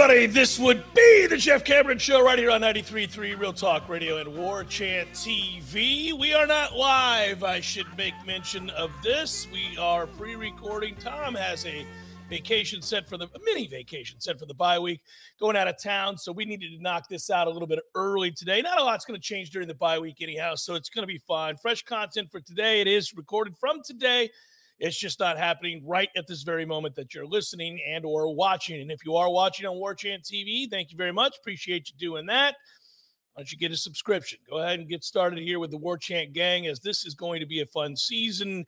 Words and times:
Everybody. 0.00 0.26
This 0.26 0.58
would 0.58 0.82
be 0.94 1.26
the 1.26 1.36
Jeff 1.36 1.62
Cameron 1.62 1.98
Show 1.98 2.24
right 2.24 2.38
here 2.38 2.50
on 2.50 2.62
93.3 2.62 3.38
Real 3.38 3.52
Talk 3.52 3.86
Radio 3.86 4.16
and 4.16 4.34
War 4.34 4.64
Chant 4.64 5.10
TV. 5.10 6.18
We 6.18 6.32
are 6.32 6.46
not 6.46 6.74
live. 6.74 7.44
I 7.44 7.60
should 7.60 7.86
make 7.98 8.14
mention 8.24 8.70
of 8.70 8.90
this. 9.02 9.46
We 9.52 9.76
are 9.76 10.06
pre 10.06 10.36
recording. 10.36 10.94
Tom 10.96 11.34
has 11.34 11.66
a 11.66 11.84
vacation 12.30 12.80
set 12.80 13.06
for 13.06 13.18
the 13.18 13.28
mini 13.44 13.66
vacation 13.66 14.18
set 14.20 14.38
for 14.38 14.46
the 14.46 14.54
bye 14.54 14.78
week, 14.78 15.02
going 15.38 15.54
out 15.54 15.68
of 15.68 15.76
town. 15.82 16.16
So 16.16 16.32
we 16.32 16.46
needed 16.46 16.74
to 16.74 16.82
knock 16.82 17.06
this 17.10 17.28
out 17.28 17.46
a 17.46 17.50
little 17.50 17.68
bit 17.68 17.80
early 17.94 18.30
today. 18.30 18.62
Not 18.62 18.80
a 18.80 18.84
lot's 18.84 19.04
going 19.04 19.20
to 19.20 19.22
change 19.22 19.50
during 19.50 19.68
the 19.68 19.74
bye 19.74 19.98
week, 19.98 20.22
anyhow. 20.22 20.54
So 20.54 20.76
it's 20.76 20.88
going 20.88 21.02
to 21.02 21.12
be 21.12 21.20
fine. 21.28 21.58
Fresh 21.58 21.82
content 21.82 22.30
for 22.30 22.40
today. 22.40 22.80
It 22.80 22.86
is 22.86 23.14
recorded 23.14 23.54
from 23.58 23.82
today. 23.84 24.30
It's 24.80 24.98
just 24.98 25.20
not 25.20 25.36
happening 25.36 25.82
right 25.86 26.08
at 26.16 26.26
this 26.26 26.42
very 26.42 26.64
moment 26.64 26.94
that 26.94 27.14
you're 27.14 27.26
listening 27.26 27.80
and 27.86 28.04
or 28.06 28.34
watching. 28.34 28.80
And 28.80 28.90
if 28.90 29.04
you 29.04 29.14
are 29.14 29.30
watching 29.30 29.66
on 29.66 29.76
War 29.76 29.94
Chant 29.94 30.22
TV, 30.22 30.68
thank 30.70 30.90
you 30.90 30.96
very 30.96 31.12
much. 31.12 31.36
Appreciate 31.38 31.90
you 31.90 31.94
doing 31.98 32.26
that. 32.26 32.56
Why 33.34 33.42
don't 33.42 33.52
you 33.52 33.58
get 33.58 33.72
a 33.72 33.76
subscription? 33.76 34.38
Go 34.48 34.58
ahead 34.58 34.80
and 34.80 34.88
get 34.88 35.04
started 35.04 35.38
here 35.38 35.58
with 35.58 35.70
the 35.70 35.76
War 35.76 35.98
Chant 35.98 36.32
gang, 36.32 36.66
as 36.66 36.80
this 36.80 37.04
is 37.04 37.14
going 37.14 37.40
to 37.40 37.46
be 37.46 37.60
a 37.60 37.66
fun 37.66 37.94
season 37.94 38.64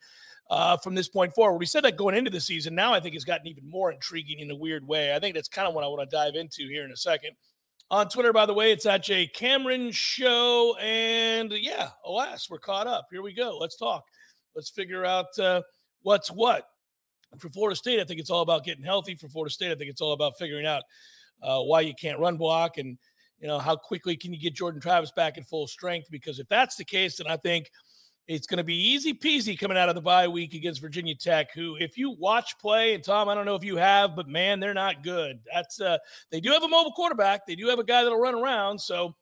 uh, 0.51 0.77
from 0.77 0.95
this 0.95 1.09
point 1.09 1.35
forward. 1.35 1.59
We 1.59 1.67
said 1.67 1.83
that 1.85 1.97
going 1.97 2.15
into 2.15 2.31
the 2.31 2.41
season. 2.41 2.75
Now 2.75 2.93
I 2.93 3.01
think 3.01 3.15
it's 3.15 3.25
gotten 3.25 3.47
even 3.47 3.69
more 3.69 3.91
intriguing 3.91 4.41
in 4.41 4.51
a 4.51 4.55
weird 4.55 4.87
way. 4.87 5.15
I 5.15 5.19
think 5.19 5.35
that's 5.35 5.49
kind 5.49 5.67
of 5.67 5.75
what 5.75 5.83
I 5.83 5.89
want 5.89 6.09
to 6.09 6.15
dive 6.15 6.35
into 6.35 6.69
here 6.69 6.85
in 6.85 6.93
a 6.93 6.97
second. 6.97 7.31
On 7.91 8.07
Twitter, 8.09 8.35
by 8.35 8.45
the 8.45 8.55
way, 8.55 8.71
it's 8.71 8.85
at 8.85 9.03
J 9.03 9.27
Cameron 9.27 9.91
Show. 9.93 10.77
And 10.79 11.53
yeah, 11.53 11.89
alas, 12.05 12.49
we're 12.51 12.59
caught 12.59 12.87
up. 12.87 13.07
Here 13.11 13.23
we 13.23 13.33
go. 13.33 13.57
Let's 13.59 13.77
talk. 13.77 14.05
Let's 14.55 14.71
figure 14.71 15.07
out 15.07 15.39
uh, 15.39 15.63
what's 16.03 16.31
what. 16.31 16.67
For 17.39 17.49
Florida 17.49 17.75
State, 17.75 17.99
I 17.99 18.05
think 18.05 18.21
it's 18.21 18.31
all 18.31 18.43
about 18.43 18.65
getting 18.65 18.85
healthy. 18.85 19.15
For 19.15 19.29
Florida 19.29 19.53
State, 19.53 19.73
I 19.73 19.75
think 19.75 19.91
it's 19.91 20.03
all 20.03 20.13
about 20.13 20.37
figuring 20.39 20.67
out 20.67 20.83
uh, 21.43 21.61
why 21.61 21.81
you 21.81 21.95
can't 21.95 22.19
run 22.19 22.37
block 22.37 22.79
and 22.79 22.99
you 23.39 23.49
know 23.49 23.59
how 23.59 23.75
quickly 23.75 24.17
can 24.17 24.33
you 24.33 24.41
get 24.41 24.55
Jordan 24.55 24.81
Travis 24.81 25.11
back 25.11 25.39
in 25.39 25.45
full 25.45 25.67
strength. 25.67 26.09
Because 26.11 26.39
if 26.39 26.49
that's 26.49 26.77
the 26.77 26.85
case, 26.85 27.17
then 27.17 27.27
I 27.27 27.37
think 27.37 27.71
it's 28.29 28.47
going 28.47 28.59
to 28.59 28.65
be 28.65 28.77
easy 28.77 29.13
peasy 29.13 29.59
coming 29.59 29.77
out 29.77 29.89
of 29.89 29.95
the 29.95 30.01
bye 30.01 30.29
week 30.29 30.55
against 30.55 30.81
Virginia 30.81 31.15
Tech. 31.15 31.53
Who, 31.55 31.77
if 31.77 31.99
you 31.99 32.15
watch 32.19 32.57
play, 32.59 32.95
and 32.95 33.03
Tom, 33.03 33.29
I 33.29 33.35
don't 33.35 33.47
know 33.47 33.57
if 33.57 33.65
you 33.65 33.77
have, 33.77 34.15
but 34.15 34.29
man, 34.29 34.61
they're 34.61 34.75
not 34.75 35.03
good. 35.03 35.41
That's 35.53 35.81
uh, 35.81 35.99
they 36.31 36.41
do 36.41 36.51
have 36.51 36.63
a 36.63 36.69
mobile 36.69 36.93
quarterback. 36.93 37.47
They 37.47 37.57
do 37.57 37.67
have 37.69 37.79
a 37.79 37.85
guy 37.85 38.05
that'll 38.05 38.21
run 38.21 38.35
around. 38.35 38.79
So 38.79 39.17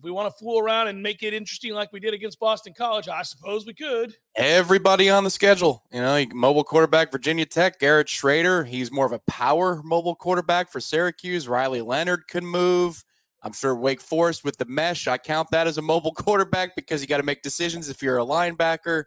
if 0.00 0.04
we 0.04 0.10
want 0.10 0.32
to 0.32 0.38
fool 0.42 0.58
around 0.58 0.88
and 0.88 1.02
make 1.02 1.22
it 1.22 1.34
interesting 1.34 1.74
like 1.74 1.92
we 1.92 2.00
did 2.00 2.14
against 2.14 2.40
Boston 2.40 2.72
College, 2.72 3.06
I 3.06 3.20
suppose 3.20 3.66
we 3.66 3.74
could. 3.74 4.16
Everybody 4.34 5.10
on 5.10 5.24
the 5.24 5.30
schedule, 5.30 5.84
you 5.92 6.00
know, 6.00 6.24
mobile 6.32 6.64
quarterback 6.64 7.12
Virginia 7.12 7.44
Tech, 7.44 7.78
Garrett 7.78 8.06
Shrader. 8.06 8.66
He's 8.66 8.90
more 8.90 9.04
of 9.04 9.12
a 9.12 9.18
power 9.26 9.82
mobile 9.84 10.14
quarterback 10.14 10.72
for 10.72 10.80
Syracuse. 10.80 11.46
Riley 11.46 11.82
Leonard 11.82 12.28
can 12.28 12.46
move. 12.46 13.04
I'm 13.42 13.52
sure 13.52 13.76
Wake 13.76 14.00
Forest 14.00 14.42
with 14.42 14.56
the 14.56 14.64
mesh. 14.64 15.06
I 15.06 15.18
count 15.18 15.50
that 15.50 15.66
as 15.66 15.76
a 15.76 15.82
mobile 15.82 16.12
quarterback 16.16 16.74
because 16.76 17.02
you 17.02 17.06
got 17.06 17.18
to 17.18 17.22
make 17.22 17.42
decisions 17.42 17.90
if 17.90 18.02
you're 18.02 18.18
a 18.18 18.24
linebacker. 18.24 19.04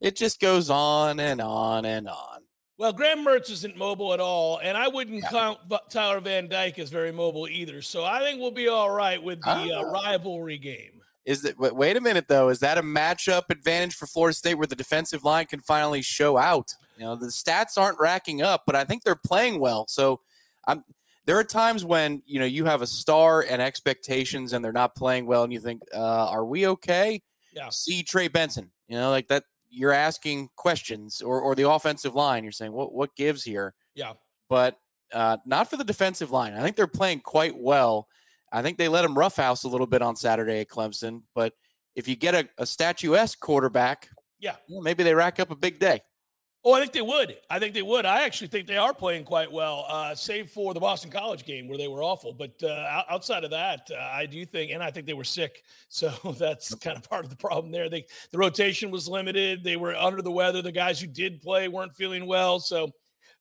It 0.00 0.14
just 0.14 0.38
goes 0.38 0.70
on 0.70 1.18
and 1.18 1.40
on 1.40 1.84
and 1.84 2.08
on. 2.08 2.45
Well, 2.78 2.92
Graham 2.92 3.24
Mertz 3.24 3.50
isn't 3.50 3.76
mobile 3.76 4.12
at 4.12 4.20
all, 4.20 4.58
and 4.58 4.76
I 4.76 4.88
wouldn't 4.88 5.22
yeah. 5.22 5.30
count 5.30 5.58
Tyler 5.88 6.20
Van 6.20 6.46
Dyke 6.46 6.78
as 6.78 6.90
very 6.90 7.10
mobile 7.10 7.48
either. 7.48 7.80
So 7.80 8.04
I 8.04 8.20
think 8.20 8.38
we'll 8.40 8.50
be 8.50 8.68
all 8.68 8.90
right 8.90 9.22
with 9.22 9.40
the 9.40 9.48
uh, 9.72 9.82
Ah. 9.84 9.90
rivalry 9.90 10.58
game. 10.58 11.00
Is 11.24 11.44
it? 11.44 11.58
Wait, 11.58 11.74
wait 11.74 11.96
a 11.96 12.00
minute 12.00 12.28
though. 12.28 12.50
Is 12.50 12.60
that 12.60 12.78
a 12.78 12.82
matchup 12.82 13.44
advantage 13.50 13.94
for 13.94 14.06
Florida 14.06 14.34
State 14.34 14.54
where 14.54 14.66
the 14.66 14.76
defensive 14.76 15.24
line 15.24 15.46
can 15.46 15.60
finally 15.60 16.02
show 16.02 16.36
out? 16.36 16.74
You 16.98 17.04
know, 17.04 17.16
the 17.16 17.26
stats 17.26 17.76
aren't 17.78 17.98
racking 17.98 18.42
up, 18.42 18.62
but 18.66 18.76
I 18.76 18.84
think 18.84 19.02
they're 19.02 19.16
playing 19.16 19.58
well. 19.58 19.86
So, 19.88 20.20
I'm. 20.66 20.84
There 21.24 21.36
are 21.36 21.44
times 21.44 21.84
when 21.84 22.22
you 22.26 22.38
know 22.38 22.46
you 22.46 22.66
have 22.66 22.82
a 22.82 22.86
star 22.86 23.44
and 23.48 23.60
expectations, 23.60 24.52
and 24.52 24.64
they're 24.64 24.72
not 24.72 24.94
playing 24.94 25.26
well, 25.26 25.42
and 25.42 25.52
you 25.52 25.58
think, 25.58 25.82
uh, 25.92 25.98
"Are 26.28 26.44
we 26.44 26.68
okay?" 26.68 27.20
Yeah. 27.52 27.70
See 27.70 28.02
Trey 28.04 28.28
Benson. 28.28 28.70
You 28.86 28.96
know, 28.98 29.10
like 29.10 29.26
that. 29.28 29.42
You're 29.76 29.92
asking 29.92 30.48
questions, 30.56 31.20
or 31.20 31.40
or 31.40 31.54
the 31.54 31.68
offensive 31.70 32.14
line. 32.14 32.42
You're 32.44 32.52
saying, 32.52 32.72
"What 32.72 32.94
what 32.94 33.14
gives 33.14 33.44
here?" 33.44 33.74
Yeah. 33.94 34.14
but 34.48 34.78
uh, 35.12 35.36
not 35.46 35.68
for 35.70 35.76
the 35.76 35.84
defensive 35.84 36.30
line. 36.30 36.54
I 36.54 36.62
think 36.62 36.74
they're 36.76 36.86
playing 36.86 37.20
quite 37.20 37.56
well. 37.56 38.08
I 38.52 38.62
think 38.62 38.78
they 38.78 38.88
let 38.88 39.02
them 39.02 39.16
roughhouse 39.16 39.64
a 39.64 39.68
little 39.68 39.86
bit 39.86 40.02
on 40.02 40.16
Saturday 40.16 40.60
at 40.60 40.68
Clemson. 40.68 41.22
But 41.34 41.52
if 41.94 42.08
you 42.08 42.16
get 42.16 42.34
a, 42.34 42.48
a 42.58 42.66
statuesque 42.66 43.38
quarterback, 43.40 44.08
Yeah. 44.40 44.56
well, 44.68 44.82
maybe 44.82 45.02
they 45.04 45.14
rack 45.14 45.38
up 45.40 45.50
a 45.50 45.56
big 45.56 45.78
day. 45.78 46.00
Oh, 46.68 46.72
I 46.72 46.80
think 46.80 46.92
they 46.92 47.00
would. 47.00 47.36
I 47.48 47.60
think 47.60 47.74
they 47.74 47.82
would. 47.82 48.04
I 48.04 48.24
actually 48.24 48.48
think 48.48 48.66
they 48.66 48.76
are 48.76 48.92
playing 48.92 49.22
quite 49.22 49.52
well, 49.52 49.86
uh, 49.88 50.16
save 50.16 50.50
for 50.50 50.74
the 50.74 50.80
Boston 50.80 51.12
College 51.12 51.44
game 51.44 51.68
where 51.68 51.78
they 51.78 51.86
were 51.86 52.02
awful. 52.02 52.32
But 52.32 52.60
uh, 52.60 53.04
outside 53.08 53.44
of 53.44 53.52
that, 53.52 53.88
uh, 53.88 54.00
I 54.12 54.26
do 54.26 54.44
think, 54.44 54.72
and 54.72 54.82
I 54.82 54.90
think 54.90 55.06
they 55.06 55.14
were 55.14 55.22
sick, 55.22 55.62
so 55.88 56.10
that's 56.40 56.74
kind 56.74 56.96
of 56.96 57.08
part 57.08 57.22
of 57.22 57.30
the 57.30 57.36
problem 57.36 57.70
there. 57.70 57.88
They 57.88 58.04
the 58.32 58.38
rotation 58.38 58.90
was 58.90 59.06
limited. 59.06 59.62
They 59.62 59.76
were 59.76 59.94
under 59.94 60.22
the 60.22 60.32
weather. 60.32 60.60
The 60.60 60.72
guys 60.72 61.00
who 61.00 61.06
did 61.06 61.40
play 61.40 61.68
weren't 61.68 61.94
feeling 61.94 62.26
well. 62.26 62.58
So 62.58 62.90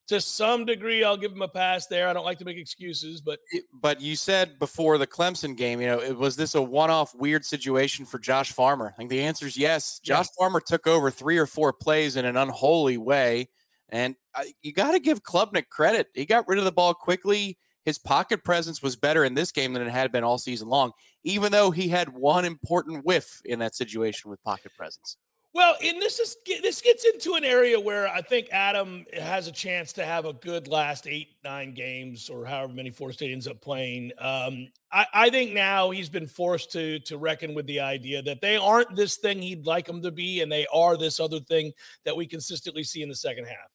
to 0.07 0.21
some 0.21 0.65
degree, 0.65 1.03
I'll 1.03 1.17
give 1.17 1.31
them 1.31 1.41
a 1.41 1.47
pass 1.47 1.87
there. 1.87 2.07
I 2.07 2.13
don't 2.13 2.25
like 2.25 2.37
to 2.39 2.45
make 2.45 2.57
excuses, 2.57 3.21
but 3.21 3.39
But 3.73 4.01
you 4.01 4.15
said 4.15 4.59
before 4.59 4.97
the 4.97 5.07
Clemson 5.07 5.57
game, 5.57 5.81
you 5.81 5.87
know, 5.87 5.99
it, 5.99 6.17
was 6.17 6.35
this 6.35 6.55
a 6.55 6.61
one-off 6.61 7.15
weird 7.15 7.43
situation 7.43 8.05
for 8.05 8.19
Josh 8.19 8.51
Farmer? 8.51 8.91
I 8.93 8.97
think 8.97 9.09
the 9.09 9.21
answer 9.21 9.47
is 9.47 9.57
yes. 9.57 9.99
Josh 10.03 10.27
Farmer 10.37 10.59
took 10.59 10.85
over 10.85 11.09
three 11.09 11.37
or 11.37 11.47
four 11.47 11.73
plays 11.73 12.15
in 12.15 12.25
an 12.25 12.37
unholy 12.37 12.97
way, 12.97 13.49
and 13.89 14.15
I, 14.35 14.53
you 14.61 14.73
got 14.73 14.91
to 14.91 14.99
give 14.99 15.23
Klubnik 15.23 15.69
credit. 15.69 16.07
He 16.13 16.25
got 16.25 16.47
rid 16.47 16.59
of 16.59 16.65
the 16.65 16.71
ball 16.71 16.93
quickly. 16.93 17.57
His 17.83 17.97
pocket 17.97 18.43
presence 18.43 18.81
was 18.81 18.95
better 18.95 19.23
in 19.23 19.35
this 19.35 19.51
game 19.51 19.73
than 19.73 19.83
it 19.83 19.91
had 19.91 20.11
been 20.11 20.23
all 20.23 20.39
season 20.39 20.67
long, 20.69 20.91
even 21.23 21.51
though 21.51 21.71
he 21.71 21.87
had 21.87 22.09
one 22.09 22.45
important 22.45 23.05
whiff 23.05 23.41
in 23.45 23.59
that 23.59 23.75
situation 23.75 24.29
with 24.29 24.43
pocket 24.43 24.71
presence. 24.75 25.17
Well, 25.55 25.77
and 25.81 26.01
this 26.01 26.19
is 26.19 26.35
this 26.61 26.81
gets 26.81 27.05
into 27.05 27.35
an 27.35 27.45
area 27.45 27.79
where 27.79 28.09
I 28.09 28.21
think 28.21 28.49
Adam 28.51 29.05
has 29.13 29.47
a 29.47 29.53
chance 29.53 29.93
to 29.93 30.03
have 30.05 30.25
a 30.25 30.33
good 30.33 30.67
last 30.67 31.07
eight, 31.07 31.29
nine 31.45 31.73
games, 31.73 32.29
or 32.29 32.45
however 32.45 32.73
many 32.73 32.89
Florida 32.89 33.13
State 33.13 33.31
ends 33.31 33.47
up 33.47 33.61
playing. 33.61 34.11
Um, 34.19 34.67
I, 34.91 35.05
I 35.13 35.29
think 35.29 35.53
now 35.53 35.91
he's 35.91 36.09
been 36.09 36.27
forced 36.27 36.73
to 36.73 36.99
to 36.99 37.17
reckon 37.17 37.53
with 37.53 37.67
the 37.67 37.79
idea 37.79 38.21
that 38.23 38.41
they 38.41 38.57
aren't 38.57 38.97
this 38.97 39.15
thing 39.15 39.41
he'd 39.41 39.65
like 39.65 39.87
them 39.87 40.01
to 40.01 40.11
be, 40.11 40.41
and 40.41 40.51
they 40.51 40.67
are 40.73 40.97
this 40.97 41.21
other 41.21 41.39
thing 41.39 41.71
that 42.03 42.17
we 42.17 42.27
consistently 42.27 42.83
see 42.83 43.01
in 43.01 43.07
the 43.07 43.15
second 43.15 43.45
half. 43.45 43.71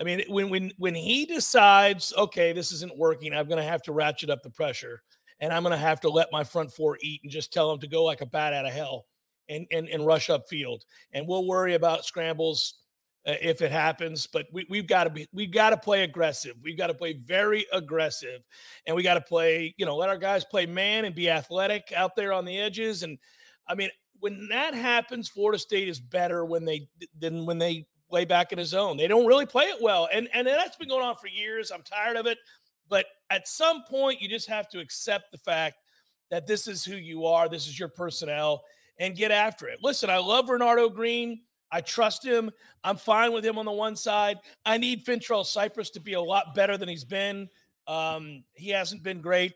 I 0.00 0.04
mean, 0.04 0.22
when 0.28 0.48
when 0.48 0.72
when 0.78 0.94
he 0.94 1.26
decides, 1.26 2.14
okay, 2.16 2.54
this 2.54 2.72
isn't 2.72 2.96
working, 2.96 3.34
I'm 3.34 3.46
going 3.46 3.62
to 3.62 3.70
have 3.70 3.82
to 3.82 3.92
ratchet 3.92 4.30
up 4.30 4.42
the 4.42 4.48
pressure, 4.48 5.02
and 5.38 5.52
I'm 5.52 5.64
going 5.64 5.72
to 5.72 5.76
have 5.76 6.00
to 6.00 6.08
let 6.08 6.32
my 6.32 6.44
front 6.44 6.72
four 6.72 6.96
eat 7.02 7.20
and 7.24 7.30
just 7.30 7.52
tell 7.52 7.68
them 7.68 7.80
to 7.80 7.88
go 7.88 8.04
like 8.04 8.22
a 8.22 8.26
bat 8.26 8.54
out 8.54 8.64
of 8.64 8.72
hell 8.72 9.04
and 9.50 9.66
and, 9.70 9.88
and 9.88 10.06
rush 10.06 10.28
upfield 10.28 10.80
and 11.12 11.26
we'll 11.26 11.46
worry 11.46 11.74
about 11.74 12.06
scrambles 12.06 12.80
uh, 13.26 13.34
if 13.42 13.60
it 13.60 13.70
happens. 13.70 14.26
But 14.26 14.46
we, 14.52 14.66
we've 14.70 14.86
got 14.86 15.04
to 15.04 15.10
be, 15.10 15.28
we've 15.32 15.52
got 15.52 15.70
to 15.70 15.76
play 15.76 16.04
aggressive. 16.04 16.56
We've 16.62 16.78
got 16.78 16.86
to 16.86 16.94
play 16.94 17.12
very 17.12 17.66
aggressive, 17.72 18.40
and 18.86 18.96
we 18.96 19.02
got 19.02 19.14
to 19.14 19.20
play, 19.20 19.74
you 19.76 19.84
know, 19.84 19.96
let 19.96 20.08
our 20.08 20.16
guys 20.16 20.44
play 20.44 20.64
man 20.64 21.04
and 21.04 21.14
be 21.14 21.28
athletic 21.28 21.92
out 21.94 22.16
there 22.16 22.32
on 22.32 22.46
the 22.46 22.58
edges. 22.58 23.02
And 23.02 23.18
I 23.68 23.74
mean, 23.74 23.90
when 24.20 24.48
that 24.48 24.74
happens, 24.74 25.28
Florida 25.28 25.58
State 25.58 25.88
is 25.88 26.00
better 26.00 26.44
when 26.44 26.64
they 26.64 26.88
than 27.18 27.44
when 27.44 27.58
they 27.58 27.86
play 28.08 28.24
back 28.24 28.52
in 28.52 28.58
a 28.58 28.64
zone. 28.64 28.96
They 28.96 29.06
don't 29.06 29.26
really 29.26 29.46
play 29.46 29.64
it 29.64 29.82
well, 29.82 30.08
and 30.12 30.28
and 30.32 30.46
that's 30.46 30.76
been 30.76 30.88
going 30.88 31.04
on 31.04 31.16
for 31.16 31.28
years. 31.28 31.70
I'm 31.70 31.82
tired 31.82 32.16
of 32.16 32.26
it. 32.26 32.38
But 32.88 33.06
at 33.28 33.46
some 33.46 33.84
point, 33.84 34.20
you 34.20 34.28
just 34.28 34.48
have 34.48 34.68
to 34.70 34.80
accept 34.80 35.30
the 35.30 35.38
fact 35.38 35.76
that 36.30 36.46
this 36.46 36.66
is 36.66 36.84
who 36.84 36.96
you 36.96 37.26
are. 37.26 37.48
This 37.48 37.68
is 37.68 37.78
your 37.78 37.88
personnel 37.88 38.64
and 39.00 39.16
get 39.16 39.32
after 39.32 39.66
it. 39.66 39.78
Listen, 39.82 40.10
I 40.10 40.18
love 40.18 40.46
Renardo 40.46 40.94
Green. 40.94 41.40
I 41.72 41.80
trust 41.80 42.24
him. 42.24 42.50
I'm 42.84 42.96
fine 42.96 43.32
with 43.32 43.44
him 43.44 43.58
on 43.58 43.64
the 43.64 43.72
one 43.72 43.96
side. 43.96 44.38
I 44.64 44.76
need 44.76 45.04
Fentrell 45.04 45.44
Cypress 45.44 45.90
to 45.90 46.00
be 46.00 46.12
a 46.12 46.20
lot 46.20 46.54
better 46.54 46.76
than 46.76 46.88
he's 46.88 47.04
been. 47.04 47.48
Um, 47.86 48.44
he 48.54 48.70
hasn't 48.70 49.02
been 49.02 49.20
great, 49.20 49.54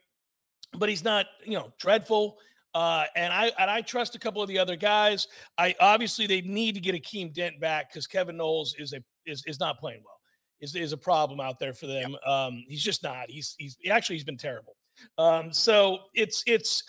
but 0.79 0.89
he's 0.89 1.05
not, 1.05 1.27
you 1.45 1.55
know, 1.55 1.73
dreadful. 1.79 2.39
Uh, 2.75 3.05
and 3.15 3.33
I 3.33 3.53
and 3.59 3.71
I 3.71 3.83
trust 3.83 4.17
a 4.17 4.19
couple 4.19 4.43
of 4.43 4.49
the 4.49 4.59
other 4.59 4.75
guys. 4.75 5.29
I 5.59 5.77
obviously 5.81 6.27
they 6.27 6.41
need 6.41 6.75
to 6.75 6.81
get 6.81 6.95
Akeem 6.95 7.33
Dent 7.33 7.61
back 7.61 7.91
because 7.91 8.07
Kevin 8.07 8.37
Knowles 8.37 8.75
is 8.79 8.93
a 8.93 9.01
is 9.27 9.45
is 9.47 9.61
not 9.61 9.79
playing 9.79 10.03
well. 10.05 10.19
Is 10.61 10.75
is 10.75 10.93
a 10.93 10.97
problem 10.97 11.39
out 11.39 11.61
there 11.61 11.75
for 11.75 11.87
them. 11.87 12.17
Um, 12.27 12.65
he's 12.67 12.83
just 12.83 13.05
not. 13.05 13.31
He's 13.31 13.55
he's 13.59 13.77
actually 13.89 14.17
he's 14.17 14.25
been 14.25 14.37
terrible. 14.37 14.77
Um, 15.19 15.53
so 15.53 15.99
it's 16.15 16.43
it's 16.47 16.83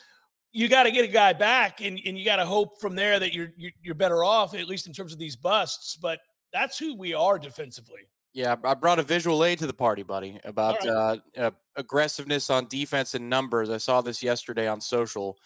you 0.55 0.69
got 0.69 0.83
to 0.83 0.91
get 0.91 1.03
a 1.03 1.09
guy 1.11 1.33
back, 1.33 1.81
and, 1.81 1.99
and 2.05 2.17
you 2.17 2.23
got 2.23 2.37
to 2.37 2.45
hope 2.45 2.79
from 2.79 2.95
there 2.95 3.19
that 3.19 3.33
you're, 3.33 3.51
you're 3.57 3.73
you're 3.83 3.93
better 3.93 4.23
off 4.23 4.55
at 4.55 4.67
least 4.67 4.87
in 4.87 4.93
terms 4.93 5.11
of 5.11 5.19
these 5.19 5.35
busts. 5.35 5.97
But 5.97 6.19
that's 6.53 6.79
who 6.79 6.95
we 6.95 7.13
are 7.13 7.37
defensively. 7.37 8.07
Yeah, 8.33 8.55
I 8.63 8.73
brought 8.73 8.97
a 8.97 9.03
visual 9.03 9.43
aid 9.43 9.59
to 9.59 9.67
the 9.67 9.73
party, 9.73 10.01
buddy, 10.01 10.39
about 10.45 10.79
right. 10.79 10.87
uh, 10.87 11.17
uh, 11.37 11.51
aggressiveness 11.75 12.49
on 12.49 12.67
defense 12.67 13.15
and 13.15 13.29
numbers. 13.29 13.69
I 13.69 13.77
saw 13.77 13.99
this 13.99 14.23
yesterday 14.23 14.67
on 14.67 14.79
social. 14.79 15.37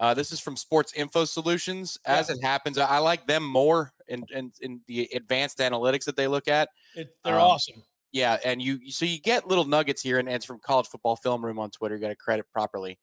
Uh, 0.00 0.12
this 0.12 0.32
is 0.32 0.38
from 0.38 0.54
Sports 0.54 0.92
Info 0.92 1.24
Solutions. 1.24 1.98
As 2.04 2.28
Yeah. 2.28 2.34
it 2.36 2.42
happens, 2.44 2.76
I, 2.76 2.84
I 2.86 2.98
like 2.98 3.26
them 3.26 3.44
more 3.44 3.92
in, 4.06 4.22
in 4.34 4.52
in 4.60 4.82
the 4.86 5.08
advanced 5.14 5.58
analytics 5.60 6.04
that 6.04 6.16
they 6.16 6.28
look 6.28 6.46
at. 6.46 6.68
It, 6.94 7.08
they're 7.24 7.34
Um, 7.34 7.40
awesome. 7.40 7.82
Yeah, 8.12 8.36
and 8.44 8.60
you 8.60 8.90
so 8.90 9.06
you 9.06 9.18
get 9.18 9.48
little 9.48 9.64
nuggets 9.64 10.02
here, 10.02 10.18
and, 10.18 10.28
and 10.28 10.36
it's 10.36 10.44
from 10.44 10.58
College 10.60 10.88
Football 10.88 11.16
Film 11.16 11.42
Room 11.44 11.58
on 11.58 11.70
Twitter. 11.70 11.94
You 11.96 12.02
got 12.02 12.08
to 12.08 12.16
credit 12.16 12.46
properly. 12.52 12.98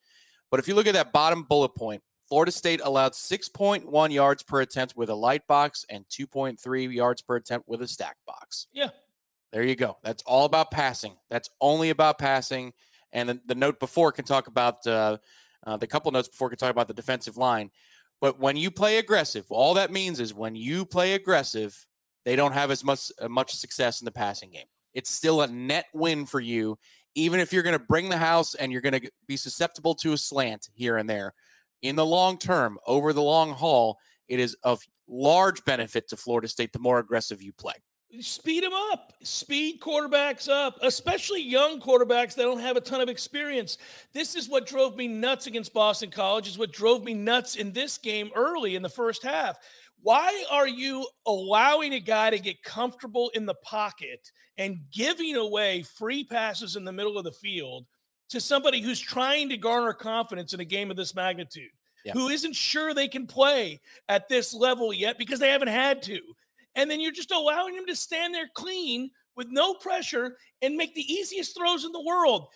But 0.56 0.62
if 0.62 0.69
you 0.69 0.75
look 0.75 0.88
at 0.88 0.94
that 0.94 1.12
bottom 1.12 1.44
bullet 1.44 1.75
point, 1.75 2.02
Florida 2.30 2.50
State 2.50 2.80
allowed 2.81 3.12
6.1 3.12 4.13
yards 4.13 4.42
per 4.42 4.62
attempt 4.62 4.96
with 4.96 5.10
a 5.10 5.13
light 5.13 5.46
box 5.48 5.84
and 5.90 6.06
2.3 6.07 6.94
yards 6.94 7.22
per 7.22 7.36
attempt 7.36 7.68
with 7.68 7.81
a 7.81 7.90
stack 7.90 8.16
box. 8.25 8.68
Yeah. 8.72 8.92
There 9.52 9.63
you 9.63 9.75
go. 9.75 9.98
That's 10.02 10.24
all 10.24 10.46
about 10.46 10.72
passing. 10.72 11.18
That's 11.30 11.50
only 11.60 11.90
about 11.90 12.19
passing. 12.19 12.72
And 13.12 13.28
the, 13.28 13.42
the 13.46 13.56
note 13.56 13.81
before 13.81 14.13
can 14.13 14.24
talk 14.24 14.48
about 14.48 14.88
uh, 14.88 15.18
uh, 15.68 15.75
the 15.75 15.88
couple 15.88 16.10
notes 16.13 16.30
before 16.30 16.48
can 16.48 16.58
talk 16.58 16.72
about 16.72 16.88
the 16.88 16.94
defensive 16.94 17.36
line. 17.36 17.69
But 18.22 18.40
when 18.40 18.56
you 18.56 18.72
play 18.72 18.98
aggressive, 18.98 19.48
all 19.50 19.74
that 19.74 19.92
means 19.92 20.22
is 20.22 20.34
when 20.34 20.56
you 20.56 20.86
play 20.86 21.16
aggressive, 21.16 21.86
they 22.24 22.38
don't 22.38 22.54
have 22.54 22.72
as 22.72 22.81
much 22.81 23.12
uh, 23.19 23.28
much 23.28 23.54
success 23.54 24.00
in 24.00 24.06
the 24.06 24.12
passing 24.12 24.51
game. 24.51 24.68
It's 24.94 25.10
still 25.10 25.42
a 25.42 25.48
net 25.48 25.88
win 25.94 26.25
for 26.25 26.40
you, 26.40 26.80
even 27.16 27.40
if 27.40 27.52
you're 27.52 27.64
going 27.64 27.78
to 27.78 27.86
bring 27.86 28.10
the 28.10 28.18
house 28.18 28.56
and 28.56 28.72
you're 28.72 28.82
going 28.82 29.00
to 29.00 29.12
be 29.28 29.38
susceptible 29.38 29.96
to 29.96 30.14
a 30.14 30.18
slant 30.18 30.70
here 30.74 30.98
and 30.98 31.10
there. 31.10 31.34
In 31.82 31.96
the 31.96 32.06
long 32.06 32.38
term, 32.38 32.78
over 32.86 33.14
the 33.14 33.22
long 33.22 33.52
haul, 33.52 33.98
it 34.28 34.40
is 34.40 34.56
of 34.64 34.82
large 35.08 35.64
benefit 35.66 36.10
to 36.10 36.18
Florida 36.18 36.48
State 36.48 36.74
the 36.74 36.80
more 36.80 37.00
aggressive 37.00 37.42
you 37.42 37.54
play. 37.54 37.76
Speed 38.22 38.64
them 38.64 38.74
up. 38.94 39.14
Speed 39.24 39.82
quarterbacks 39.82 40.50
up, 40.50 40.78
especially 40.82 41.42
young 41.42 41.82
quarterbacks 41.82 42.36
that 42.36 42.44
don't 42.44 42.60
have 42.60 42.78
a 42.78 42.82
ton 42.82 43.02
of 43.02 43.10
experience. 43.10 43.78
This 44.14 44.36
is 44.36 44.48
what 44.48 44.66
drove 44.66 44.96
me 44.96 45.08
nuts 45.08 45.48
against 45.48 45.74
Boston 45.74 46.12
College, 46.12 46.48
is 46.48 46.58
what 46.58 46.72
drove 46.72 47.04
me 47.04 47.14
nuts 47.14 47.56
in 47.56 47.74
this 47.74 47.98
game 47.98 48.32
early 48.36 48.76
in 48.76 48.82
the 48.82 48.90
first 48.90 49.24
half. 49.24 49.58
Why 50.02 50.46
are 50.52 50.68
you 50.68 51.08
allowing 51.26 51.94
a 51.94 52.00
guy 52.00 52.30
to 52.30 52.40
get 52.40 52.62
comfortable 52.64 53.32
in 53.34 53.46
the 53.46 53.56
pocket 53.56 54.20
and 54.58 54.78
giving 54.94 55.36
away 55.36 55.82
free 55.84 56.24
passes 56.24 56.76
in 56.76 56.84
the 56.86 56.94
middle 56.94 57.18
of 57.18 57.24
the 57.24 57.32
field 57.32 57.86
to 58.30 58.40
somebody 58.40 58.82
who's 58.82 59.00
trying 59.00 59.50
to 59.50 59.58
garner 59.58 59.94
confidence 59.94 60.54
in 60.54 60.60
a 60.60 60.66
game 60.66 60.92
of 60.92 60.98
this 60.98 61.16
magnitude, 61.16 61.72
Yeah. 62.06 62.14
who 62.14 62.30
isn't 62.30 62.56
sure 62.56 62.94
they 62.94 63.08
can 63.08 63.26
play 63.28 63.82
at 64.10 64.30
this 64.30 64.54
level 64.54 64.94
yet 64.94 65.18
because 65.18 65.40
they 65.40 65.50
haven't 65.52 65.70
had 65.70 66.02
to? 66.04 66.20
and 66.78 66.92
then 66.92 67.00
you're 67.00 67.12
just 67.12 67.32
allowing 67.32 67.74
him 67.74 67.86
to 67.86 67.96
stand 67.96 68.36
there 68.36 68.50
clean 68.54 69.10
with 69.38 69.48
no 69.50 69.74
pressure 69.76 70.38
and 70.62 70.76
make 70.76 70.94
the 70.94 71.14
easiest 71.14 71.56
throws 71.56 71.86
in 71.86 71.92
the 71.94 72.02
world. 72.04 72.48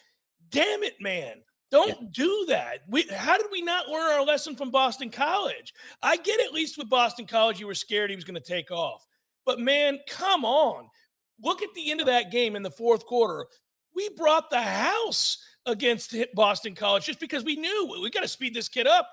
Damn 0.50 0.84
it, 0.84 1.00
man. 1.00 1.42
Don't 1.72 2.12
do 2.12 2.46
that. 2.48 2.80
We, 2.88 3.04
how 3.04 3.38
did 3.38 3.48
we 3.52 3.62
not 3.62 3.90
learn 3.90 4.12
our 4.12 4.26
lesson 4.26 4.56
from 4.56 4.72
Boston 4.72 5.12
College? 5.12 5.74
I 6.02 6.18
get 6.18 6.42
at 6.42 6.54
least 6.54 6.78
with 6.78 6.90
Boston 6.90 7.26
College, 7.26 7.60
you 7.60 7.68
were 7.68 7.76
scared 7.76 8.10
he 8.10 8.16
was 8.16 8.26
going 8.26 8.42
to 8.42 8.42
take 8.42 8.72
off. 8.72 9.06
But 9.46 9.60
man, 9.60 10.00
come 10.08 10.46
on. 10.46 10.90
Look 11.42 11.62
at 11.62 11.74
the 11.76 11.92
end 11.92 12.00
of 12.00 12.08
that 12.08 12.32
game 12.32 12.56
in 12.56 12.64
the 12.64 12.72
fourth 12.72 13.06
quarter. 13.06 13.46
We 13.96 14.10
brought 14.10 14.50
the 14.50 14.62
house 14.62 15.38
against 15.66 16.16
Boston 16.34 16.76
College 16.76 17.06
just 17.06 17.20
because 17.20 17.44
we 17.44 17.56
knew 17.56 18.00
we 18.02 18.10
got 18.10 18.22
to 18.22 18.28
speed 18.28 18.54
this 18.54 18.68
kid 18.68 18.88
up. 18.88 19.10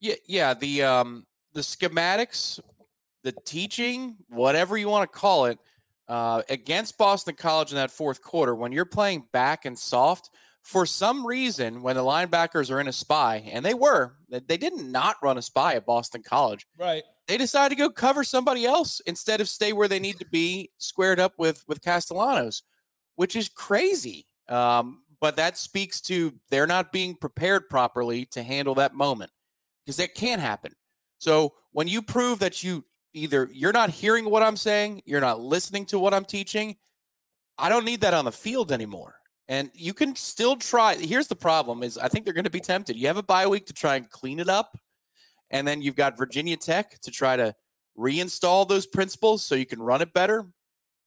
Yeah, 0.00 0.14
yeah. 0.26 0.54
The 0.54 0.82
um 0.82 1.26
the 1.54 1.60
schematics, 1.60 2.60
the 3.22 3.32
teaching, 3.32 4.16
whatever 4.28 4.76
you 4.76 4.88
want 4.88 5.10
to 5.10 5.18
call 5.18 5.46
it, 5.46 5.58
uh, 6.08 6.42
against 6.48 6.98
Boston 6.98 7.34
College 7.36 7.70
in 7.70 7.76
that 7.76 7.90
fourth 7.90 8.22
quarter, 8.22 8.54
when 8.54 8.72
you're 8.72 8.84
playing 8.84 9.24
back 9.32 9.64
and 9.64 9.78
soft, 9.78 10.30
for 10.64 10.86
some 10.86 11.26
reason, 11.26 11.82
when 11.82 11.94
the 11.94 12.02
linebackers 12.02 12.70
are 12.70 12.80
in 12.80 12.88
a 12.88 12.92
spy, 12.92 13.36
and 13.52 13.64
they 13.64 13.74
were, 13.74 14.16
they 14.30 14.56
didn't 14.56 14.90
not 14.90 15.16
run 15.22 15.36
a 15.36 15.42
spy 15.42 15.74
at 15.74 15.84
Boston 15.84 16.22
College. 16.22 16.66
Right. 16.78 17.02
They 17.28 17.36
decided 17.36 17.76
to 17.76 17.82
go 17.82 17.90
cover 17.90 18.24
somebody 18.24 18.64
else 18.64 19.00
instead 19.06 19.42
of 19.42 19.48
stay 19.48 19.74
where 19.74 19.88
they 19.88 20.00
need 20.00 20.18
to 20.18 20.26
be, 20.26 20.70
squared 20.78 21.20
up 21.20 21.34
with 21.38 21.62
with 21.68 21.82
Castellanos, 21.82 22.62
which 23.16 23.36
is 23.36 23.48
crazy. 23.48 24.26
Um, 24.48 25.02
but 25.20 25.36
that 25.36 25.58
speaks 25.58 26.00
to 26.02 26.34
they're 26.50 26.66
not 26.66 26.92
being 26.92 27.14
prepared 27.14 27.68
properly 27.68 28.26
to 28.32 28.42
handle 28.42 28.74
that 28.76 28.94
moment 28.94 29.30
because 29.84 29.96
that 29.98 30.14
can 30.14 30.38
happen. 30.38 30.74
So 31.18 31.54
when 31.72 31.88
you 31.88 32.00
prove 32.02 32.38
that 32.38 32.62
you 32.62 32.84
either 33.12 33.48
you're 33.52 33.72
not 33.72 33.90
hearing 33.90 34.24
what 34.30 34.42
I'm 34.42 34.56
saying, 34.56 35.02
you're 35.04 35.20
not 35.20 35.40
listening 35.40 35.84
to 35.86 35.98
what 35.98 36.14
I'm 36.14 36.24
teaching, 36.24 36.76
I 37.58 37.68
don't 37.68 37.84
need 37.84 38.00
that 38.00 38.14
on 38.14 38.24
the 38.24 38.32
field 38.32 38.72
anymore. 38.72 39.16
And 39.48 39.70
you 39.74 39.92
can 39.92 40.16
still 40.16 40.56
try. 40.56 40.94
Here's 40.94 41.28
the 41.28 41.36
problem: 41.36 41.82
is 41.82 41.98
I 41.98 42.08
think 42.08 42.24
they're 42.24 42.34
going 42.34 42.44
to 42.44 42.50
be 42.50 42.60
tempted. 42.60 42.96
You 42.96 43.06
have 43.08 43.16
a 43.16 43.22
bye 43.22 43.46
week 43.46 43.66
to 43.66 43.72
try 43.72 43.96
and 43.96 44.08
clean 44.08 44.40
it 44.40 44.48
up, 44.48 44.78
and 45.50 45.68
then 45.68 45.82
you've 45.82 45.96
got 45.96 46.16
Virginia 46.16 46.56
Tech 46.56 46.98
to 47.00 47.10
try 47.10 47.36
to 47.36 47.54
reinstall 47.98 48.68
those 48.68 48.86
principles 48.86 49.44
so 49.44 49.54
you 49.54 49.66
can 49.66 49.80
run 49.80 50.02
it 50.02 50.12
better. 50.12 50.46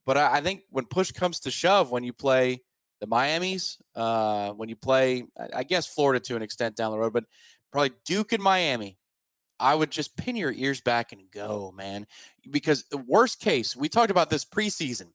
But 0.06 0.18
I, 0.18 0.38
I 0.38 0.42
think 0.42 0.62
when 0.70 0.86
push 0.86 1.12
comes 1.12 1.40
to 1.42 1.52
shove, 1.52 1.92
when 1.92 2.04
you 2.04 2.14
play 2.14 2.62
the 3.00 3.08
Miami's, 3.08 3.78
uh, 3.96 4.52
when 4.52 4.70
you 4.70 4.76
play, 4.76 5.26
I, 5.54 5.64
guess 5.64 5.86
Florida 5.86 6.20
to 6.22 6.36
an 6.36 6.42
extent 6.42 6.76
down 6.76 6.92
the 6.92 6.98
road, 6.98 7.14
but 7.14 7.26
probably 7.72 7.92
Duke 8.06 8.32
and 8.34 8.42
Miami, 8.42 8.98
I 9.60 9.76
would 9.76 9.92
just 9.92 10.16
pin 10.16 10.36
your 10.36 10.52
ears 10.52 10.82
back 10.82 11.12
and 11.12 11.22
go, 11.32 11.74
man. 11.76 12.08
Because 12.50 12.86
the 12.86 12.98
worst 12.98 13.40
case, 13.40 13.76
we 13.76 13.90
talked 13.90 14.12
about 14.12 14.30
this 14.30 14.46
preseason. 14.46 15.10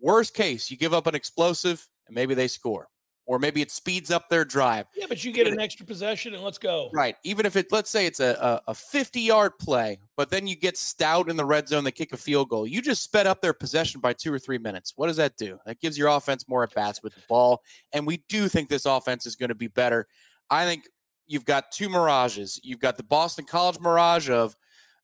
Worst 0.00 0.34
case, 0.34 0.70
you 0.70 0.76
give 0.76 0.94
up 0.94 1.06
an 1.06 1.14
explosive 1.14 1.88
and 2.06 2.14
maybe 2.14 2.34
they 2.34 2.48
score, 2.48 2.88
or 3.26 3.38
maybe 3.38 3.62
it 3.62 3.70
speeds 3.70 4.10
up 4.10 4.28
their 4.28 4.44
drive. 4.44 4.86
Yeah, 4.96 5.06
but 5.08 5.24
you 5.24 5.32
get 5.32 5.46
an 5.46 5.60
extra 5.60 5.86
possession 5.86 6.34
and 6.34 6.42
let's 6.42 6.58
go. 6.58 6.90
Right. 6.92 7.16
Even 7.24 7.46
if 7.46 7.56
it, 7.56 7.66
let's 7.70 7.90
say 7.90 8.06
it's 8.06 8.20
a, 8.20 8.60
a, 8.66 8.70
a 8.70 8.74
50 8.74 9.20
yard 9.20 9.52
play, 9.58 9.98
but 10.16 10.30
then 10.30 10.46
you 10.46 10.56
get 10.56 10.76
stout 10.76 11.28
in 11.28 11.36
the 11.36 11.44
red 11.44 11.68
zone, 11.68 11.84
they 11.84 11.92
kick 11.92 12.12
a 12.12 12.16
field 12.16 12.48
goal. 12.48 12.66
You 12.66 12.82
just 12.82 13.02
sped 13.02 13.26
up 13.26 13.40
their 13.40 13.52
possession 13.52 14.00
by 14.00 14.12
two 14.12 14.32
or 14.32 14.38
three 14.38 14.58
minutes. 14.58 14.92
What 14.96 15.06
does 15.06 15.16
that 15.16 15.36
do? 15.36 15.58
That 15.66 15.80
gives 15.80 15.96
your 15.96 16.08
offense 16.08 16.48
more 16.48 16.62
at 16.62 16.74
bats 16.74 17.02
with 17.02 17.14
the 17.14 17.22
ball. 17.28 17.62
And 17.92 18.06
we 18.06 18.22
do 18.28 18.48
think 18.48 18.68
this 18.68 18.86
offense 18.86 19.26
is 19.26 19.36
going 19.36 19.50
to 19.50 19.54
be 19.54 19.68
better. 19.68 20.06
I 20.50 20.66
think 20.66 20.84
you've 21.26 21.44
got 21.44 21.72
two 21.72 21.88
mirages. 21.88 22.60
You've 22.62 22.80
got 22.80 22.96
the 22.96 23.02
Boston 23.02 23.46
College 23.46 23.80
mirage 23.80 24.28
of 24.28 24.54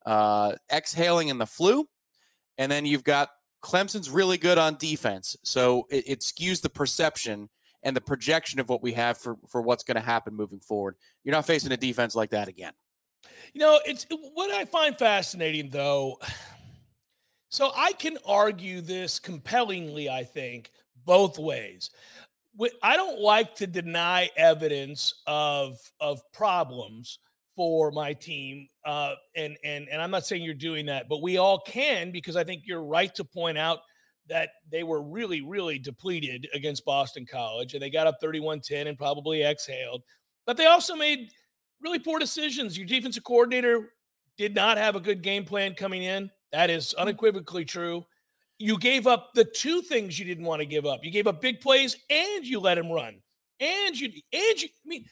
uh, 0.05 0.55
exhaling 0.73 1.29
in 1.29 1.39
the 1.39 1.47
flu, 1.47 1.89
and 2.57 2.71
then 2.71 2.85
you've 2.87 3.05
got 3.05 3.31
Clemson's 3.63 4.11
really 4.11 4.39
good 4.39 4.59
on 4.59 4.77
defense. 4.77 5.37
So 5.43 5.87
it, 5.91 6.05
it 6.07 6.21
skews 6.21 6.61
the 6.61 6.71
perception 6.71 7.49
and 7.83 7.97
the 7.97 8.01
projection 8.01 8.61
of 8.61 8.69
what 8.69 8.83
we 8.83 8.93
have 8.93 9.19
for, 9.19 9.37
for 9.49 9.63
what's 9.63 9.85
going 9.85 9.97
to 9.97 10.01
happen 10.01 10.35
moving 10.35 10.61
forward. 10.61 10.97
You're 11.25 11.35
not 11.35 11.47
facing 11.47 11.73
a 11.73 11.77
defense 11.77 12.15
like 12.15 12.31
that 12.31 12.49
again. 12.49 12.73
You 13.53 13.61
know, 13.61 13.81
it's 13.87 14.07
what 14.11 14.51
I 14.51 14.65
find 14.65 14.97
fascinating 14.97 15.71
though. 15.71 16.19
So 17.51 17.73
I 17.75 17.93
can 17.93 18.19
argue 18.27 18.83
this 18.83 19.19
compellingly, 19.19 20.11
I 20.11 20.23
think, 20.23 20.71
both 21.07 21.39
ways. 21.39 21.89
I 22.83 22.95
don't 22.95 23.21
like 23.21 23.55
to 23.55 23.67
deny 23.67 24.29
evidence 24.37 25.23
of 25.27 25.79
of 25.99 26.21
problems 26.31 27.21
for 27.59 27.91
my 27.91 28.13
team, 28.13 28.69
uh, 28.85 29.15
and 29.35 29.57
and 29.65 29.89
and 29.89 30.01
I'm 30.01 30.13
not 30.13 30.25
saying 30.25 30.45
you're 30.45 30.55
doing 30.55 30.87
that, 30.87 31.09
but 31.09 31.23
we 31.23 31.39
all 31.39 31.59
can 31.67 32.13
because 32.13 32.37
I 32.37 32.45
think 32.45 32.63
you're 32.65 32.85
right 32.85 33.13
to 33.17 33.25
point 33.25 33.59
out 33.59 33.81
that 34.29 34.51
they 34.71 34.85
were 34.85 35.03
really, 35.03 35.41
really 35.41 35.77
depleted 35.77 36.47
against 36.55 36.85
Boston 36.85 37.27
College, 37.29 37.75
and 37.75 37.83
they 37.83 37.91
got 37.91 38.07
up 38.07 38.19
31-10 38.23 38.87
and 38.87 38.97
probably 38.97 39.43
exhaled. 39.43 40.05
But 40.47 40.57
they 40.57 40.67
also 40.67 40.95
made 40.95 41.31
really 41.83 41.99
poor 41.99 42.21
decisions. 42.21 42.79
Your 42.79 42.87
defensive 42.87 43.25
coordinator 43.25 43.91
did 44.37 44.55
not 44.55 44.79
have 44.79 44.95
a 44.95 45.01
good 45.01 45.21
game 45.21 45.45
plan 45.45 45.75
coming 45.75 46.05
in. 46.05 46.31
That 46.53 46.71
is 46.71 46.95
unequivocally 46.95 47.65
true. 47.65 48.07
You 48.59 48.79
gave 48.79 49.09
up 49.09 49.31
the 49.35 49.45
two 49.45 49.83
things 49.83 50.17
you 50.17 50.27
didn't 50.27 50.45
want 50.45 50.61
to 50.61 50.67
give 50.67 50.87
up. 50.87 51.01
You 51.03 51.11
gave 51.11 51.27
up 51.27 51.41
big 51.41 51.61
plays 51.61 51.97
and 52.09 52.47
you 52.47 52.61
let 52.61 52.79
him 52.79 52.93
run. 52.93 53.21
And 53.59 53.99
you 53.99 54.13
and 54.33 54.63
you 54.63 54.69
I 54.69 54.87
mean 54.87 55.05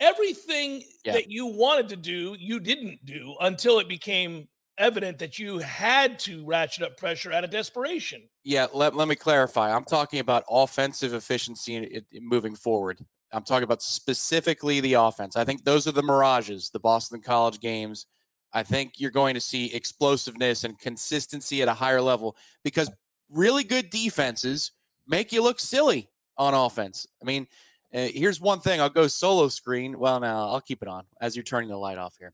everything 0.00 0.82
yeah. 1.04 1.12
that 1.12 1.30
you 1.30 1.46
wanted 1.46 1.88
to 1.90 1.96
do, 1.96 2.36
you 2.38 2.60
didn't 2.60 3.04
do 3.04 3.34
until 3.40 3.78
it 3.78 3.88
became 3.88 4.48
evident 4.78 5.18
that 5.18 5.38
you 5.38 5.58
had 5.58 6.18
to 6.18 6.44
ratchet 6.44 6.82
up 6.82 6.96
pressure 6.96 7.32
out 7.32 7.44
of 7.44 7.50
desperation. 7.50 8.22
Yeah, 8.42 8.66
let, 8.72 8.94
let 8.94 9.08
me 9.08 9.14
clarify. 9.14 9.74
I'm 9.74 9.84
talking 9.84 10.18
about 10.18 10.44
offensive 10.50 11.14
efficiency 11.14 11.76
in, 11.76 11.84
in, 11.84 12.04
in 12.12 12.28
moving 12.28 12.54
forward. 12.54 12.98
I'm 13.32 13.44
talking 13.44 13.64
about 13.64 13.82
specifically 13.82 14.80
the 14.80 14.94
offense. 14.94 15.36
I 15.36 15.44
think 15.44 15.64
those 15.64 15.88
are 15.88 15.92
the 15.92 16.02
mirages, 16.02 16.70
the 16.70 16.78
Boston 16.78 17.20
College 17.20 17.60
games. 17.60 18.06
I 18.52 18.62
think 18.62 18.94
you're 18.98 19.10
going 19.10 19.34
to 19.34 19.40
see 19.40 19.74
explosiveness 19.74 20.62
and 20.62 20.78
consistency 20.78 21.60
at 21.60 21.68
a 21.68 21.74
higher 21.74 22.00
level 22.00 22.36
because 22.62 22.90
really 23.28 23.64
good 23.64 23.90
defenses 23.90 24.70
make 25.08 25.32
you 25.32 25.42
look 25.42 25.58
silly 25.58 26.08
on 26.38 26.54
offense. 26.54 27.06
I 27.20 27.26
mean, 27.26 27.48
uh, 27.94 28.08
here's 28.12 28.40
one 28.40 28.60
thing 28.60 28.80
I'll 28.80 28.90
go 28.90 29.06
solo 29.06 29.48
screen. 29.48 29.98
Well, 29.98 30.18
now 30.18 30.48
I'll 30.48 30.60
keep 30.60 30.82
it 30.82 30.88
on 30.88 31.04
as 31.20 31.36
you're 31.36 31.44
turning 31.44 31.68
the 31.68 31.76
light 31.76 31.98
off 31.98 32.16
here. 32.18 32.32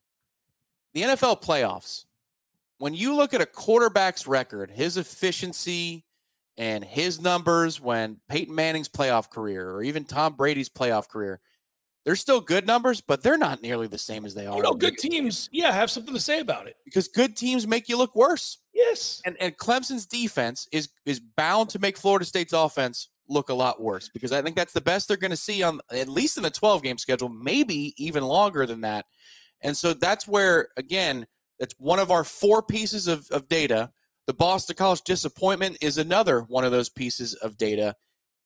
The 0.95 1.03
NFL 1.03 1.43
playoffs, 1.43 2.07
when 2.79 2.95
you 2.95 3.15
look 3.15 3.35
at 3.35 3.43
a 3.43 3.47
quarterback's 3.47 4.27
record, 4.27 4.71
his 4.71 4.97
efficiency 4.97 6.05
and 6.57 6.83
his 6.83 7.21
numbers 7.21 7.81
when 7.81 8.19
Peyton 8.29 8.55
Manning's 8.55 8.89
playoff 8.89 9.31
career 9.31 9.71
or 9.71 9.83
even 9.83 10.05
Tom 10.05 10.35
Brady's 10.35 10.71
playoff 10.71 11.09
career, 11.09 11.41
they're 12.07 12.17
still 12.17 12.41
good 12.41 12.67
numbers, 12.67 13.03
but 13.03 13.23
they're 13.23 13.37
not 13.37 13.61
nearly 13.63 13.87
the 13.87 13.99
same 13.99 14.25
as 14.25 14.35
they 14.35 14.47
are. 14.47 14.57
You 14.57 14.63
know, 14.63 14.73
good 14.73 14.97
teams, 14.97 15.51
yeah, 15.53 15.71
have 15.73 15.91
something 15.91 16.15
to 16.15 16.21
say 16.21 16.41
about 16.41 16.67
it. 16.67 16.77
Because 16.87 17.07
good 17.07 17.37
teams 17.37 17.67
make 17.67 17.91
you 17.91 17.99
look 17.99 18.17
worse. 18.17 18.59
Yes. 18.73 19.21
And 19.27 19.37
and 19.41 19.57
Clemson's 19.59 20.07
defense 20.07 20.67
is 20.73 20.89
is 21.05 21.21
bound 21.21 21.69
to 21.71 21.79
make 21.79 21.99
Florida 21.99 22.25
State's 22.25 22.55
offense 22.55 23.10
look 23.31 23.49
a 23.49 23.55
lot 23.55 23.81
worse 23.81 24.09
because 24.09 24.33
I 24.33 24.43
think 24.43 24.57
that's 24.57 24.73
the 24.73 24.81
best 24.81 25.09
they're 25.09 25.17
going 25.17 25.31
to 25.31 25.37
see 25.37 25.63
on 25.63 25.81
at 25.91 26.09
least 26.09 26.37
in 26.37 26.43
the 26.43 26.51
12 26.51 26.83
game 26.83 26.99
schedule, 26.99 27.29
maybe 27.29 27.95
even 27.97 28.25
longer 28.25 28.67
than 28.67 28.83
that. 28.83 29.07
And 29.63 29.77
so 29.77 29.95
that's 29.95 30.27
where 30.27 30.69
again, 30.77 31.27
that's 31.59 31.75
one 31.79 31.99
of 31.99 32.11
our 32.11 32.25
four 32.25 32.63
pieces 32.63 33.07
of, 33.07 33.29
of 33.31 33.49
data. 33.49 33.91
The 34.27 34.35
Boston 34.35 34.77
College 34.77 35.03
disappointment 35.03 35.79
is 35.81 35.99
another 35.99 36.43
one 36.43 36.65
of 36.65 36.73
those 36.73 36.89
pieces 36.89 37.35
of 37.35 37.57
data. 37.57 37.95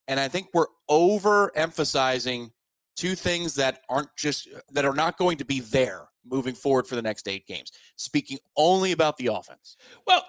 And 0.07 0.21
I 0.21 0.29
think 0.29 0.49
we're 0.53 0.67
overemphasizing 0.91 2.51
two 2.97 3.15
things 3.15 3.55
that 3.57 3.81
aren't 3.89 4.15
just 4.17 4.49
that 4.73 4.85
are 4.85 4.95
not 4.95 5.19
going 5.19 5.39
to 5.39 5.45
be 5.45 5.61
there 5.61 6.09
moving 6.25 6.55
forward 6.55 6.87
for 6.87 6.97
the 6.97 7.03
next 7.03 7.29
eight 7.29 7.47
games. 7.47 7.73
Speaking 7.97 8.39
only 8.57 8.93
about 8.93 9.17
the 9.17 9.29
offense. 9.29 9.77
Well, 10.07 10.25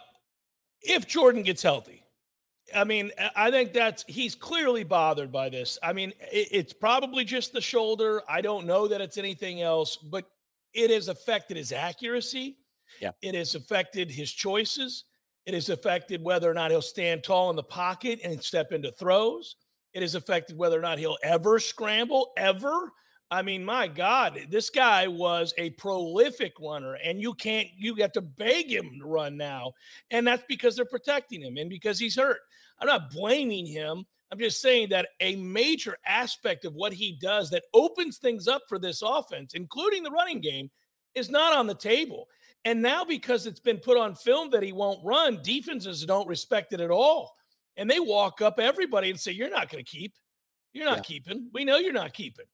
if 0.81 1.07
Jordan 1.07 1.43
gets 1.43 1.63
healthy, 1.63 2.04
I 2.73 2.83
mean, 2.83 3.11
I 3.35 3.51
think 3.51 3.73
that's 3.73 4.03
he's 4.07 4.33
clearly 4.33 4.83
bothered 4.83 5.31
by 5.31 5.49
this. 5.49 5.77
I 5.83 5.93
mean, 5.93 6.13
it, 6.31 6.49
it's 6.51 6.73
probably 6.73 7.23
just 7.23 7.53
the 7.53 7.61
shoulder. 7.61 8.23
I 8.27 8.41
don't 8.41 8.65
know 8.65 8.87
that 8.87 9.01
it's 9.01 9.17
anything 9.17 9.61
else, 9.61 9.97
but 9.97 10.25
it 10.73 10.89
has 10.89 11.07
affected 11.07 11.57
his 11.57 11.71
accuracy. 11.71 12.57
Yeah. 12.99 13.11
It 13.21 13.35
has 13.35 13.55
affected 13.55 14.09
his 14.09 14.31
choices. 14.31 15.05
It 15.45 15.53
has 15.53 15.69
affected 15.69 16.23
whether 16.23 16.49
or 16.49 16.53
not 16.53 16.71
he'll 16.71 16.81
stand 16.81 17.23
tall 17.23 17.49
in 17.49 17.55
the 17.55 17.63
pocket 17.63 18.19
and 18.23 18.41
step 18.41 18.71
into 18.71 18.91
throws. 18.91 19.57
It 19.93 20.01
has 20.01 20.15
affected 20.15 20.57
whether 20.57 20.77
or 20.77 20.81
not 20.81 20.97
he'll 20.97 21.17
ever 21.23 21.59
scramble, 21.59 22.33
ever. 22.35 22.91
I 23.31 23.41
mean, 23.41 23.65
my 23.65 23.87
God, 23.87 24.39
this 24.49 24.69
guy 24.69 25.07
was 25.07 25.53
a 25.57 25.71
prolific 25.71 26.53
runner, 26.59 26.93
and 27.03 27.19
you 27.19 27.33
can't, 27.33 27.67
you 27.75 27.95
have 27.95 28.11
to 28.13 28.21
beg 28.21 28.71
him 28.71 28.99
to 28.99 29.05
run 29.05 29.35
now. 29.35 29.73
And 30.11 30.27
that's 30.27 30.43
because 30.47 30.75
they're 30.75 30.85
protecting 30.85 31.41
him 31.41 31.57
and 31.57 31.69
because 31.69 31.97
he's 31.97 32.15
hurt. 32.15 32.41
I'm 32.79 32.87
not 32.87 33.11
blaming 33.11 33.65
him. 33.65 34.05
I'm 34.31 34.39
just 34.39 34.61
saying 34.61 34.89
that 34.89 35.09
a 35.21 35.35
major 35.37 35.97
aspect 36.05 36.65
of 36.65 36.75
what 36.75 36.93
he 36.93 37.17
does 37.19 37.49
that 37.49 37.63
opens 37.73 38.17
things 38.17 38.47
up 38.47 38.63
for 38.67 38.77
this 38.77 39.01
offense, 39.01 39.53
including 39.53 40.03
the 40.03 40.11
running 40.11 40.41
game, 40.41 40.69
is 41.15 41.29
not 41.29 41.55
on 41.55 41.67
the 41.67 41.75
table. 41.75 42.27
And 42.63 42.81
now, 42.81 43.05
because 43.05 43.45
it's 43.45 43.59
been 43.59 43.77
put 43.77 43.97
on 43.97 44.15
film 44.15 44.49
that 44.51 44.63
he 44.63 44.71
won't 44.71 45.03
run, 45.03 45.39
defenses 45.43 46.05
don't 46.05 46.27
respect 46.27 46.73
it 46.73 46.81
at 46.81 46.91
all. 46.91 47.35
And 47.77 47.89
they 47.89 47.99
walk 47.99 48.41
up 48.41 48.59
everybody 48.59 49.09
and 49.09 49.19
say, 49.19 49.31
You're 49.31 49.49
not 49.49 49.69
going 49.69 49.83
to 49.83 49.89
keep. 49.89 50.13
You're 50.73 50.85
not 50.85 50.97
yeah. 50.97 51.03
keeping. 51.03 51.49
We 51.53 51.63
know 51.63 51.77
you're 51.77 51.93
not 51.93 52.13
keeping. 52.13 52.45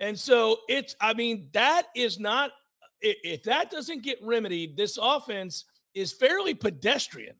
And 0.00 0.18
so 0.18 0.58
it's, 0.68 0.94
I 1.00 1.14
mean, 1.14 1.48
that 1.52 1.88
is 1.94 2.20
not, 2.20 2.52
if 3.00 3.42
that 3.44 3.70
doesn't 3.70 4.02
get 4.02 4.18
remedied, 4.22 4.76
this 4.76 4.98
offense 5.00 5.64
is 5.94 6.12
fairly 6.12 6.54
pedestrian. 6.54 7.34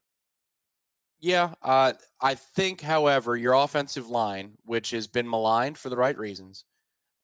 Yeah. 1.20 1.54
Uh, 1.62 1.94
I 2.20 2.34
think, 2.34 2.80
however, 2.80 3.36
your 3.36 3.54
offensive 3.54 4.08
line, 4.08 4.52
which 4.64 4.90
has 4.90 5.06
been 5.06 5.28
maligned 5.28 5.78
for 5.78 5.88
the 5.88 5.96
right 5.96 6.16
reasons, 6.16 6.64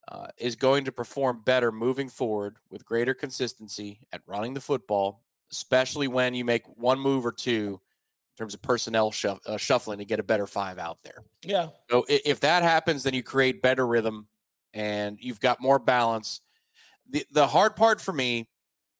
uh, 0.08 0.26
is 0.36 0.56
going 0.56 0.84
to 0.84 0.92
perform 0.92 1.42
better 1.44 1.72
moving 1.72 2.08
forward 2.08 2.56
with 2.70 2.84
greater 2.84 3.14
consistency 3.14 4.00
at 4.12 4.20
running 4.26 4.54
the 4.54 4.60
football, 4.60 5.22
especially 5.50 6.08
when 6.08 6.34
you 6.34 6.44
make 6.44 6.64
one 6.76 6.98
move 6.98 7.24
or 7.24 7.32
two 7.32 7.80
in 8.32 8.36
terms 8.36 8.54
of 8.54 8.62
personnel 8.62 9.10
shuff, 9.10 9.38
uh, 9.46 9.56
shuffling 9.56 9.98
to 9.98 10.04
get 10.04 10.20
a 10.20 10.24
better 10.24 10.46
five 10.46 10.78
out 10.78 10.98
there. 11.04 11.22
Yeah. 11.42 11.68
So 11.90 12.04
if 12.08 12.40
that 12.40 12.62
happens, 12.62 13.04
then 13.04 13.14
you 13.14 13.22
create 13.22 13.62
better 13.62 13.86
rhythm 13.86 14.26
and 14.74 15.16
you've 15.20 15.40
got 15.40 15.60
more 15.60 15.78
balance. 15.78 16.40
The 17.08 17.24
the 17.30 17.46
hard 17.46 17.76
part 17.76 18.00
for 18.00 18.12
me, 18.12 18.48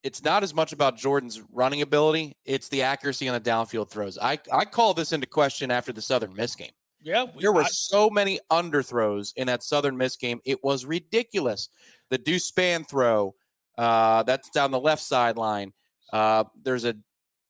it's 0.02 0.22
not 0.22 0.42
as 0.42 0.54
much 0.54 0.72
about 0.72 0.96
Jordan's 0.96 1.42
running 1.52 1.82
ability; 1.82 2.36
it's 2.44 2.68
the 2.68 2.82
accuracy 2.82 3.28
on 3.28 3.34
the 3.34 3.50
downfield 3.50 3.90
throws. 3.90 4.16
I 4.18 4.38
I 4.52 4.64
call 4.64 4.94
this 4.94 5.12
into 5.12 5.26
question 5.26 5.70
after 5.70 5.92
the 5.92 6.02
Southern 6.02 6.34
Miss 6.34 6.54
game. 6.54 6.70
Yeah, 7.02 7.24
we, 7.34 7.42
there 7.42 7.52
were 7.52 7.64
I, 7.64 7.68
so 7.68 8.08
many 8.08 8.40
underthrows 8.50 9.32
in 9.36 9.48
that 9.48 9.62
Southern 9.62 9.96
Miss 9.96 10.16
game; 10.16 10.40
it 10.44 10.62
was 10.62 10.86
ridiculous. 10.86 11.68
The 12.10 12.18
Deuce 12.18 12.50
Spann 12.50 12.88
throw, 12.88 13.34
uh, 13.76 14.22
that's 14.22 14.50
down 14.50 14.70
the 14.70 14.80
left 14.80 15.02
sideline. 15.02 15.72
Uh, 16.12 16.44
there's 16.62 16.84
a 16.84 16.94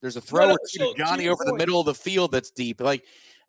there's 0.00 0.16
a 0.16 0.20
throw 0.20 0.48
no, 0.48 0.56
so, 0.64 0.94
Johnny 0.94 1.28
over 1.28 1.44
point. 1.44 1.56
the 1.56 1.58
middle 1.58 1.80
of 1.80 1.86
the 1.86 1.94
field 1.94 2.32
that's 2.32 2.50
deep. 2.50 2.80
Like 2.80 3.04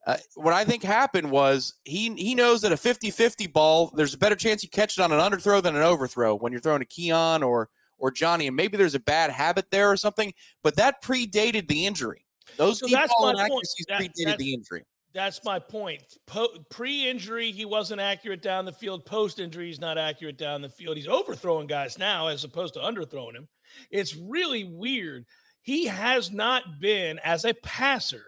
uh, 0.06 0.18
what 0.36 0.54
I 0.54 0.66
think 0.66 0.84
happened 0.84 1.32
was 1.32 1.74
he 1.84 2.14
he 2.14 2.36
knows 2.36 2.62
that 2.62 2.72
a 2.72 2.76
50-50 2.76 3.52
ball, 3.52 3.92
there's 3.96 4.14
a 4.14 4.18
better 4.18 4.36
chance 4.36 4.62
you 4.62 4.70
catch 4.70 4.98
it 4.98 5.02
on 5.02 5.12
an 5.12 5.20
underthrow 5.20 5.62
than 5.62 5.76
an 5.76 5.82
overthrow 5.82 6.36
when 6.36 6.52
you're 6.52 6.62
throwing 6.62 6.82
a 6.82 6.86
Keon 6.86 7.42
or 7.44 7.70
or 7.98 8.12
Johnny, 8.12 8.48
and 8.48 8.56
maybe 8.56 8.78
there's 8.78 8.96
a 8.96 9.00
bad 9.00 9.32
habit 9.32 9.66
there 9.72 9.90
or 9.90 9.98
something. 9.98 10.34
But 10.64 10.76
that 10.76 11.02
predated 11.02 11.68
the 11.68 11.86
injury. 11.86 12.26
Those 12.58 12.80
so 12.80 12.88
deep 12.88 13.00
ball 13.18 13.30
inaccuracies 13.30 13.86
that, 13.88 14.02
predated 14.02 14.38
the 14.38 14.54
injury. 14.54 14.84
That's 15.14 15.44
my 15.46 15.60
point. 15.60 16.04
Po- 16.28 16.50
pre-injury, 16.70 17.52
he 17.52 17.64
wasn't 17.64 18.02
accurate 18.02 18.42
down 18.42 18.66
the 18.66 18.74
field. 18.74 19.06
Post-injury, 19.06 19.68
he's 19.68 19.80
not 19.80 19.98
accurate 19.98 20.38
down 20.38 20.62
the 20.62 20.70
field. 20.70 20.98
He's 20.98 21.08
overthrowing 21.08 21.68
guys 21.68 21.98
now 21.98 22.28
as 22.28 22.44
opposed 22.44 22.74
to 22.74 22.82
underthrowing 22.82 23.36
him. 23.36 23.48
It's 23.90 24.16
really 24.16 24.66
weird. 24.66 25.26
He 25.62 25.86
has 25.86 26.32
not 26.32 26.82
been 26.82 27.20
as 27.24 27.46
a 27.46 27.54
passer 27.54 28.26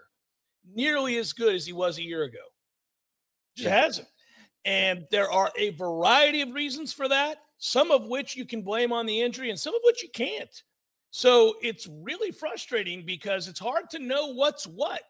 nearly 0.73 1.17
as 1.17 1.33
good 1.33 1.55
as 1.55 1.65
he 1.65 1.73
was 1.73 1.97
a 1.97 2.03
year 2.03 2.23
ago. 2.23 2.37
Just 3.55 3.69
yeah. 3.69 3.81
hasn't. 3.81 4.07
And 4.65 5.05
there 5.11 5.31
are 5.31 5.51
a 5.57 5.69
variety 5.71 6.41
of 6.41 6.53
reasons 6.53 6.93
for 6.93 7.07
that, 7.07 7.37
some 7.57 7.91
of 7.91 8.05
which 8.05 8.35
you 8.35 8.45
can 8.45 8.61
blame 8.61 8.91
on 8.91 9.05
the 9.05 9.21
injury 9.21 9.49
and 9.49 9.59
some 9.59 9.73
of 9.73 9.81
which 9.83 10.03
you 10.03 10.09
can't. 10.09 10.63
So 11.11 11.55
it's 11.61 11.87
really 11.87 12.31
frustrating 12.31 13.05
because 13.05 13.47
it's 13.47 13.59
hard 13.59 13.89
to 13.91 13.99
know 13.99 14.33
what's 14.33 14.67
what. 14.67 15.01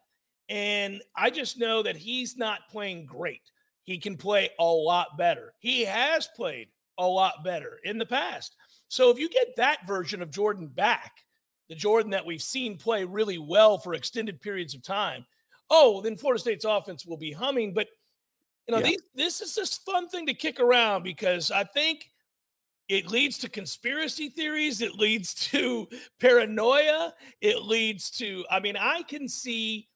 And 0.48 1.02
I 1.16 1.30
just 1.30 1.58
know 1.58 1.82
that 1.82 1.96
he's 1.96 2.36
not 2.36 2.68
playing 2.70 3.06
great. 3.06 3.42
He 3.82 3.98
can 3.98 4.16
play 4.16 4.50
a 4.58 4.64
lot 4.64 5.18
better. 5.18 5.54
He 5.58 5.84
has 5.84 6.28
played 6.36 6.68
a 6.98 7.06
lot 7.06 7.44
better 7.44 7.78
in 7.84 7.98
the 7.98 8.06
past. 8.06 8.54
So 8.88 9.10
if 9.10 9.18
you 9.18 9.28
get 9.28 9.56
that 9.56 9.86
version 9.86 10.22
of 10.22 10.30
Jordan 10.30 10.68
back, 10.68 11.12
the 11.68 11.74
Jordan 11.74 12.12
that 12.12 12.24
we've 12.24 12.42
seen 12.42 12.78
play 12.78 13.04
really 13.04 13.38
well 13.38 13.76
for 13.76 13.94
extended 13.94 14.40
periods 14.40 14.74
of 14.74 14.82
time, 14.82 15.26
oh, 15.70 16.00
then 16.00 16.16
Florida 16.16 16.40
State's 16.40 16.64
offense 16.64 17.06
will 17.06 17.16
be 17.16 17.32
humming. 17.32 17.72
But 17.74 17.88
you 18.66 18.72
know, 18.72 18.78
yeah. 18.78 18.88
these, 18.88 19.02
this 19.14 19.40
is 19.40 19.54
this 19.54 19.78
fun 19.78 20.08
thing 20.08 20.26
to 20.26 20.34
kick 20.34 20.60
around 20.60 21.02
because 21.02 21.50
I 21.50 21.64
think 21.64 22.10
it 22.88 23.10
leads 23.10 23.38
to 23.38 23.48
conspiracy 23.48 24.28
theories. 24.28 24.80
It 24.80 24.94
leads 24.94 25.34
to 25.50 25.88
paranoia. 26.20 27.14
It 27.40 27.62
leads 27.62 28.10
to, 28.12 28.44
I 28.50 28.60
mean, 28.60 28.76
I 28.76 29.02
can 29.02 29.28
see, 29.28 29.88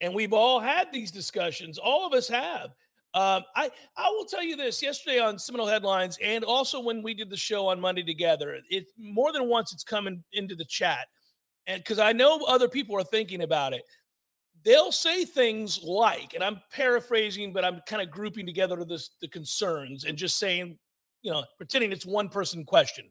and 0.00 0.14
we've 0.14 0.32
all 0.32 0.60
had 0.60 0.92
these 0.92 1.10
discussions. 1.10 1.78
All 1.78 2.06
of 2.06 2.12
us 2.12 2.28
have. 2.28 2.70
Um, 3.12 3.42
I 3.56 3.68
I 3.96 4.08
will 4.10 4.24
tell 4.24 4.44
you 4.44 4.54
this. 4.54 4.80
Yesterday 4.80 5.18
on 5.18 5.36
Seminole 5.36 5.66
Headlines, 5.66 6.16
and 6.22 6.44
also 6.44 6.78
when 6.78 7.02
we 7.02 7.12
did 7.12 7.28
the 7.28 7.36
show 7.36 7.66
on 7.66 7.80
Monday 7.80 8.04
together, 8.04 8.58
it 8.70 8.86
more 8.96 9.32
than 9.32 9.48
once 9.48 9.72
it's 9.72 9.82
coming 9.82 10.22
into 10.32 10.54
the 10.54 10.64
chat, 10.64 11.08
and 11.66 11.82
because 11.82 11.98
I 11.98 12.12
know 12.12 12.38
other 12.46 12.68
people 12.68 12.96
are 12.96 13.02
thinking 13.02 13.42
about 13.42 13.72
it 13.72 13.82
they'll 14.64 14.92
say 14.92 15.24
things 15.24 15.82
like, 15.82 16.34
and 16.34 16.42
I'm 16.42 16.60
paraphrasing, 16.72 17.52
but 17.52 17.64
I'm 17.64 17.80
kind 17.86 18.02
of 18.02 18.10
grouping 18.10 18.46
together 18.46 18.84
this, 18.84 19.10
the 19.20 19.28
concerns 19.28 20.04
and 20.04 20.16
just 20.16 20.38
saying, 20.38 20.78
you 21.22 21.30
know, 21.30 21.44
pretending 21.56 21.92
it's 21.92 22.06
one 22.06 22.28
person 22.28 22.64
question. 22.64 23.06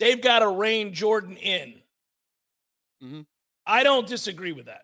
They've 0.00 0.20
got 0.20 0.40
to 0.40 0.48
rein 0.48 0.92
Jordan 0.92 1.36
in. 1.36 1.74
Mm-hmm. 3.02 3.20
I 3.66 3.82
don't 3.82 4.06
disagree 4.06 4.52
with 4.52 4.66
that. 4.66 4.82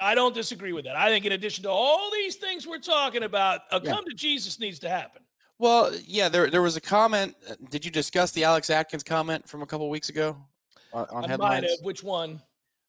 I 0.00 0.14
don't 0.14 0.34
disagree 0.34 0.72
with 0.72 0.84
that. 0.84 0.96
I 0.96 1.08
think, 1.08 1.24
in 1.24 1.32
addition 1.32 1.64
to 1.64 1.70
all 1.70 2.10
these 2.12 2.36
things 2.36 2.66
we're 2.66 2.78
talking 2.78 3.24
about, 3.24 3.62
a 3.72 3.80
yeah. 3.82 3.92
come 3.92 4.04
to 4.04 4.14
Jesus 4.14 4.60
needs 4.60 4.78
to 4.80 4.88
happen. 4.88 5.22
Well, 5.58 5.92
yeah, 6.06 6.28
there 6.28 6.50
there 6.50 6.62
was 6.62 6.76
a 6.76 6.80
comment. 6.80 7.34
uh, 7.50 7.54
Did 7.68 7.84
you 7.84 7.90
discuss 7.90 8.30
the 8.30 8.44
Alex 8.44 8.70
Atkins 8.70 9.02
comment 9.02 9.48
from 9.48 9.62
a 9.62 9.66
couple 9.66 9.90
weeks 9.90 10.08
ago 10.08 10.36
on, 10.92 11.06
on 11.10 11.16
I 11.16 11.20
might 11.20 11.30
headlines? 11.30 11.70
have. 11.70 11.78
Which 11.82 12.04
one? 12.04 12.40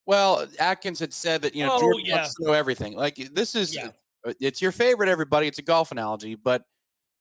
Well, 0.09 0.47
Atkins 0.57 0.99
had 0.99 1.13
said 1.13 1.43
that 1.43 1.53
you 1.53 1.63
know 1.63 1.73
Oh, 1.75 1.79
Jordan 1.81 2.01
yeah. 2.03 2.15
wants 2.15 2.33
to 2.33 2.43
know 2.45 2.53
everything. 2.53 2.93
Like 2.95 3.15
this 3.31 3.53
is 3.53 3.75
Yeah. 3.75 3.91
uh, 4.25 4.33
it's 4.41 4.59
your 4.59 4.71
favorite, 4.71 5.07
everybody. 5.07 5.45
It's 5.45 5.59
a 5.59 5.61
golf 5.61 5.91
analogy, 5.91 6.33
but 6.33 6.63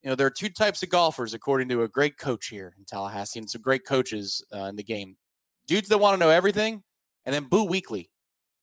you 0.03 0.09
know 0.09 0.15
there 0.17 0.27
are 0.27 0.31
two 0.31 0.49
types 0.49 0.83
of 0.83 0.89
golfers 0.89 1.35
according 1.35 1.69
to 1.69 1.83
a 1.83 1.89
great 1.89 2.17
coach 2.17 2.47
here 2.47 2.75
in 2.79 2.87
Tallahassee 2.87 3.41
and 3.41 3.51
some 3.51 3.61
great 3.61 3.85
coaches 3.85 4.43
uh, 4.55 4.65
in 4.71 4.77
the 4.77 4.83
game. 4.83 5.19
Dudes 5.67 5.89
that 5.91 5.99
want 5.99 6.15
to 6.15 6.19
know 6.19 6.31
everything, 6.31 6.83
and 7.27 7.35
then 7.35 7.45
Boo 7.45 7.69
Weekley, 7.69 8.09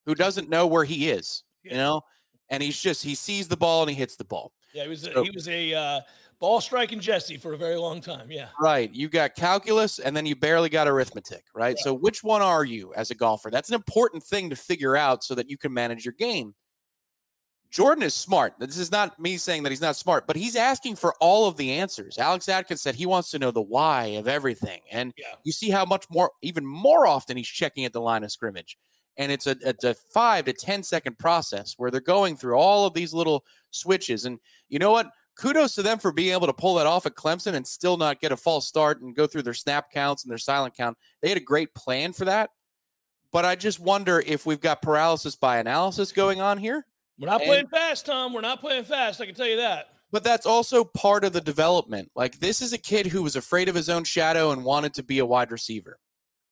who 0.08 0.16
doesn't 0.16 0.50
know 0.50 0.66
where 0.66 0.86
he 0.86 1.12
is. 1.12 1.44
You 1.62 1.78
know, 1.78 2.02
and 2.50 2.64
he's 2.64 2.82
just 2.82 3.04
he 3.04 3.14
sees 3.14 3.48
the 3.48 3.58
ball 3.58 3.84
and 3.84 3.92
he 3.92 3.96
hits 3.96 4.16
the 4.16 4.26
ball. 4.26 4.54
Yeah, 4.74 4.84
he 4.86 4.90
was 4.90 5.04
a, 5.06 5.14
So- 5.14 5.24
he 5.24 5.30
was 5.30 5.48
a 5.48 5.72
uh, 5.76 6.02
ball 6.40 6.62
striking 6.62 7.00
Jesse 7.00 7.38
for 7.38 7.54
a 7.54 7.58
very 7.58 7.76
long 7.78 8.02
time. 8.02 8.30
Yeah. 8.32 8.50
Right. 8.60 8.92
You 8.94 9.10
got 9.10 9.36
calculus 9.36 10.00
and 10.00 10.16
then 10.16 10.26
you 10.26 10.36
barely 10.36 10.70
got 10.70 10.88
arithmetic, 10.88 11.46
right? 11.54 11.78
So 11.80 11.94
which 11.94 12.24
one 12.24 12.42
are 12.42 12.64
you 12.66 12.94
as 12.96 13.12
a 13.12 13.16
golfer? 13.16 13.50
That's 13.50 13.70
an 13.70 13.76
important 13.76 14.24
thing 14.24 14.50
to 14.50 14.56
figure 14.56 14.96
out 14.96 15.24
so 15.24 15.36
that 15.36 15.50
you 15.50 15.58
can 15.58 15.74
manage 15.74 16.06
your 16.06 16.14
game. 16.14 16.56
Jordan 17.72 18.04
is 18.04 18.14
smart. 18.14 18.54
This 18.58 18.78
is 18.78 18.92
not 18.92 19.20
me 19.20 19.36
saying 19.38 19.64
that 19.64 19.70
he's 19.72 19.82
not 19.82 19.98
smart, 19.98 20.28
but 20.28 20.38
he's 20.38 20.56
asking 20.56 20.96
for 20.96 21.14
all 21.20 21.48
of 21.48 21.58
the 21.58 21.74
answers. 21.74 22.18
Alex 22.18 22.48
Atkins 22.48 22.82
said 22.82 22.96
he 22.96 23.06
wants 23.06 23.32
to 23.32 23.40
know 23.40 23.52
the 23.52 23.62
why 23.62 24.06
of 24.18 24.28
everything. 24.30 24.80
And 24.92 25.14
Yeah. 25.18 25.34
you 25.44 25.52
see 25.52 25.72
how 25.72 25.84
much 25.84 26.06
more, 26.10 26.32
even 26.42 26.66
more 26.66 27.06
often, 27.06 27.36
he's 27.36 27.48
checking 27.48 27.84
at 27.84 27.92
the 27.92 28.00
line 28.00 28.24
of 28.24 28.32
scrimmage. 28.32 28.78
And 29.18 29.30
it's 29.32 29.46
a, 29.48 29.58
it's 29.62 29.84
a 29.84 29.94
five 30.14 30.46
to 30.46 30.54
ten 30.54 30.84
second 30.84 31.18
process 31.18 31.74
where 31.78 31.92
they're 31.92 32.00
going 32.02 32.38
through 32.38 32.56
all 32.56 32.86
of 32.86 32.94
these 32.94 33.14
little 33.14 33.44
switches. 33.72 34.24
And 34.26 34.40
you 34.70 34.80
know 34.80 34.92
what? 34.92 35.08
Kudos 35.38 35.76
to 35.76 35.84
them 35.84 36.00
for 36.00 36.12
being 36.12 36.34
able 36.34 36.48
to 36.48 36.54
pull 36.54 36.76
that 36.76 36.88
off 36.88 37.06
at 37.06 37.16
Clemson 37.16 37.54
and 37.54 37.68
still 37.68 37.98
not 37.98 38.22
get 38.22 38.32
a 38.32 38.38
false 38.38 38.68
start 38.68 39.02
and 39.02 39.16
go 39.16 39.28
through 39.28 39.42
their 39.44 39.54
snap 39.54 39.92
counts 39.92 40.24
and 40.24 40.32
their 40.32 40.38
silent 40.38 40.76
count. 40.76 40.98
They 41.22 41.30
had 41.30 41.38
a 41.38 41.42
great 41.42 41.74
plan 41.76 42.14
for 42.14 42.26
that. 42.26 42.52
But 43.32 43.44
I 43.44 43.56
just 43.56 43.80
wonder 43.80 44.24
if 44.26 44.46
we've 44.46 44.62
got 44.62 44.82
paralysis 44.82 45.36
by 45.36 45.58
analysis 45.58 46.14
going 46.14 46.40
on 46.40 46.58
here. 46.58 46.86
We're 47.20 47.28
not 47.28 47.42
And- 47.42 47.50
playing 47.50 47.68
fast, 47.68 48.06
Tom. 48.06 48.32
We're 48.34 48.42
not 48.42 48.62
playing 48.62 48.86
fast. 48.86 49.20
I 49.20 49.26
can 49.26 49.36
tell 49.36 49.48
you 49.48 49.58
that. 49.58 49.88
But 50.12 50.24
that's 50.24 50.46
also 50.46 50.86
part 50.86 51.26
of 51.26 51.34
the 51.34 51.42
development. 51.42 52.12
Like 52.16 52.40
this 52.40 52.62
is 52.62 52.72
a 52.72 52.78
kid 52.78 53.08
who 53.08 53.22
was 53.22 53.36
afraid 53.36 53.68
of 53.68 53.76
his 53.76 53.90
own 53.90 54.06
shadow 54.06 54.52
and 54.52 54.64
wanted 54.64 54.94
to 54.94 55.04
be 55.04 55.20
a 55.20 55.26
wide 55.26 55.52
receiver. 55.52 56.00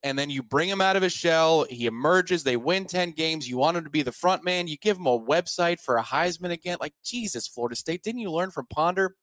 And 0.03 0.19
then 0.19 0.29
you 0.29 0.43
bring 0.43 0.67
him 0.67 0.81
out 0.81 0.97
of 0.97 1.01
his 1.01 1.13
shell, 1.13 1.65
he 1.69 1.85
emerges, 1.85 2.43
they 2.43 2.57
win 2.57 2.85
10 2.85 3.11
games, 3.11 3.49
you 3.49 3.57
want 3.57 3.77
him 3.77 3.85
to 3.85 3.89
be 3.89 4.01
the 4.01 4.11
front 4.11 4.43
man, 4.43 4.67
you 4.67 4.77
give 4.77 4.97
him 4.97 5.07
a 5.07 5.17
website 5.17 5.79
for 5.79 5.95
a 5.95 6.03
Heisman 6.03 6.51
again. 6.51 6.77
Like 6.81 6.93
Jesus, 7.05 7.47
Florida 7.47 7.77
State, 7.77 8.03
didn't 8.03 8.19
you 8.19 8.29
learn 8.29 8.51
from 8.51 8.65
Ponder? 8.65 9.15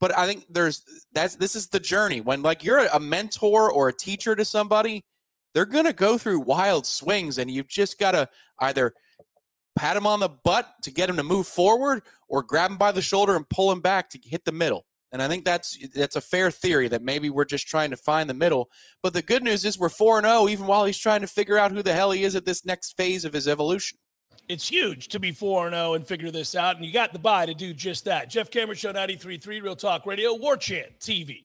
But 0.00 0.16
I 0.18 0.26
think 0.26 0.46
there's 0.50 0.82
that's 1.12 1.36
this 1.36 1.54
is 1.54 1.68
the 1.68 1.78
journey. 1.78 2.20
When 2.22 2.42
like 2.42 2.64
you're 2.64 2.86
a 2.86 2.98
mentor 2.98 3.70
or 3.70 3.88
a 3.88 3.92
teacher 3.92 4.34
to 4.34 4.44
somebody, 4.44 5.04
they're 5.54 5.66
gonna 5.66 5.92
go 5.92 6.18
through 6.18 6.40
wild 6.40 6.86
swings, 6.86 7.38
and 7.38 7.50
you've 7.50 7.68
just 7.68 7.98
gotta 7.98 8.28
either 8.60 8.94
pat 9.76 9.96
him 9.96 10.06
on 10.06 10.20
the 10.20 10.28
butt 10.28 10.66
to 10.82 10.90
get 10.90 11.08
him 11.10 11.16
to 11.16 11.22
move 11.22 11.46
forward 11.46 12.02
or 12.28 12.42
grab 12.42 12.70
him 12.70 12.78
by 12.78 12.92
the 12.92 13.02
shoulder 13.02 13.36
and 13.36 13.48
pull 13.48 13.70
him 13.70 13.80
back 13.80 14.08
to 14.10 14.18
hit 14.24 14.44
the 14.44 14.52
middle. 14.52 14.86
And 15.12 15.20
I 15.20 15.28
think 15.28 15.44
that's 15.44 15.76
that's 15.94 16.16
a 16.16 16.20
fair 16.20 16.50
theory 16.50 16.88
that 16.88 17.02
maybe 17.02 17.30
we're 17.30 17.44
just 17.44 17.66
trying 17.66 17.90
to 17.90 17.96
find 17.96 18.30
the 18.30 18.34
middle. 18.34 18.70
But 19.02 19.12
the 19.12 19.22
good 19.22 19.42
news 19.42 19.64
is 19.64 19.78
we're 19.78 19.88
4 19.88 20.18
and 20.18 20.26
0 20.26 20.48
even 20.48 20.66
while 20.66 20.84
he's 20.84 20.98
trying 20.98 21.20
to 21.22 21.26
figure 21.26 21.58
out 21.58 21.72
who 21.72 21.82
the 21.82 21.92
hell 21.92 22.12
he 22.12 22.24
is 22.24 22.36
at 22.36 22.44
this 22.44 22.64
next 22.64 22.96
phase 22.96 23.24
of 23.24 23.32
his 23.32 23.48
evolution. 23.48 23.98
It's 24.48 24.68
huge 24.68 25.08
to 25.08 25.20
be 25.20 25.32
4 25.32 25.70
0 25.70 25.94
and 25.94 26.06
figure 26.06 26.30
this 26.30 26.54
out. 26.54 26.76
And 26.76 26.84
you 26.84 26.92
got 26.92 27.12
the 27.12 27.18
bye 27.18 27.46
to 27.46 27.54
do 27.54 27.74
just 27.74 28.04
that. 28.04 28.30
Jeff 28.30 28.50
Cameron 28.50 28.76
Show 28.76 28.92
93.3 28.92 29.46
Real 29.62 29.76
Talk 29.76 30.06
Radio, 30.06 30.34
War 30.34 30.56
Chant 30.56 30.98
TV. 31.00 31.44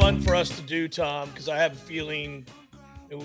fun 0.00 0.20
for 0.20 0.36
us 0.36 0.48
to 0.50 0.62
do, 0.62 0.86
Tom, 0.86 1.28
because 1.30 1.48
I 1.48 1.56
have 1.56 1.72
a 1.72 1.76
feeling 1.76 2.46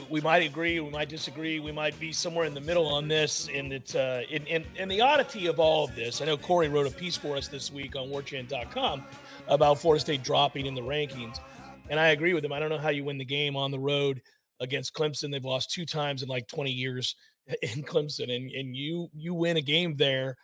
we 0.09 0.19
might 0.21 0.41
agree, 0.41 0.79
we 0.79 0.89
might 0.89 1.07
disagree, 1.07 1.59
we 1.59 1.71
might 1.71 1.97
be 1.99 2.11
somewhere 2.11 2.47
in 2.47 2.55
the 2.55 2.61
middle 2.61 2.87
on 2.87 3.07
this. 3.07 3.47
And 3.53 3.71
it's 3.71 3.93
uh, 3.93 4.23
in, 4.27 4.65
and 4.79 4.89
the 4.89 4.99
oddity 4.99 5.45
of 5.45 5.59
all 5.59 5.85
of 5.85 5.93
this. 5.95 6.19
I 6.19 6.25
know 6.25 6.35
Corey 6.35 6.69
wrote 6.69 6.87
a 6.87 6.91
piece 6.91 7.15
for 7.15 7.37
us 7.37 7.47
this 7.47 7.71
week 7.71 7.95
on 7.95 8.09
WarChant.com 8.09 9.03
about 9.49 9.77
Florida 9.77 10.01
State 10.01 10.23
dropping 10.23 10.65
in 10.65 10.73
the 10.73 10.81
rankings, 10.81 11.37
and 11.91 11.99
I 11.99 12.07
agree 12.07 12.33
with 12.33 12.43
him. 12.43 12.51
I 12.51 12.59
don't 12.59 12.69
know 12.69 12.79
how 12.79 12.89
you 12.89 13.03
win 13.03 13.19
the 13.19 13.25
game 13.25 13.55
on 13.55 13.69
the 13.69 13.79
road 13.79 14.19
against 14.59 14.95
Clemson. 14.95 15.31
They've 15.31 15.45
lost 15.45 15.69
two 15.69 15.85
times 15.85 16.23
in 16.23 16.27
like 16.27 16.47
20 16.47 16.71
years 16.71 17.15
in 17.61 17.83
Clemson, 17.83 18.35
and 18.35 18.49
and 18.49 18.75
you 18.75 19.09
you 19.13 19.35
win 19.35 19.57
a 19.57 19.61
game 19.61 19.95
there, 19.95 20.37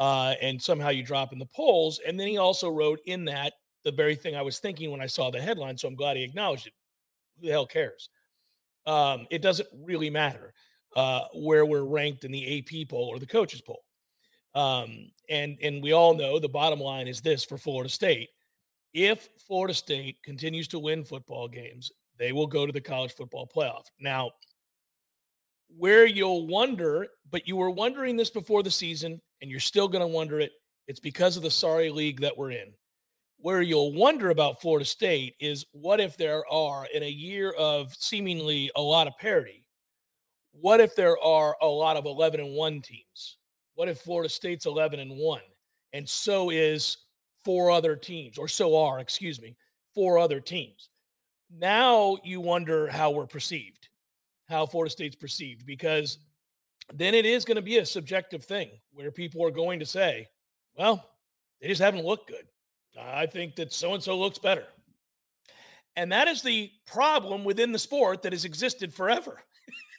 uh, 0.00 0.34
and 0.42 0.60
somehow 0.60 0.88
you 0.88 1.04
drop 1.04 1.32
in 1.32 1.38
the 1.38 1.46
polls. 1.54 2.00
And 2.04 2.18
then 2.18 2.26
he 2.26 2.38
also 2.38 2.70
wrote 2.70 2.98
in 3.06 3.26
that 3.26 3.52
the 3.86 3.92
very 3.92 4.16
thing 4.16 4.34
I 4.34 4.42
was 4.42 4.58
thinking 4.58 4.90
when 4.90 5.00
I 5.00 5.06
saw 5.06 5.30
the 5.30 5.40
headline. 5.40 5.78
So 5.78 5.86
I'm 5.86 5.94
glad 5.94 6.16
he 6.16 6.24
acknowledged 6.24 6.66
it. 6.66 6.72
Who 7.38 7.46
the 7.46 7.52
hell 7.52 7.66
cares? 7.66 8.10
Um, 8.84 9.28
it 9.30 9.42
doesn't 9.42 9.68
really 9.72 10.10
matter 10.10 10.52
uh, 10.96 11.22
where 11.34 11.64
we're 11.64 11.84
ranked 11.84 12.24
in 12.24 12.32
the 12.32 12.58
AP 12.58 12.88
poll 12.88 13.08
or 13.08 13.20
the 13.20 13.26
coaches 13.26 13.62
poll. 13.62 13.84
Um, 14.56 15.12
and 15.30 15.56
and 15.62 15.82
we 15.82 15.92
all 15.92 16.14
know 16.14 16.38
the 16.38 16.48
bottom 16.48 16.80
line 16.80 17.06
is 17.06 17.20
this 17.20 17.44
for 17.44 17.58
Florida 17.58 17.88
State: 17.88 18.30
if 18.92 19.28
Florida 19.46 19.74
State 19.74 20.16
continues 20.24 20.66
to 20.68 20.80
win 20.80 21.04
football 21.04 21.46
games, 21.46 21.92
they 22.18 22.32
will 22.32 22.46
go 22.48 22.66
to 22.66 22.72
the 22.72 22.80
college 22.80 23.14
football 23.14 23.48
playoff. 23.54 23.84
Now, 24.00 24.32
where 25.68 26.06
you'll 26.06 26.48
wonder, 26.48 27.06
but 27.30 27.46
you 27.46 27.54
were 27.54 27.70
wondering 27.70 28.16
this 28.16 28.30
before 28.30 28.64
the 28.64 28.70
season, 28.70 29.20
and 29.42 29.50
you're 29.50 29.60
still 29.60 29.86
going 29.86 30.00
to 30.00 30.08
wonder 30.08 30.40
it. 30.40 30.52
It's 30.88 31.00
because 31.00 31.36
of 31.36 31.44
the 31.44 31.50
sorry 31.50 31.90
league 31.90 32.20
that 32.22 32.36
we're 32.36 32.52
in. 32.52 32.72
Where 33.38 33.62
you'll 33.62 33.92
wonder 33.92 34.30
about 34.30 34.60
Florida 34.60 34.84
State 34.84 35.34
is 35.40 35.64
what 35.72 36.00
if 36.00 36.16
there 36.16 36.42
are, 36.50 36.86
in 36.92 37.02
a 37.02 37.08
year 37.08 37.52
of 37.52 37.94
seemingly 37.94 38.70
a 38.76 38.80
lot 38.80 39.06
of 39.06 39.16
parity, 39.18 39.64
what 40.52 40.80
if 40.80 40.96
there 40.96 41.18
are 41.22 41.56
a 41.60 41.66
lot 41.66 41.96
of 41.96 42.06
11 42.06 42.40
and 42.40 42.54
1 42.54 42.80
teams? 42.80 43.36
What 43.74 43.88
if 43.88 44.00
Florida 44.00 44.28
State's 44.28 44.66
11 44.66 45.00
and 45.00 45.12
1? 45.16 45.40
And 45.92 46.08
so 46.08 46.50
is 46.50 46.96
four 47.44 47.70
other 47.70 47.94
teams, 47.94 48.38
or 48.38 48.48
so 48.48 48.76
are, 48.76 48.98
excuse 48.98 49.40
me, 49.40 49.54
four 49.94 50.18
other 50.18 50.40
teams. 50.40 50.88
Now 51.50 52.18
you 52.24 52.40
wonder 52.40 52.88
how 52.88 53.10
we're 53.10 53.26
perceived, 53.26 53.88
how 54.48 54.66
Florida 54.66 54.90
State's 54.90 55.14
perceived, 55.14 55.64
because 55.64 56.18
then 56.92 57.14
it 57.14 57.26
is 57.26 57.44
going 57.44 57.56
to 57.56 57.62
be 57.62 57.78
a 57.78 57.86
subjective 57.86 58.44
thing 58.44 58.70
where 58.92 59.10
people 59.10 59.44
are 59.44 59.50
going 59.50 59.78
to 59.78 59.86
say, 59.86 60.26
well, 60.76 61.10
they 61.60 61.68
just 61.68 61.80
haven't 61.80 62.04
looked 62.04 62.28
good. 62.28 62.46
I 62.98 63.26
think 63.26 63.56
that 63.56 63.72
so 63.72 63.94
and 63.94 64.02
so 64.02 64.18
looks 64.18 64.38
better. 64.38 64.64
And 65.96 66.12
that 66.12 66.28
is 66.28 66.42
the 66.42 66.70
problem 66.86 67.44
within 67.44 67.72
the 67.72 67.78
sport 67.78 68.22
that 68.22 68.32
has 68.32 68.44
existed 68.44 68.92
forever. 68.92 69.40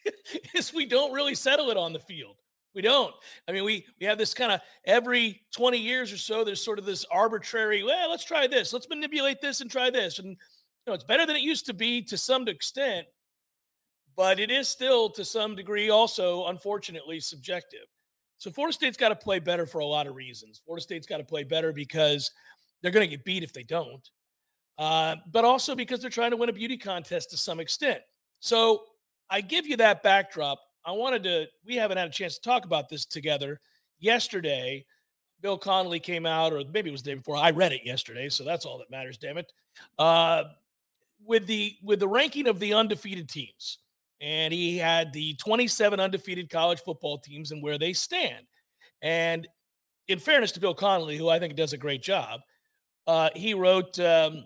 is 0.55 0.73
we 0.73 0.85
don't 0.85 1.13
really 1.13 1.35
settle 1.35 1.69
it 1.69 1.77
on 1.77 1.93
the 1.93 1.99
field. 1.99 2.35
We 2.75 2.81
don't. 2.81 3.13
I 3.47 3.51
mean, 3.51 3.63
we 3.63 3.85
we 3.99 4.05
have 4.05 4.19
this 4.19 4.35
kind 4.35 4.51
of 4.51 4.61
every 4.85 5.41
20 5.55 5.79
years 5.79 6.13
or 6.13 6.17
so, 6.17 6.43
there's 6.43 6.63
sort 6.63 6.77
of 6.77 6.85
this 6.85 7.05
arbitrary, 7.11 7.83
well, 7.83 8.09
let's 8.09 8.23
try 8.23 8.45
this, 8.45 8.71
let's 8.71 8.87
manipulate 8.87 9.41
this 9.41 9.61
and 9.61 9.71
try 9.71 9.89
this. 9.89 10.19
And 10.19 10.29
you 10.29 10.35
know, 10.85 10.93
it's 10.93 11.03
better 11.03 11.25
than 11.25 11.35
it 11.35 11.41
used 11.41 11.65
to 11.65 11.73
be 11.73 12.03
to 12.03 12.17
some 12.17 12.47
extent, 12.47 13.07
but 14.15 14.39
it 14.39 14.51
is 14.51 14.69
still 14.69 15.09
to 15.11 15.25
some 15.25 15.55
degree 15.55 15.89
also, 15.89 16.45
unfortunately, 16.45 17.19
subjective. 17.19 17.87
So 18.37 18.51
Florida 18.51 18.73
State's 18.73 18.97
got 18.97 19.09
to 19.09 19.15
play 19.15 19.39
better 19.39 19.65
for 19.65 19.79
a 19.79 19.85
lot 19.85 20.05
of 20.05 20.15
reasons. 20.15 20.61
Florida 20.63 20.83
State's 20.83 21.07
got 21.07 21.17
to 21.17 21.23
play 21.23 21.43
better 21.43 21.73
because 21.73 22.29
they're 22.81 22.91
going 22.91 23.07
to 23.07 23.15
get 23.15 23.25
beat 23.25 23.43
if 23.43 23.53
they 23.53 23.63
don't, 23.63 24.09
uh, 24.77 25.15
but 25.31 25.45
also 25.45 25.75
because 25.75 26.01
they're 26.01 26.09
trying 26.09 26.31
to 26.31 26.37
win 26.37 26.49
a 26.49 26.53
beauty 26.53 26.77
contest 26.77 27.31
to 27.31 27.37
some 27.37 27.59
extent. 27.59 28.01
So 28.39 28.83
I 29.29 29.41
give 29.41 29.67
you 29.67 29.77
that 29.77 30.03
backdrop. 30.03 30.59
I 30.85 30.91
wanted 30.91 31.23
to, 31.23 31.47
we 31.65 31.75
haven't 31.75 31.97
had 31.97 32.07
a 32.07 32.11
chance 32.11 32.35
to 32.35 32.41
talk 32.41 32.65
about 32.65 32.89
this 32.89 33.05
together. 33.05 33.59
Yesterday, 33.99 34.85
Bill 35.41 35.57
Connolly 35.57 35.99
came 35.99 36.25
out, 36.25 36.53
or 36.53 36.63
maybe 36.71 36.89
it 36.89 36.91
was 36.91 37.03
the 37.03 37.11
day 37.11 37.15
before. 37.15 37.37
I 37.37 37.51
read 37.51 37.73
it 37.73 37.81
yesterday, 37.83 38.29
so 38.29 38.43
that's 38.43 38.65
all 38.65 38.77
that 38.79 38.89
matters, 38.89 39.17
damn 39.17 39.37
it. 39.37 39.51
Uh, 39.99 40.43
with 41.25 41.47
the 41.47 41.75
with 41.83 41.99
the 41.99 42.07
ranking 42.07 42.47
of 42.47 42.59
the 42.59 42.73
undefeated 42.73 43.29
teams. 43.29 43.79
And 44.19 44.51
he 44.51 44.77
had 44.77 45.13
the 45.13 45.35
27 45.35 45.99
undefeated 45.99 46.49
college 46.49 46.79
football 46.81 47.19
teams 47.19 47.51
and 47.51 47.61
where 47.61 47.77
they 47.77 47.93
stand. 47.93 48.45
And 49.03 49.47
in 50.07 50.17
fairness 50.17 50.51
to 50.53 50.59
Bill 50.59 50.73
Connolly, 50.73 51.17
who 51.17 51.29
I 51.29 51.37
think 51.37 51.55
does 51.55 51.73
a 51.73 51.77
great 51.77 52.01
job, 52.01 52.39
uh, 53.07 53.29
he 53.35 53.53
wrote 53.53 53.97
um, 53.99 54.43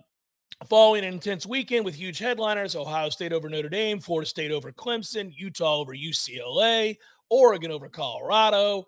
following 0.67 1.03
an 1.03 1.13
intense 1.13 1.45
weekend 1.45 1.83
with 1.83 1.95
huge 1.95 2.19
headliners 2.19 2.75
Ohio 2.75 3.09
State 3.09 3.33
over 3.33 3.49
Notre 3.49 3.69
Dame, 3.69 3.99
Florida 3.99 4.27
State 4.27 4.51
over 4.51 4.71
Clemson, 4.71 5.33
Utah 5.35 5.77
over 5.77 5.93
UCLA, 5.93 6.97
Oregon 7.29 7.71
over 7.71 7.89
Colorado. 7.89 8.85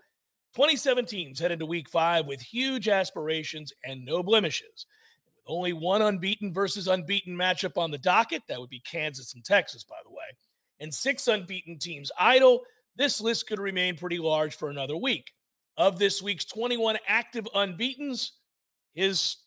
27 0.55 1.05
teams 1.05 1.39
head 1.39 1.51
into 1.51 1.65
week 1.65 1.89
five 1.89 2.27
with 2.27 2.39
huge 2.39 2.87
aspirations 2.87 3.73
and 3.83 4.05
no 4.05 4.21
blemishes. 4.21 4.85
With 5.25 5.43
only 5.47 5.73
one 5.73 6.03
unbeaten 6.03 6.53
versus 6.53 6.87
unbeaten 6.87 7.35
matchup 7.35 7.75
on 7.75 7.89
the 7.89 7.97
docket, 7.97 8.43
that 8.47 8.59
would 8.59 8.69
be 8.69 8.81
Kansas 8.81 9.33
and 9.33 9.43
Texas, 9.43 9.83
by 9.83 9.95
the 10.05 10.11
way, 10.11 10.25
and 10.79 10.93
six 10.93 11.27
unbeaten 11.27 11.79
teams 11.79 12.11
idle, 12.19 12.61
this 12.95 13.19
list 13.19 13.47
could 13.47 13.59
remain 13.59 13.97
pretty 13.97 14.19
large 14.19 14.55
for 14.55 14.69
another 14.69 14.95
week. 14.95 15.31
Of 15.75 15.97
this 15.97 16.21
week's 16.21 16.45
21 16.45 16.97
active 17.07 17.47
unbeatens, 17.55 18.33
his 18.93 19.37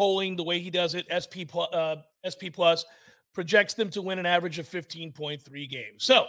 polling, 0.00 0.34
the 0.34 0.42
way 0.42 0.58
he 0.60 0.70
does 0.70 0.94
it, 0.94 1.06
SP 1.12 1.44
plus, 1.46 1.68
uh, 1.74 1.96
SP 2.24 2.48
plus 2.50 2.86
projects 3.34 3.74
them 3.74 3.90
to 3.90 4.00
win 4.00 4.18
an 4.18 4.24
average 4.24 4.58
of 4.58 4.66
15.3 4.66 5.68
games. 5.68 6.04
So 6.04 6.24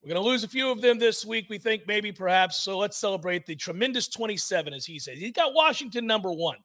we're 0.00 0.14
going 0.14 0.22
to 0.22 0.28
lose 0.28 0.44
a 0.44 0.48
few 0.48 0.70
of 0.70 0.80
them 0.80 1.00
this 1.00 1.26
week. 1.26 1.46
We 1.50 1.58
think 1.58 1.82
maybe 1.88 2.12
perhaps. 2.12 2.58
So 2.58 2.78
let's 2.78 2.96
celebrate 2.96 3.44
the 3.44 3.56
tremendous 3.56 4.06
27, 4.06 4.72
as 4.72 4.86
he 4.86 5.00
says. 5.00 5.18
He's 5.18 5.32
got 5.32 5.52
Washington 5.52 6.06
number 6.06 6.32
one. 6.32 6.58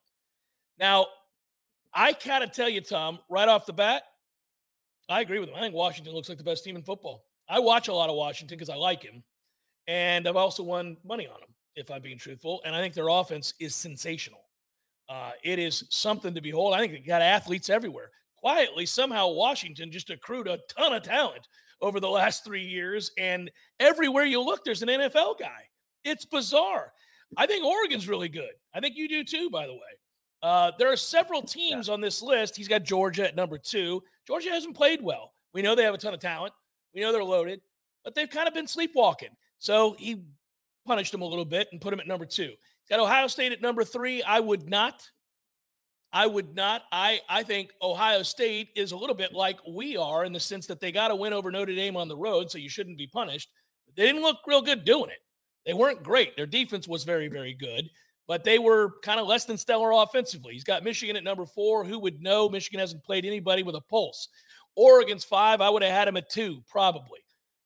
Now, 0.78 1.08
I 1.92 2.12
of 2.12 2.52
tell 2.52 2.70
you, 2.70 2.82
Tom, 2.82 3.18
right 3.32 3.50
off 3.50 3.66
the 3.66 3.74
bat, 3.74 4.04
I 5.10 5.22
agree 5.22 5.40
with 5.40 5.50
him. 5.50 5.56
I 5.56 5.60
think 5.60 5.74
Washington 5.74 6.14
looks 6.14 6.30
like 6.30 6.38
the 6.38 6.44
best 6.44 6.64
team 6.64 6.76
in 6.76 6.84
football. 6.84 7.26
I 7.50 7.58
watch 7.62 7.88
a 7.88 7.94
lot 7.96 8.12
of 8.12 8.16
Washington 8.16 8.60
because 8.60 8.70
I 8.70 8.76
like 8.76 9.02
him. 9.02 9.24
And 9.88 10.28
I've 10.28 10.36
also 10.36 10.62
won 10.62 10.98
money 11.04 11.26
on 11.26 11.42
him, 11.42 11.50
if 11.76 11.90
I'm 11.90 12.04
being 12.04 12.20
truthful. 12.20 12.62
And 12.64 12.76
I 12.76 12.80
think 12.80 12.94
their 12.94 13.08
offense 13.08 13.56
is 13.60 13.76
sensational. 13.76 14.44
Uh, 15.10 15.32
it 15.44 15.60
is 15.60 15.84
something 15.90 16.34
to 16.34 16.42
behold. 16.42 16.74
I 16.74 16.80
think 16.80 16.94
they 16.94 17.00
got 17.00 17.22
athletes 17.22 17.70
everywhere. 17.70 18.10
Quietly, 18.38 18.86
somehow, 18.86 19.30
Washington 19.30 19.92
just 19.92 20.10
accrued 20.10 20.48
a 20.48 20.60
ton 20.78 20.94
of 20.94 21.04
talent 21.04 21.48
over 21.82 22.00
the 22.00 22.10
last 22.10 22.44
three 22.44 22.64
years. 22.64 23.12
And 23.18 23.52
everywhere 23.80 24.26
you 24.26 24.42
look, 24.42 24.64
there's 24.64 24.82
an 24.82 24.90
NFL 24.90 25.40
guy. 25.40 25.70
It's 26.04 26.26
bizarre. 26.26 26.92
I 27.38 27.46
think 27.46 27.66
Oregon's 27.66 28.08
really 28.08 28.30
good. 28.30 28.52
I 28.74 28.80
think 28.80 28.96
you 28.96 29.08
do 29.08 29.24
too, 29.24 29.50
by 29.50 29.66
the 29.66 29.74
way. 29.74 29.80
Uh, 30.42 30.72
there 30.78 30.92
are 30.92 30.98
several 30.98 31.42
teams 31.42 31.88
on 31.88 32.02
this 32.02 32.22
list. 32.22 32.56
He's 32.56 32.68
got 32.68 32.84
Georgia 32.84 33.28
at 33.28 33.36
number 33.36 33.58
two. 33.58 34.04
Georgia 34.28 34.50
hasn't 34.50 34.76
played 34.76 35.02
well. 35.02 35.34
We 35.54 35.62
know 35.62 35.74
they 35.74 35.84
have 35.84 35.94
a 35.94 35.98
ton 35.98 36.14
of 36.14 36.20
talent. 36.20 36.54
We 36.94 37.02
know 37.02 37.12
they're 37.12 37.24
loaded, 37.24 37.62
but 38.04 38.14
they've 38.14 38.30
kind 38.30 38.48
of 38.48 38.54
been 38.54 38.68
sleepwalking. 38.68 39.30
So 39.60 39.96
he 39.98 40.24
punished 40.86 41.14
them 41.14 41.22
a 41.22 41.26
little 41.26 41.46
bit 41.46 41.70
and 41.72 41.80
put 41.80 41.94
him 41.94 42.02
at 42.02 42.08
number 42.08 42.26
two. 42.26 42.52
Got 42.90 43.00
Ohio 43.00 43.28
State 43.28 43.52
at 43.52 43.62
number 43.62 43.84
three. 43.84 44.22
I 44.24 44.40
would 44.40 44.70
not. 44.70 45.10
I 46.12 46.28
would 46.28 46.56
not. 46.56 46.84
I 46.92 47.22
I 47.28 47.44
think 47.44 47.72
Ohio 47.82 48.22
State 48.24 48.70
is 48.76 48.92
a 48.92 48.98
little 48.98 49.16
bit 49.16 49.34
like 49.34 49.58
we 49.68 49.98
are 49.98 50.26
in 50.26 50.34
the 50.34 50.40
sense 50.40 50.68
that 50.68 50.80
they 50.80 50.92
got 50.92 51.08
to 51.08 51.16
win 51.16 51.34
over 51.34 51.52
Notre 51.52 51.74
Dame 51.74 51.98
on 51.98 52.08
the 52.08 52.18
road, 52.18 52.52
so 52.52 52.60
you 52.60 52.70
shouldn't 52.70 52.98
be 52.98 53.08
punished. 53.08 53.50
They 53.96 54.06
didn't 54.06 54.22
look 54.22 54.38
real 54.46 54.62
good 54.62 54.86
doing 54.86 55.10
it. 55.10 55.20
They 55.66 55.74
weren't 55.74 56.04
great. 56.04 56.36
Their 56.36 56.46
defense 56.46 56.88
was 56.88 57.04
very, 57.04 57.30
very 57.30 57.54
good, 57.54 57.90
but 58.28 58.44
they 58.44 58.60
were 58.60 58.92
kind 59.02 59.20
of 59.20 59.28
less 59.28 59.46
than 59.46 59.58
stellar 59.58 59.92
offensively. 59.92 60.54
He's 60.54 60.64
got 60.64 60.84
Michigan 60.84 61.16
at 61.16 61.24
number 61.24 61.46
four. 61.46 61.84
Who 61.84 62.00
would 62.00 62.22
know? 62.22 62.50
Michigan 62.50 62.80
hasn't 62.80 63.04
played 63.04 63.26
anybody 63.26 63.64
with 63.64 63.76
a 63.76 63.82
pulse. 63.82 64.28
Oregon's 64.76 65.24
five. 65.24 65.62
I 65.62 65.70
would 65.70 65.84
have 65.84 65.92
had 65.92 66.08
him 66.08 66.18
at 66.18 66.30
two, 66.30 66.64
probably. 66.68 67.20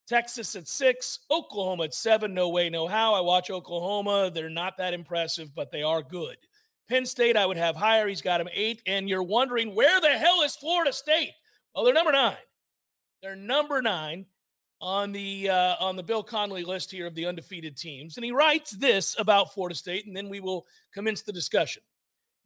Texas 0.08 0.56
at 0.56 0.67
six, 0.67 1.20
Oklahoma 1.30 1.86
at 1.86 1.93
seven. 1.93 2.34
No 2.34 2.50
way, 2.50 2.70
no 2.70 2.88
how. 2.88 3.13
I 3.13 3.20
watch 3.20 3.52
Oklahoma. 3.52 4.32
They're 4.34 4.50
not 4.50 4.78
that 4.78 4.93
impressive, 4.93 5.54
but 5.54 5.72
they 5.72 5.84
are 5.84 6.02
good. 6.02 6.38
Penn 6.88 7.06
State, 7.06 7.36
I 7.36 7.46
would 7.46 7.58
have 7.58 7.76
higher. 7.76 8.08
He's 8.08 8.22
got 8.22 8.39
him 8.39 8.48
eight. 8.54 8.82
And 8.88 9.10
you're 9.10 9.24
wondering, 9.24 9.76
where 9.76 10.00
the 10.00 10.17
hell 10.17 10.41
is 10.43 10.56
Florida 10.56 10.93
State? 10.93 11.34
Well, 11.76 11.84
they're 11.84 11.93
number 11.93 12.13
nine. 12.13 12.38
They're 13.22 13.36
number 13.36 13.82
nine 13.82 14.26
on 14.80 15.12
the 15.12 15.50
uh, 15.50 15.76
on 15.80 15.96
the 15.96 16.04
Bill 16.04 16.24
Connolly 16.24 16.63
list 16.63 16.91
here 16.91 17.08
of 17.08 17.15
the 17.15 17.26
undefeated 17.26 17.76
teams. 17.76 18.15
And 18.15 18.24
he 18.24 18.32
writes 18.32 18.72
this 18.72 19.15
about 19.20 19.54
Florida 19.54 19.76
State, 19.76 20.06
and 20.06 20.15
then 20.15 20.30
we 20.30 20.39
will 20.39 20.65
commence 20.93 21.22
the 21.24 21.34
discussion. 21.34 21.82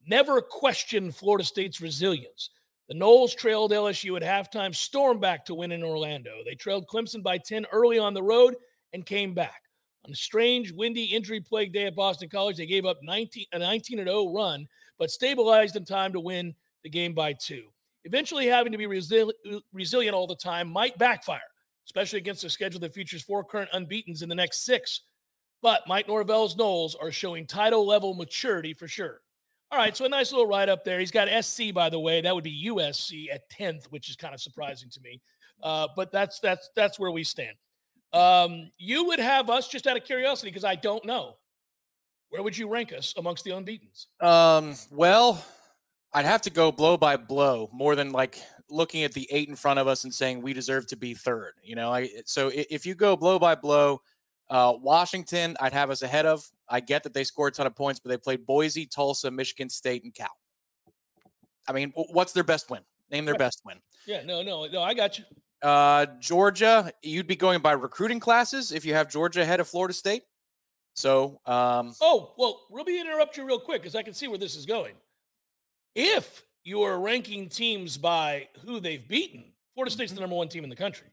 Never 0.08 0.42
question 0.42 1.12
Florida 1.12 1.44
State's 1.44 1.82
resilience. 1.82 2.50
The 2.92 2.98
Noles 2.98 3.34
trailed 3.34 3.72
LSU 3.72 4.22
at 4.22 4.52
halftime, 4.52 4.76
stormed 4.76 5.22
back 5.22 5.46
to 5.46 5.56
win 5.56 5.72
in 5.72 5.82
Orlando. 5.82 6.32
They 6.46 6.56
trailed 6.56 6.88
Clemson 6.88 7.24
by 7.24 7.38
10 7.38 7.66
early 7.72 7.98
on 7.98 8.14
the 8.14 8.22
road 8.22 8.54
and 8.92 9.06
came 9.06 9.34
back. 9.34 9.62
On 10.04 10.12
a 10.12 10.16
strange, 10.16 10.74
windy, 10.74 11.06
injury 11.06 11.40
plagued 11.40 11.72
day 11.74 11.86
at 11.86 11.96
Boston 11.96 12.28
College, 12.28 12.58
they 12.58 12.66
gave 12.66 12.86
up 12.86 12.98
19, 13.02 13.46
a 13.54 13.60
19 13.60 13.98
0 14.00 14.34
run, 14.34 14.68
but 15.00 15.10
stabilized 15.10 15.78
in 15.78 15.86
time 15.86 16.12
to 16.12 16.20
win 16.20 16.54
the 16.84 16.90
game 16.90 17.14
by 17.14 17.32
two. 17.32 17.70
Eventually, 18.04 18.48
having 18.48 18.74
to 18.74 18.78
be 18.78 18.88
resil- 18.88 19.32
resilient 19.72 20.14
all 20.14 20.28
the 20.28 20.36
time 20.36 20.68
might 20.68 20.98
backfire, 20.98 21.40
especially 21.88 22.20
against 22.20 22.44
a 22.44 22.50
schedule 22.50 22.82
that 22.82 22.94
features 22.94 23.24
four 23.24 23.46
current 23.46 23.72
unbeatens 23.72 24.22
in 24.22 24.28
the 24.28 24.36
next 24.36 24.66
six. 24.66 25.04
But 25.62 25.88
Mike 25.88 26.10
Norvell's 26.10 26.58
Noles 26.58 26.96
are 27.02 27.10
showing 27.10 27.48
title 27.48 27.88
level 27.88 28.16
maturity 28.16 28.74
for 28.74 28.90
sure. 28.90 29.22
All 29.72 29.78
right, 29.78 29.96
so 29.96 30.04
a 30.04 30.10
nice 30.10 30.32
little 30.34 30.48
write 30.48 30.68
up 30.68 30.84
there. 30.84 31.00
He's 31.00 31.12
got 31.12 31.30
SC, 31.44 31.74
by 31.74 31.90
the 31.90 32.00
way. 32.00 32.20
That 32.20 32.36
would 32.36 32.44
be 32.44 32.68
USC 32.68 33.34
at 33.34 33.50
10th, 33.50 33.86
which 33.86 34.10
is 34.10 34.18
kind 34.18 34.34
of 34.34 34.42
surprising 34.42 34.90
to 34.90 35.00
me. 35.02 35.22
Uh, 35.64 35.88
but 35.96 36.12
that's 36.12 36.40
that's 36.40 36.70
that's 36.76 37.00
where 37.00 37.12
we 37.12 37.24
stand. 37.24 37.56
Um, 38.14 38.72
you 38.78 39.06
would 39.06 39.20
have 39.20 39.50
us 39.50 39.70
just 39.70 39.88
out 39.88 39.96
of 39.96 40.04
curiosity 40.04 40.50
because 40.50 40.66
I 40.66 40.76
don't 40.76 41.06
know. 41.06 41.38
Where 42.30 42.44
would 42.44 42.58
you 42.58 42.68
rank 42.68 42.92
us 42.92 43.14
amongst 43.18 43.46
the 43.46 43.52
unbeatens? 43.52 44.08
Um, 44.20 44.76
well, 44.90 45.44
I'd 46.14 46.26
have 46.26 46.42
to 46.44 46.50
go 46.50 46.72
blow 46.72 46.98
by 46.98 47.16
blow 47.16 47.70
more 47.72 47.96
than 47.96 48.12
like 48.12 48.42
looking 48.70 49.04
at 49.04 49.14
the 49.14 49.28
eight 49.32 49.48
in 49.50 49.56
front 49.56 49.80
of 49.80 49.88
us 49.88 50.04
and 50.04 50.14
saying 50.14 50.42
we 50.42 50.52
deserve 50.54 50.88
to 50.88 50.98
be 50.98 51.14
third. 51.14 51.54
You 51.64 51.76
know, 51.76 51.94
I 51.94 52.10
so 52.26 52.52
if 52.54 52.86
you 52.86 52.96
go 52.96 53.16
blow 53.16 53.40
by 53.40 53.56
blow, 53.56 54.02
Uh, 54.52 54.74
Washington, 54.82 55.56
I'd 55.62 55.72
have 55.74 55.90
us 55.90 56.02
ahead 56.02 56.26
of. 56.26 56.46
I 56.68 56.82
get 56.82 57.04
that 57.04 57.14
they 57.14 57.24
scored 57.24 57.54
a 57.54 57.56
ton 57.56 57.68
of 57.68 57.76
points, 57.76 58.00
but 58.02 58.10
they 58.10 58.18
played 58.18 58.46
Boise, 58.46 58.86
Tulsa, 58.86 59.32
Michigan 59.32 59.70
State, 59.70 60.04
and 60.04 60.14
Cal. 60.14 60.28
I 61.70 61.72
mean, 61.72 61.92
what's 61.96 62.34
their 62.34 62.44
best 62.44 62.70
win? 62.70 62.82
Name 63.10 63.24
their 63.26 63.36
best 63.36 63.62
win. 63.66 63.78
Yeah, 64.06 64.24
no, 64.26 64.42
no, 64.42 64.68
no. 64.68 64.82
I 64.84 64.94
got 64.94 65.18
you. 65.18 65.24
Uh, 65.62 66.06
Georgia, 66.20 66.92
you'd 67.02 67.28
be 67.28 67.36
going 67.36 67.62
by 67.62 67.72
recruiting 67.74 68.20
classes 68.20 68.72
if 68.74 68.84
you 68.84 68.94
have 68.94 69.10
Georgia 69.10 69.42
ahead 69.42 69.60
of 69.62 69.68
Florida 69.70 69.94
State. 69.94 70.24
So, 70.96 71.40
um, 71.46 71.94
Oh, 72.02 72.34
well, 72.38 72.62
let 72.72 72.86
me 72.86 73.00
interrupt 73.00 73.38
you 73.38 73.46
real 73.46 73.60
quick 73.60 73.82
because 73.82 73.96
I 73.96 74.04
can 74.04 74.14
see 74.14 74.28
where 74.28 74.38
this 74.38 74.56
is 74.58 74.66
going. 74.66 74.96
If 75.96 76.44
you 76.64 76.82
are 76.82 77.00
ranking 77.00 77.48
teams 77.48 77.98
by 77.98 78.48
who 78.66 78.80
they've 78.80 79.08
beaten, 79.08 79.46
Florida 79.76 79.92
State's 79.92 80.12
the 80.12 80.16
Mm-hmm. 80.16 80.22
number 80.24 80.36
one 80.36 80.50
team 80.50 80.64
in 80.64 80.70
the 80.70 80.76
country. 80.76 81.08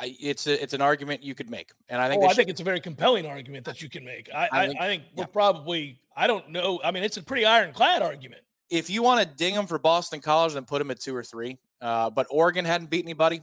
I, 0.00 0.16
it's 0.20 0.46
a, 0.46 0.62
it's 0.62 0.74
an 0.74 0.80
argument 0.80 1.22
you 1.24 1.34
could 1.34 1.50
make, 1.50 1.70
and 1.88 2.00
I 2.00 2.08
think 2.08 2.22
oh, 2.22 2.26
I 2.26 2.28
should- 2.28 2.36
think 2.36 2.48
it's 2.50 2.60
a 2.60 2.64
very 2.64 2.80
compelling 2.80 3.26
argument 3.26 3.64
that 3.64 3.82
you 3.82 3.88
can 3.88 4.04
make. 4.04 4.28
I, 4.34 4.36
I 4.36 4.48
I, 4.52 4.66
think- 4.68 4.80
I 4.80 4.86
think 4.86 5.02
we're 5.16 5.22
yeah. 5.22 5.26
probably, 5.26 6.00
I 6.16 6.26
don't 6.26 6.50
know. 6.50 6.80
I 6.84 6.90
mean, 6.92 7.02
it's 7.02 7.16
a 7.16 7.22
pretty 7.22 7.44
ironclad 7.44 8.02
argument. 8.02 8.42
if 8.70 8.90
you 8.90 9.02
want 9.02 9.20
to 9.20 9.26
ding 9.36 9.54
them 9.54 9.66
for 9.66 9.78
Boston 9.78 10.20
College, 10.20 10.54
then 10.54 10.64
put 10.64 10.78
them 10.78 10.90
at 10.90 11.00
two 11.00 11.16
or 11.16 11.24
three. 11.24 11.58
Uh, 11.80 12.10
but 12.10 12.26
Oregon 12.30 12.64
hadn't 12.64 12.90
beat 12.90 13.04
anybody. 13.04 13.40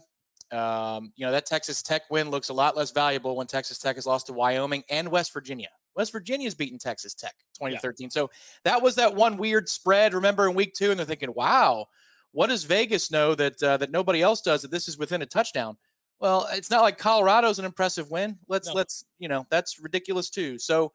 Um, 0.51 1.11
you 1.15 1.25
know 1.25 1.31
that 1.31 1.45
Texas 1.45 1.81
Tech 1.81 2.03
win 2.11 2.29
looks 2.29 2.49
a 2.49 2.53
lot 2.53 2.77
less 2.77 2.91
valuable 2.91 3.35
when 3.35 3.47
Texas 3.47 3.79
Tech 3.79 3.95
has 3.95 4.05
lost 4.05 4.27
to 4.27 4.33
Wyoming 4.33 4.83
and 4.89 5.09
West 5.09 5.33
Virginia. 5.33 5.69
West 5.95 6.11
Virginia's 6.11 6.53
beaten 6.53 6.77
Texas 6.77 7.13
Tech 7.15 7.33
2013. 7.57 8.09
So 8.11 8.29
that 8.63 8.81
was 8.81 8.95
that 8.95 9.15
one 9.15 9.37
weird 9.37 9.67
spread. 9.67 10.13
Remember 10.13 10.47
in 10.47 10.53
week 10.53 10.73
two, 10.73 10.91
and 10.91 10.99
they're 10.99 11.05
thinking, 11.05 11.33
"Wow, 11.33 11.87
what 12.31 12.47
does 12.47 12.63
Vegas 12.63 13.09
know 13.09 13.33
that 13.33 13.61
uh, 13.63 13.77
that 13.77 13.91
nobody 13.91 14.21
else 14.21 14.41
does? 14.41 14.61
That 14.61 14.71
this 14.71 14.87
is 14.87 14.97
within 14.97 15.21
a 15.21 15.25
touchdown." 15.25 15.77
Well, 16.25 16.47
it's 16.53 16.71
not 16.71 16.81
like 16.81 16.97
Colorado's 16.97 17.59
an 17.59 17.65
impressive 17.65 18.09
win. 18.09 18.39
Let's 18.47 18.67
No. 18.67 18.73
let's 18.73 19.05
you 19.19 19.27
know 19.27 19.45
that's 19.51 19.79
ridiculous 19.79 20.31
too. 20.31 20.57
So 20.57 20.91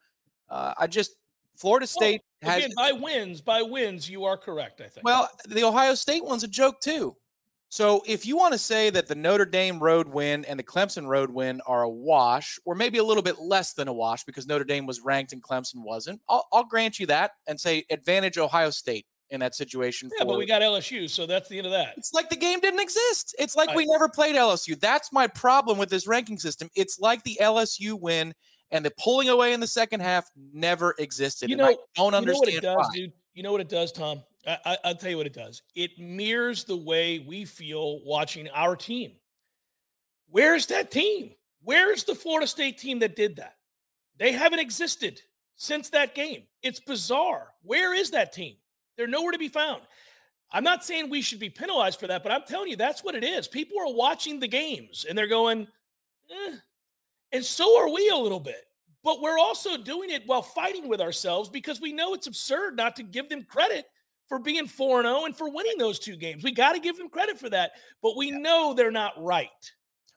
uh, 0.49 0.75
I 0.77 0.89
just 0.89 1.13
Florida 1.57 1.87
State 1.87 2.23
has 2.43 2.57
Again, 2.57 2.73
by 2.77 2.91
wins, 2.91 3.41
by 3.41 3.63
wins, 3.63 4.11
you 4.11 4.25
are 4.25 4.37
correct, 4.37 4.81
I 4.81 4.89
think. 4.89 5.05
well, 5.05 5.29
the 5.47 5.63
Ohio 5.63 5.95
State 5.95 6.25
one's 6.25 6.43
a 6.43 6.49
joke 6.49 6.81
too. 6.81 7.17
So 7.69 8.03
if 8.09 8.27
you 8.27 8.37
want 8.37 8.55
to 8.55 8.59
say 8.59 8.91
that 8.91 9.07
the 9.07 9.15
Notre 9.15 9.45
Dame 9.45 9.79
road 9.79 10.09
win 10.09 10.45
and 10.47 10.59
the 10.59 10.65
Clemson 10.65 11.07
road 11.07 11.31
win 11.31 11.61
are 11.65 11.83
a 11.85 11.89
wash, 11.89 12.59
or 12.65 12.75
maybe 12.75 12.99
a 12.99 13.05
little 13.05 13.23
bit 13.23 13.39
less 13.39 13.75
than 13.75 13.87
a 13.87 13.93
wash 13.93 14.25
because 14.25 14.49
Notre 14.49 14.65
Dame 14.65 14.85
was 14.85 15.01
ranked 15.01 15.33
and 15.33 15.41
Clemson 15.41 15.85
wasn't, 15.85 16.21
I'll, 16.29 16.49
I'll 16.53 16.65
grant 16.65 16.99
you 16.99 17.07
that 17.07 17.31
and 17.47 17.61
say 17.61 17.85
advantage 17.89 18.37
Ohio 18.37 18.71
State 18.71 19.07
in 19.31 19.41
that 19.41 19.55
situation. 19.55 20.11
yeah, 20.19 20.25
but 20.25 20.37
we 20.39 20.47
got 20.47 20.63
LSU, 20.63 21.09
so 21.09 21.27
that's 21.27 21.49
the 21.49 21.59
end 21.59 21.67
of 21.67 21.73
that. 21.73 21.95
it's 21.97 22.13
like 22.13 22.29
the 22.31 22.37
game 22.37 22.61
didn't 22.61 22.81
exist. 22.81 23.35
It's 23.39 23.55
like 23.57 23.69
Right. 23.69 23.77
we 23.77 23.87
never 23.87 24.09
played 24.09 24.35
LSU. 24.37 24.79
That's 24.79 25.13
my 25.13 25.27
problem 25.29 25.79
with 25.79 25.89
this 25.91 26.07
ranking 26.07 26.39
system. 26.39 26.69
It's 26.75 26.99
like 26.99 27.23
the 27.23 27.39
LSU 27.41 27.95
win 27.99 28.35
and 28.73 28.85
the 28.85 28.93
pulling 29.03 29.29
away 29.29 29.53
in 29.53 29.61
the 29.61 29.67
second 29.67 30.01
half 30.01 30.29
never 30.53 30.95
existed. 30.99 31.49
You 31.51 31.57
and 31.57 31.63
I 31.63 31.71
know- 31.73 31.79
don't 31.97 32.15
understand 32.15 32.53
You 32.55 32.61
know 32.61 32.75
what 32.75 32.79
it 32.79 32.83
does, 32.83 32.89
why. 32.89 32.97
dude? 32.97 33.13
You 33.35 33.43
know 33.43 33.53
what 33.53 33.61
it 33.61 33.69
does, 33.69 33.93
Tom? 33.93 34.23
I, 34.47 34.59
I, 34.65 34.79
I'll 34.85 34.95
tell 34.97 35.11
you 35.11 35.17
what 35.17 35.27
it 35.27 35.33
does. 35.35 35.63
It 35.75 35.99
mirrors 35.99 36.65
the 36.65 36.77
way 36.77 37.19
we 37.21 37.45
feel 37.45 38.03
watching 38.05 38.49
our 38.51 38.75
team. 38.75 39.13
Where's 40.29 40.67
that 40.67 40.91
team? 40.91 41.35
Where's 41.63 42.05
the 42.05 42.15
Florida 42.15 42.47
State 42.47 42.79
team 42.79 43.01
that 43.01 43.17
did 43.17 43.37
that? 43.37 43.57
They 44.19 44.33
haven't 44.33 44.61
existed 44.61 45.21
since 45.57 45.91
that 45.91 46.15
game. 46.15 46.45
It's 46.63 46.81
bizarre. 46.81 47.49
Where 47.63 47.95
is 47.95 48.11
that 48.13 48.33
team? 48.33 48.57
They're 48.97 49.07
nowhere 49.07 49.33
to 49.33 49.39
be 49.39 49.49
found. 49.49 49.83
I'm 50.53 50.65
not 50.65 50.85
saying 50.85 51.09
we 51.11 51.23
should 51.23 51.39
be 51.39 51.51
penalized 51.51 52.01
for 52.01 52.09
that, 52.09 52.23
but 52.23 52.33
I'm 52.33 52.43
telling 52.47 52.69
you, 52.69 52.77
that's 52.77 53.05
what 53.05 53.15
it 53.15 53.23
is. 53.25 53.47
People 53.47 53.79
are 53.81 53.95
watching 53.95 54.41
the 54.41 54.49
games 54.49 55.07
and 55.09 55.17
they're 55.17 55.29
going, 55.29 55.67
eh. 56.31 56.57
and 57.33 57.45
so 57.45 57.79
are 57.79 57.89
we 57.93 58.09
a 58.09 58.17
little 58.17 58.41
bit. 58.41 58.65
But 59.03 59.23
we're 59.23 59.39
also 59.39 59.79
doing 59.79 60.11
it 60.11 60.25
while 60.27 60.43
fighting 60.43 60.89
with 60.89 61.01
ourselves 61.01 61.49
because 61.49 61.81
we 61.81 61.93
know 61.93 62.13
it's 62.15 62.27
absurd 62.27 62.77
not 62.77 62.97
to 62.97 63.03
give 63.03 63.29
them 63.31 63.45
credit 63.49 63.87
for 64.29 64.39
being 64.39 64.67
4 64.67 65.03
0 65.03 65.25
and 65.25 65.37
for 65.37 65.51
winning 65.51 65.79
those 65.79 65.99
two 65.99 66.17
games. 66.17 66.45
We 66.45 66.53
got 66.53 66.73
to 66.73 66.81
give 66.81 66.99
them 66.99 67.09
credit 67.09 67.39
for 67.39 67.49
that, 67.51 67.73
but 68.03 68.17
we 68.17 68.31
know 68.31 68.75
they're 68.75 68.91
not 68.91 69.13
right. 69.17 69.49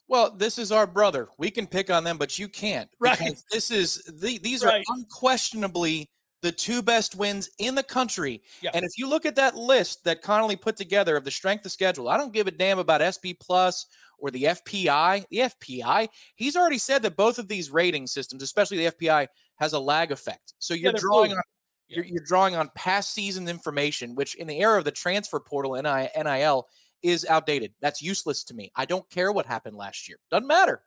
Well, 0.07 0.31
this 0.35 0.57
is 0.57 0.71
our 0.71 0.85
brother. 0.85 1.29
We 1.37 1.49
can 1.49 1.65
pick 1.65 1.89
on 1.89 2.03
them, 2.03 2.17
but 2.17 2.37
you 2.37 2.49
can't. 2.49 2.89
Right. 2.99 3.41
This 3.51 3.71
is 3.71 4.03
the, 4.19 4.37
these 4.39 4.63
Right. 4.63 4.83
are 4.87 4.95
unquestionably 4.95 6.09
the 6.43 6.51
two 6.51 6.81
best 6.81 7.15
wins 7.15 7.49
in 7.57 7.73
the 7.73 7.81
country. 7.81 8.43
Yeah. 8.61 8.71
And 8.73 8.83
if 8.83 8.97
you 8.97 9.07
look 9.07 9.25
at 9.25 9.37
that 9.37 9.55
list 9.55 10.03
that 10.03 10.21
Connolly 10.21 10.57
put 10.57 10.75
together 10.75 11.15
of 11.15 11.23
the 11.23 11.31
strength 11.31 11.65
of 11.65 11.71
schedule, 11.71 12.09
I 12.09 12.17
don't 12.17 12.33
give 12.33 12.47
a 12.47 12.51
damn 12.51 12.79
about 12.79 13.01
SP 13.01 13.33
Plus 13.39 13.87
or 14.19 14.29
the 14.29 14.43
FPI. 14.43 15.25
The 15.29 15.37
FPI, 15.37 16.09
he's 16.35 16.57
already 16.57 16.77
said 16.77 17.01
that 17.03 17.15
both 17.15 17.39
of 17.39 17.47
these 17.47 17.71
rating 17.71 18.07
systems, 18.07 18.43
especially 18.43 18.77
the 18.77 18.91
FPI, 18.91 19.27
has 19.55 19.71
a 19.71 19.79
lag 19.79 20.11
effect. 20.11 20.53
So 20.59 20.73
you're 20.73 20.91
they're 20.91 20.99
drawing 20.99 21.31
on 21.31 21.41
Yeah. 21.87 21.97
you're, 21.97 22.05
you're 22.05 22.25
drawing 22.25 22.57
on 22.57 22.69
past 22.75 23.13
season 23.13 23.47
information, 23.47 24.13
which 24.13 24.35
in 24.35 24.45
the 24.45 24.59
era 24.59 24.77
of 24.77 24.83
the 24.83 24.91
transfer 24.91 25.39
portal 25.39 25.75
and 25.75 25.87
NIL 25.87 26.67
is 27.01 27.25
outdated. 27.29 27.73
That's 27.81 28.01
useless 28.01 28.43
to 28.45 28.53
me. 28.53 28.69
I 28.75 28.83
don't 28.83 29.09
care 29.09 29.31
what 29.31 29.45
happened 29.45 29.77
last 29.77 30.09
year. 30.09 30.17
Doesn't 30.29 30.47
matter. 30.47 30.81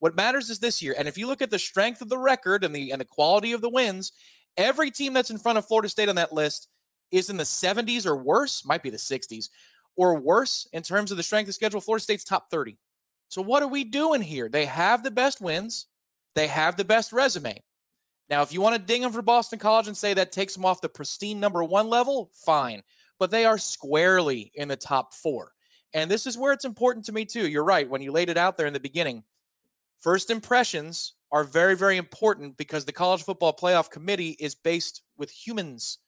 What 0.00 0.14
matters 0.14 0.48
is 0.48 0.58
this 0.58 0.80
year. 0.80 0.94
And 0.96 1.08
if 1.08 1.18
you 1.18 1.26
look 1.26 1.42
at 1.42 1.50
the 1.50 1.58
strength 1.58 2.02
of 2.02 2.08
the 2.08 2.18
record 2.18 2.62
and 2.62 2.74
the 2.74 2.92
and 2.92 3.00
the 3.00 3.04
quality 3.04 3.52
of 3.52 3.60
the 3.60 3.70
wins, 3.70 4.12
every 4.58 4.90
team 4.90 5.14
that's 5.14 5.30
in 5.30 5.38
front 5.38 5.56
of 5.56 5.66
Florida 5.66 5.88
State 5.88 6.10
on 6.10 6.16
that 6.16 6.34
list 6.34 6.68
is 7.10 7.30
in 7.30 7.38
the 7.38 7.44
70s 7.44 8.04
or 8.04 8.16
worse, 8.16 8.66
might 8.66 8.82
be 8.82 8.90
the 8.90 8.98
60s 8.98 9.48
or 9.96 10.18
worse 10.18 10.68
in 10.74 10.82
terms 10.82 11.10
of 11.10 11.16
the 11.16 11.22
strength 11.22 11.48
of 11.48 11.54
schedule. 11.54 11.80
Florida 11.80 12.02
State's 12.02 12.24
top 12.24 12.50
30. 12.50 12.76
So 13.28 13.40
what 13.40 13.62
are 13.62 13.68
we 13.68 13.84
doing 13.84 14.20
here? 14.20 14.48
They 14.48 14.66
have 14.66 15.02
the 15.02 15.10
best 15.10 15.40
wins. 15.40 15.86
They 16.34 16.48
have 16.48 16.76
the 16.76 16.84
best 16.84 17.12
resume. 17.12 17.62
Now, 18.28 18.42
if 18.42 18.52
you 18.52 18.60
want 18.60 18.76
to 18.76 18.82
ding 18.82 19.00
them 19.00 19.12
for 19.12 19.22
Boston 19.22 19.58
College 19.58 19.86
and 19.88 19.96
say 19.96 20.12
that 20.14 20.32
takes 20.32 20.54
them 20.54 20.64
off 20.64 20.82
the 20.82 20.88
pristine 20.88 21.40
number 21.40 21.64
one 21.64 21.88
level, 21.88 22.30
fine. 22.34 22.82
But 23.18 23.30
they 23.30 23.44
are 23.44 23.58
squarely 23.58 24.52
in 24.54 24.68
the 24.68 24.76
top 24.76 25.14
four. 25.14 25.52
And 25.94 26.10
this 26.10 26.26
is 26.26 26.36
where 26.36 26.52
it's 26.52 26.66
important 26.66 27.06
to 27.06 27.12
me, 27.12 27.24
too. 27.24 27.48
You're 27.48 27.64
right. 27.64 27.88
When 27.88 28.02
you 28.02 28.12
laid 28.12 28.28
it 28.28 28.36
out 28.36 28.56
there 28.56 28.66
in 28.66 28.74
the 28.74 28.80
beginning, 28.80 29.24
first 29.98 30.30
impressions 30.30 31.14
are 31.30 31.44
very, 31.44 31.76
very 31.76 31.96
important 31.96 32.56
because 32.56 32.84
the 32.84 32.92
college 32.92 33.22
football 33.22 33.52
playoff 33.52 33.90
committee 33.90 34.36
is 34.40 34.54
based 34.54 35.02
with 35.16 35.30
humans. 35.30 35.98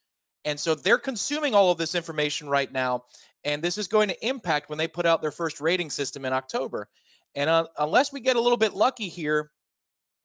And 0.44 0.58
so 0.58 0.74
they're 0.74 0.98
consuming 0.98 1.54
all 1.54 1.70
of 1.70 1.78
this 1.78 1.94
information 1.94 2.48
right 2.48 2.72
now. 2.72 3.04
And 3.44 3.62
this 3.62 3.78
is 3.78 3.88
going 3.88 4.08
to 4.08 4.26
impact 4.26 4.68
when 4.68 4.78
they 4.78 4.88
put 4.88 5.06
out 5.06 5.20
their 5.20 5.30
first 5.30 5.60
rating 5.60 5.90
system 5.90 6.24
in 6.24 6.32
October. 6.32 6.88
And 7.34 7.50
uh, 7.50 7.66
unless 7.78 8.12
we 8.12 8.20
get 8.20 8.36
a 8.36 8.40
little 8.40 8.58
bit 8.58 8.74
lucky 8.74 9.08
here, 9.08 9.50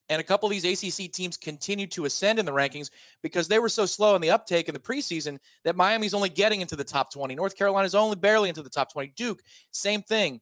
and 0.10 0.20
a 0.20 0.24
couple 0.24 0.48
of 0.48 0.52
these 0.52 0.84
ACC 0.84 1.12
teams 1.12 1.36
continue 1.36 1.88
to 1.88 2.06
ascend 2.06 2.38
in 2.38 2.46
the 2.46 2.52
rankings 2.52 2.92
because 3.24 3.48
they 3.48 3.58
were 3.58 3.70
so 3.70 3.88
slow 3.88 4.16
in 4.16 4.22
the 4.22 4.30
uptake 4.30 4.68
in 4.68 4.74
the 4.74 4.80
preseason 4.80 5.40
that 5.64 5.76
Miami's 5.76 6.14
only 6.14 6.30
getting 6.30 6.62
into 6.62 6.76
the 6.76 6.84
top 6.84 7.12
20. 7.12 7.34
North 7.34 7.58
Carolina's 7.58 7.96
only 7.96 8.16
barely 8.16 8.50
into 8.50 8.62
the 8.62 8.70
top 8.70 8.92
20. 8.94 9.14
Duke, 9.16 9.42
same 9.72 10.04
thing. 10.04 10.42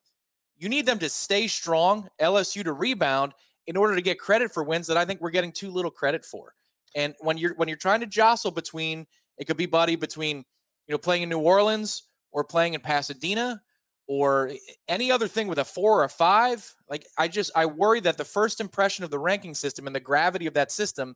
You 0.58 0.68
need 0.68 0.86
them 0.86 1.00
to 1.00 1.10
stay 1.10 1.48
strong, 1.48 2.10
LSU 2.22 2.64
to 2.66 2.74
rebound 2.74 3.34
in 3.68 3.78
order 3.78 3.96
to 3.96 4.02
get 4.02 4.20
credit 4.20 4.54
for 4.54 4.64
wins 4.64 4.88
that 4.88 4.98
I 4.98 5.06
think 5.06 5.22
we're 5.22 5.30
getting 5.30 5.52
too 5.52 5.72
little 5.72 5.92
credit 5.92 6.26
for. 6.26 6.54
And 6.96 7.16
when 7.20 7.38
you're 7.38 7.56
when 7.56 7.68
you're 7.68 7.78
trying 7.78 8.02
to 8.02 8.06
jostle 8.06 8.52
between 8.52 9.08
it 9.38 9.46
could 9.46 9.58
be 9.58 9.66
buddy 9.66 9.96
between 9.96 10.38
you 10.38 10.92
know 10.94 10.98
playing 10.98 11.24
in 11.24 11.30
New 11.30 11.40
Orleans 11.40 12.04
or 12.32 12.44
playing 12.44 12.74
in 12.74 12.82
Pasadena 12.82 13.62
or 14.08 14.52
any 14.88 15.12
other 15.12 15.28
thing 15.28 15.48
with 15.48 15.60
a 15.60 15.66
four 15.66 16.00
or 16.02 16.04
a 16.04 16.10
five. 16.10 16.76
Like 16.90 17.06
I 17.18 17.28
just 17.28 17.52
I 17.56 17.66
worry 17.66 18.00
that 18.02 18.18
the 18.18 18.26
first 18.26 18.60
impression 18.62 19.04
of 19.04 19.12
the 19.12 19.20
ranking 19.20 19.56
system 19.56 19.88
and 19.88 19.96
the 19.96 20.00
gravity 20.00 20.46
of 20.46 20.54
that 20.56 20.72
system 20.72 21.16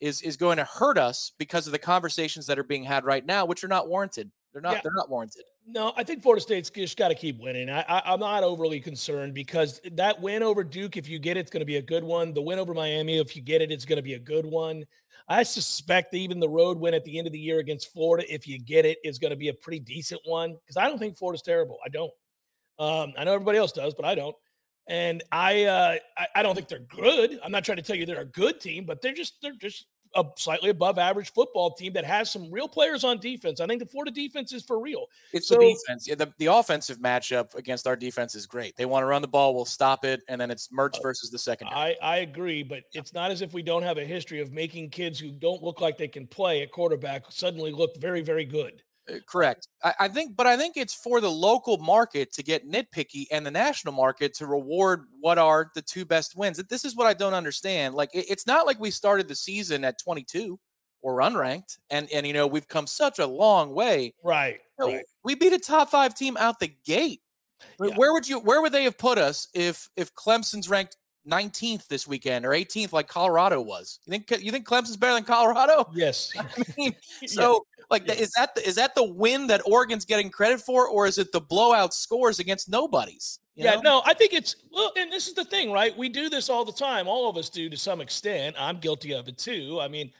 is 0.00 0.20
is 0.22 0.36
going 0.36 0.56
to 0.56 0.64
hurt 0.64 0.98
us 0.98 1.32
because 1.38 1.66
of 1.66 1.72
the 1.72 1.78
conversations 1.78 2.46
that 2.46 2.58
are 2.58 2.64
being 2.64 2.84
had 2.84 3.04
right 3.04 3.24
now, 3.24 3.46
which 3.46 3.64
are 3.64 3.68
not 3.68 3.88
warranted. 3.88 4.30
They're 4.52 4.60
not 4.62 4.74
Yeah. 4.74 4.80
they're 4.82 4.92
not 4.94 5.08
warranted. 5.08 5.44
No, 5.66 5.92
I 5.96 6.04
think 6.04 6.22
Florida 6.22 6.42
State's 6.42 6.68
just 6.68 6.98
got 6.98 7.08
to 7.08 7.14
keep 7.14 7.40
winning. 7.40 7.70
I, 7.70 7.84
I'm 7.88 8.20
not 8.20 8.44
overly 8.44 8.80
concerned 8.80 9.32
because 9.32 9.80
that 9.92 10.20
win 10.20 10.42
over 10.42 10.62
Duke, 10.62 10.98
if 10.98 11.08
you 11.08 11.18
get 11.18 11.38
it, 11.38 11.40
it's 11.40 11.50
going 11.50 11.62
to 11.62 11.66
be 11.66 11.76
a 11.76 11.82
good 11.82 12.04
one. 12.04 12.34
The 12.34 12.42
win 12.42 12.58
over 12.58 12.74
Miami, 12.74 13.18
if 13.18 13.34
you 13.34 13.40
get 13.40 13.62
it, 13.62 13.72
it's 13.72 13.86
going 13.86 13.96
to 13.96 14.02
be 14.02 14.14
a 14.14 14.18
good 14.18 14.44
one. 14.44 14.84
I 15.26 15.42
suspect 15.42 16.12
even 16.12 16.38
the 16.38 16.48
road 16.48 16.78
win 16.78 16.92
at 16.92 17.04
the 17.04 17.16
end 17.16 17.26
of 17.26 17.32
the 17.32 17.38
year 17.38 17.60
against 17.60 17.92
Florida, 17.94 18.30
if 18.32 18.46
you 18.46 18.58
get 18.58 18.84
it, 18.84 18.98
is 19.04 19.18
going 19.18 19.30
to 19.30 19.36
be 19.36 19.48
a 19.48 19.54
pretty 19.54 19.80
decent 19.80 20.20
one 20.26 20.54
because 20.62 20.76
I 20.76 20.86
don't 20.86 20.98
think 20.98 21.16
Florida's 21.16 21.40
terrible. 21.40 21.78
I 21.84 21.88
don't. 21.88 22.12
Um, 22.78 23.14
I 23.16 23.24
know 23.24 23.32
everybody 23.32 23.56
else 23.56 23.72
does, 23.72 23.94
but 23.94 24.04
I 24.04 24.14
don't. 24.14 24.36
And 24.86 25.22
I, 25.32 25.64
uh, 25.64 25.96
I, 26.18 26.26
I 26.36 26.42
don't 26.42 26.54
think 26.54 26.68
they're 26.68 26.80
good. 26.80 27.40
I'm 27.42 27.52
not 27.52 27.64
trying 27.64 27.76
to 27.76 27.82
tell 27.82 27.96
you 27.96 28.04
they're 28.04 28.20
a 28.20 28.26
good 28.26 28.60
team, 28.60 28.84
but 28.84 29.00
they're 29.00 29.14
just 29.14 29.40
they're 29.40 29.52
just 29.58 29.86
a 30.16 30.24
slightly 30.36 30.70
above 30.70 30.98
average 30.98 31.32
football 31.32 31.72
team 31.72 31.92
that 31.94 32.04
has 32.04 32.30
some 32.30 32.50
real 32.50 32.68
players 32.68 33.04
on 33.04 33.18
defense. 33.18 33.60
I 33.60 33.66
think 33.66 33.80
the 33.80 33.86
Florida 33.86 34.10
defense 34.10 34.52
is 34.52 34.62
for 34.62 34.80
real. 34.80 35.06
It's 35.32 35.48
So- 35.48 35.58
the 35.58 35.74
defense. 35.74 36.08
Yeah, 36.08 36.14
the, 36.14 36.32
the 36.38 36.46
offensive 36.46 36.98
matchup 36.98 37.54
against 37.54 37.86
our 37.86 37.96
defense 37.96 38.34
is 38.34 38.46
great. 38.46 38.76
They 38.76 38.86
want 38.86 39.02
to 39.02 39.06
run 39.06 39.22
the 39.22 39.28
ball, 39.28 39.54
we'll 39.54 39.64
stop 39.64 40.04
it, 40.04 40.22
and 40.28 40.40
then 40.40 40.50
it's 40.50 40.68
Mertz 40.68 40.98
uh, 40.98 41.02
versus 41.02 41.30
the 41.30 41.38
second. 41.38 41.68
I, 41.68 41.96
I 42.02 42.18
agree, 42.18 42.62
but 42.62 42.84
it's 42.92 43.12
not 43.12 43.30
as 43.30 43.42
if 43.42 43.52
we 43.52 43.62
don't 43.62 43.82
have 43.82 43.98
a 43.98 44.04
history 44.04 44.40
of 44.40 44.52
making 44.52 44.90
kids 44.90 45.18
who 45.18 45.30
don't 45.30 45.62
look 45.62 45.80
like 45.80 45.98
they 45.98 46.08
can 46.08 46.26
play 46.26 46.62
at 46.62 46.70
quarterback 46.70 47.24
suddenly 47.30 47.72
look 47.72 47.96
very, 47.98 48.22
very 48.22 48.44
good. 48.44 48.82
Uh, 49.08 49.16
Correct. 49.28 49.68
I, 49.82 49.94
I 50.00 50.08
think, 50.08 50.34
but 50.36 50.46
I 50.46 50.56
think 50.56 50.76
it's 50.76 50.94
for 50.94 51.20
the 51.20 51.30
local 51.30 51.76
market 51.78 52.32
to 52.34 52.42
get 52.42 52.68
nitpicky 52.68 53.26
and 53.30 53.44
the 53.44 53.50
national 53.50 53.92
market 53.94 54.34
to 54.34 54.46
reward 54.46 55.04
what 55.20 55.38
are 55.38 55.70
the 55.74 55.82
two 55.82 56.04
best 56.04 56.36
wins. 56.36 56.56
This 56.68 56.84
is 56.84 56.96
what 56.96 57.06
I 57.06 57.14
don't 57.14 57.34
understand. 57.34 57.94
Like, 57.94 58.10
it- 58.14 58.26
it's 58.30 58.46
not 58.46 58.66
like 58.66 58.80
we 58.80 58.90
started 58.90 59.28
the 59.28 59.34
season 59.36 59.84
at 59.84 59.98
22 60.02 60.58
or 61.02 61.18
unranked, 61.18 61.76
and 61.90 62.08
and 62.14 62.26
you 62.26 62.32
know 62.32 62.46
we've 62.46 62.66
come 62.66 62.86
such 62.86 63.18
a 63.18 63.26
long 63.26 63.74
way. 63.74 64.14
Right. 64.24 64.60
No, 64.78 64.86
right. 64.86 65.04
We 65.22 65.34
beat 65.34 65.52
a 65.52 65.58
top 65.58 65.90
five 65.90 66.14
team 66.14 66.36
out 66.38 66.58
the 66.60 66.74
gate. 66.86 67.20
Yeah. 67.78 67.94
Where 67.96 68.12
would 68.14 68.26
you? 68.26 68.38
Where 68.40 68.62
would 68.62 68.72
they 68.72 68.84
have 68.84 68.96
put 68.96 69.18
us 69.18 69.48
if 69.54 69.88
if 69.96 70.14
Clemson's 70.14 70.68
ranked 70.70 70.96
19th 71.28 71.86
this 71.88 72.06
weekend 72.06 72.44
or 72.44 72.50
18th 72.50 72.92
like 72.92 73.08
Colorado 73.08 73.60
was? 73.60 73.98
You 74.06 74.10
think 74.10 74.30
you 74.42 74.50
think 74.52 74.66
Clemson's 74.66 74.96
better 74.96 75.14
than 75.14 75.24
Colorado? 75.24 75.90
Yes. 75.94 76.32
I 76.38 76.44
mean, 76.76 76.94
so 77.26 77.66
like 77.90 78.06
th- 78.06 78.18
is 78.18 78.32
that 78.32 78.54
the, 78.54 78.66
is 78.66 78.74
that 78.76 78.94
the 78.94 79.04
win 79.04 79.46
that 79.48 79.62
Oregon's 79.66 80.04
getting 80.04 80.30
credit 80.30 80.60
for, 80.60 80.88
or 80.88 81.06
is 81.06 81.18
it 81.18 81.32
the 81.32 81.40
blowout 81.40 81.94
scores 81.94 82.38
against 82.38 82.68
nobodies? 82.68 83.40
you 83.54 83.64
Yeah, 83.64 83.76
know? 83.76 83.80
no, 83.80 84.02
I 84.04 84.14
think 84.14 84.32
it's 84.32 84.56
well, 84.72 84.92
and 84.96 85.12
this 85.12 85.28
is 85.28 85.34
the 85.34 85.44
thing, 85.44 85.70
right? 85.70 85.96
We 85.96 86.08
do 86.08 86.28
this 86.28 86.48
all 86.48 86.64
the 86.64 86.72
time. 86.72 87.06
All 87.08 87.28
of 87.28 87.36
us 87.36 87.48
do 87.48 87.68
to 87.68 87.76
some 87.76 88.00
extent. 88.00 88.56
I'm 88.58 88.78
guilty 88.78 89.12
of 89.12 89.28
it 89.28 89.38
too. 89.38 89.78
I 89.80 89.88
mean, 89.88 90.10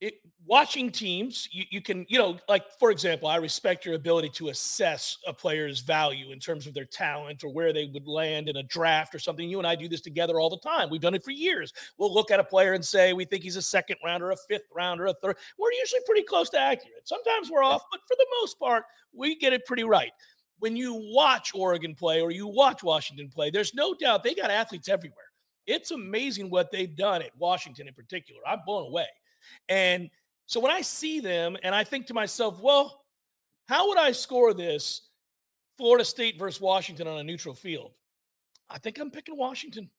it 0.00 0.14
watching 0.46 0.90
teams, 0.90 1.48
you, 1.52 1.64
you 1.70 1.80
can, 1.82 2.06
you 2.08 2.18
know, 2.18 2.38
like 2.48 2.64
for 2.78 2.90
example, 2.90 3.28
I 3.28 3.36
respect 3.36 3.84
your 3.84 3.94
ability 3.94 4.30
to 4.30 4.48
assess 4.48 5.18
a 5.26 5.32
player's 5.32 5.80
value 5.80 6.32
in 6.32 6.38
terms 6.38 6.66
of 6.66 6.72
their 6.74 6.86
talent 6.86 7.44
or 7.44 7.52
where 7.52 7.72
they 7.72 7.90
would 7.92 8.08
land 8.08 8.48
in 8.48 8.56
a 8.56 8.62
draft 8.62 9.14
or 9.14 9.18
something. 9.18 9.48
You 9.48 9.58
and 9.58 9.66
I 9.66 9.74
do 9.74 9.88
this 9.88 10.00
together 10.00 10.40
all 10.40 10.48
the 10.48 10.58
time. 10.58 10.88
We've 10.90 11.00
done 11.00 11.14
it 11.14 11.22
for 11.22 11.32
years. 11.32 11.72
We'll 11.98 12.12
look 12.12 12.30
at 12.30 12.40
a 12.40 12.44
player 12.44 12.72
and 12.72 12.84
say 12.84 13.12
we 13.12 13.26
think 13.26 13.42
he's 13.42 13.56
a 13.56 13.62
second 13.62 13.96
rounder, 14.04 14.30
a 14.30 14.36
fifth 14.48 14.68
rounder, 14.74 15.06
a 15.06 15.14
third. 15.14 15.36
We're 15.58 15.72
usually 15.72 16.00
pretty 16.06 16.22
close 16.22 16.48
to 16.50 16.58
accurate. 16.58 17.06
Sometimes 17.06 17.50
we're 17.50 17.62
off, 17.62 17.82
but 17.90 18.00
for 18.08 18.16
the 18.16 18.26
most 18.40 18.58
part, 18.58 18.84
we 19.12 19.36
get 19.36 19.52
it 19.52 19.66
pretty 19.66 19.84
right 19.84 20.12
when 20.60 20.76
you 20.76 20.94
watch 21.14 21.52
Oregon 21.54 21.94
play 21.94 22.20
or 22.20 22.30
you 22.30 22.46
watch 22.46 22.82
Washington 22.82 23.28
play, 23.28 23.50
there's 23.50 23.74
no 23.74 23.94
doubt 23.94 24.22
they 24.22 24.34
got 24.34 24.50
athletes 24.50 24.88
everywhere. 24.88 25.24
It's 25.66 25.90
amazing 25.90 26.50
what 26.50 26.70
they've 26.70 26.94
done 26.94 27.22
at 27.22 27.36
Washington 27.38 27.88
in 27.88 27.94
particular. 27.94 28.40
I'm 28.46 28.60
blown 28.64 28.86
away. 28.86 29.06
And 29.68 30.10
so 30.46 30.60
when 30.60 30.72
I 30.72 30.82
see 30.82 31.20
them 31.20 31.56
and 31.62 31.74
I 31.74 31.84
think 31.84 32.06
to 32.06 32.14
myself, 32.14 32.60
well, 32.60 33.04
how 33.68 33.88
would 33.88 33.98
I 33.98 34.12
score 34.12 34.52
this 34.52 35.02
Florida 35.78 36.04
State 36.04 36.38
versus 36.38 36.60
Washington 36.60 37.06
on 37.06 37.18
a 37.18 37.24
neutral 37.24 37.54
field? 37.54 37.92
I 38.68 38.78
think 38.78 38.98
I'm 38.98 39.10
picking 39.10 39.36
Washington. 39.36 39.90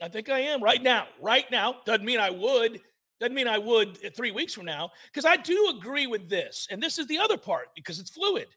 I 0.00 0.08
think 0.08 0.28
I 0.28 0.40
am 0.40 0.62
right 0.62 0.82
now. 0.82 1.06
Right 1.20 1.50
now 1.50 1.76
doesn't 1.84 2.04
mean 2.04 2.20
I 2.20 2.30
would. 2.30 2.80
Doesn't 3.20 3.34
mean 3.34 3.48
I 3.48 3.58
would 3.58 3.98
uh, 4.04 4.10
three 4.14 4.30
weeks 4.30 4.54
from 4.54 4.64
now. 4.64 4.90
Because 5.06 5.24
I 5.24 5.36
do 5.36 5.74
agree 5.76 6.06
with 6.06 6.28
this. 6.28 6.68
And 6.70 6.82
this 6.82 6.98
is 6.98 7.06
the 7.06 7.18
other 7.18 7.36
part 7.36 7.68
because 7.74 7.98
it's 7.98 8.10
fluid 8.10 8.48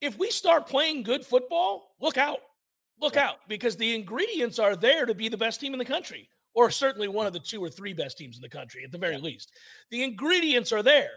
if 0.00 0.18
we 0.18 0.30
start 0.30 0.66
playing 0.66 1.02
good 1.02 1.24
football, 1.24 1.94
look 2.00 2.18
out. 2.18 2.40
Look 3.00 3.16
out 3.16 3.36
because 3.48 3.76
the 3.76 3.94
ingredients 3.94 4.58
are 4.58 4.74
there 4.74 5.04
to 5.04 5.14
be 5.14 5.28
the 5.28 5.36
best 5.36 5.60
team 5.60 5.74
in 5.74 5.78
the 5.78 5.84
country, 5.84 6.30
or 6.56 6.70
certainly 6.70 7.06
one 7.06 7.26
of 7.26 7.34
the 7.34 7.38
two 7.38 7.62
or 7.62 7.68
three 7.68 7.92
best 7.92 8.16
teams 8.16 8.36
in 8.36 8.42
the 8.42 8.48
country 8.48 8.82
at 8.82 8.90
the 8.90 8.98
very 8.98 9.18
least. 9.18 9.52
The 9.90 10.02
ingredients 10.02 10.72
are 10.72 10.82
there. 10.82 11.10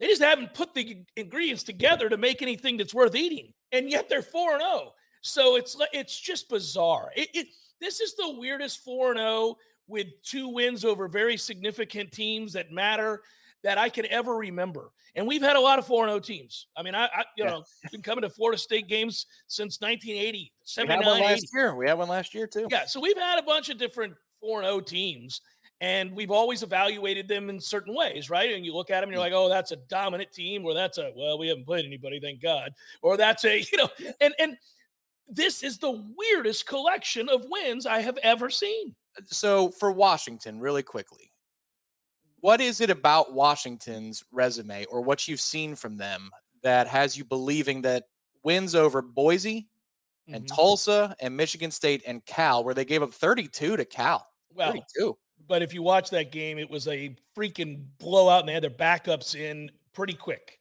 They 0.00 0.08
just 0.08 0.20
haven't 0.20 0.52
put 0.52 0.74
the 0.74 1.04
ingredients 1.16 1.62
together 1.62 2.08
to 2.08 2.16
make 2.16 2.42
anything 2.42 2.76
that's 2.76 2.92
worth 2.92 3.14
eating, 3.14 3.54
and 3.70 3.88
yet 3.88 4.08
they're 4.08 4.20
four 4.20 4.54
and 4.54 4.60
zero. 4.60 4.92
So 5.22 5.54
it's 5.56 5.76
it's 5.92 6.18
just 6.18 6.48
bizarre. 6.48 7.12
It, 7.16 7.28
it 7.32 7.46
this 7.80 8.00
is 8.00 8.14
the 8.16 8.34
weirdest 8.36 8.82
four 8.84 9.12
and 9.12 9.18
zero 9.20 9.56
with 9.86 10.08
two 10.24 10.48
wins 10.48 10.84
over 10.84 11.06
very 11.06 11.36
significant 11.36 12.10
teams 12.10 12.52
that 12.54 12.72
matter 12.72 13.22
that 13.62 13.78
I 13.78 13.88
can 13.88 14.06
ever 14.06 14.34
remember. 14.34 14.90
And 15.14 15.24
we've 15.26 15.42
had 15.42 15.54
a 15.54 15.60
lot 15.60 15.78
of 15.78 15.86
4 15.86 16.06
0 16.06 16.18
teams. 16.18 16.66
I 16.76 16.82
mean, 16.82 16.94
I, 16.96 17.04
I 17.04 17.24
you 17.36 17.44
Yeah. 17.44 17.50
know, 17.50 17.64
been 17.92 18.02
coming 18.02 18.22
to 18.22 18.30
Florida 18.30 18.58
State 18.58 18.88
games 18.88 19.26
since 19.46 19.80
1980, 19.80 20.38
we 20.38 20.42
had 20.42 20.50
79, 20.64 21.06
one 21.06 21.16
80. 21.22 21.26
last 21.26 21.46
year. 21.54 21.76
We 21.76 21.86
had 21.86 21.98
one 21.98 22.08
last 22.08 22.34
year 22.34 22.46
too. 22.48 22.66
Yeah. 22.70 22.86
So 22.86 22.98
we've 22.98 23.16
had 23.16 23.38
a 23.38 23.42
bunch 23.42 23.68
of 23.68 23.78
different 23.78 24.14
4 24.42 24.62
0 24.62 24.80
teams, 24.80 25.40
and 25.80 26.14
we've 26.14 26.30
always 26.30 26.62
evaluated 26.62 27.26
them 27.28 27.48
in 27.48 27.58
certain 27.58 27.94
ways, 27.94 28.28
right? 28.28 28.52
And 28.52 28.66
you 28.66 28.74
look 28.74 28.90
at 28.90 29.00
them 29.00 29.04
and 29.04 29.12
you're 29.12 29.20
like, 29.20 29.32
oh, 29.32 29.48
that's 29.48 29.72
a 29.72 29.76
dominant 29.88 30.32
team, 30.32 30.66
or 30.66 30.74
that's 30.74 30.98
a, 30.98 31.12
well, 31.16 31.38
we 31.38 31.48
haven't 31.48 31.64
played 31.64 31.86
anybody, 31.86 32.20
thank 32.20 32.42
God. 32.42 32.72
Or 33.00 33.16
that's 33.16 33.44
a, 33.46 33.60
you 33.72 33.78
know, 33.78 33.88
and, 34.20 34.34
and, 34.38 34.56
this 35.28 35.62
is 35.62 35.78
the 35.78 36.04
weirdest 36.16 36.66
collection 36.66 37.28
of 37.28 37.46
wins 37.48 37.86
I 37.86 38.00
have 38.00 38.18
ever 38.22 38.50
seen. 38.50 38.94
So 39.26 39.70
for 39.70 39.90
Washington, 39.90 40.60
really 40.60 40.82
quickly, 40.82 41.32
what 42.40 42.60
is 42.60 42.80
it 42.80 42.90
about 42.90 43.32
Washington's 43.32 44.24
resume 44.32 44.84
or 44.86 45.00
what 45.00 45.28
you've 45.28 45.40
seen 45.40 45.74
from 45.74 45.96
them 45.96 46.30
that 46.62 46.86
has 46.88 47.16
you 47.16 47.24
believing 47.24 47.82
that 47.82 48.04
wins 48.42 48.74
over 48.74 49.00
Boise 49.00 49.68
and 50.28 50.44
Mhm. 50.44 50.54
Tulsa 50.54 51.16
and 51.20 51.36
Michigan 51.36 51.70
State 51.70 52.02
and 52.06 52.24
Cal, 52.26 52.64
where 52.64 52.74
they 52.74 52.84
gave 52.84 53.02
up 53.02 53.14
32 53.14 53.76
to 53.76 53.84
Cal? 53.84 54.31
Well, 54.54 54.72
32. 54.72 55.16
but 55.48 55.62
if 55.62 55.74
you 55.74 55.82
watch 55.82 56.10
that 56.10 56.32
game, 56.32 56.58
it 56.58 56.70
was 56.70 56.88
a 56.88 57.16
freaking 57.36 57.84
blowout, 57.98 58.40
and 58.40 58.48
they 58.48 58.52
had 58.54 58.62
their 58.62 58.70
backups 58.70 59.34
in 59.34 59.70
pretty 59.92 60.14
quick. 60.14 60.58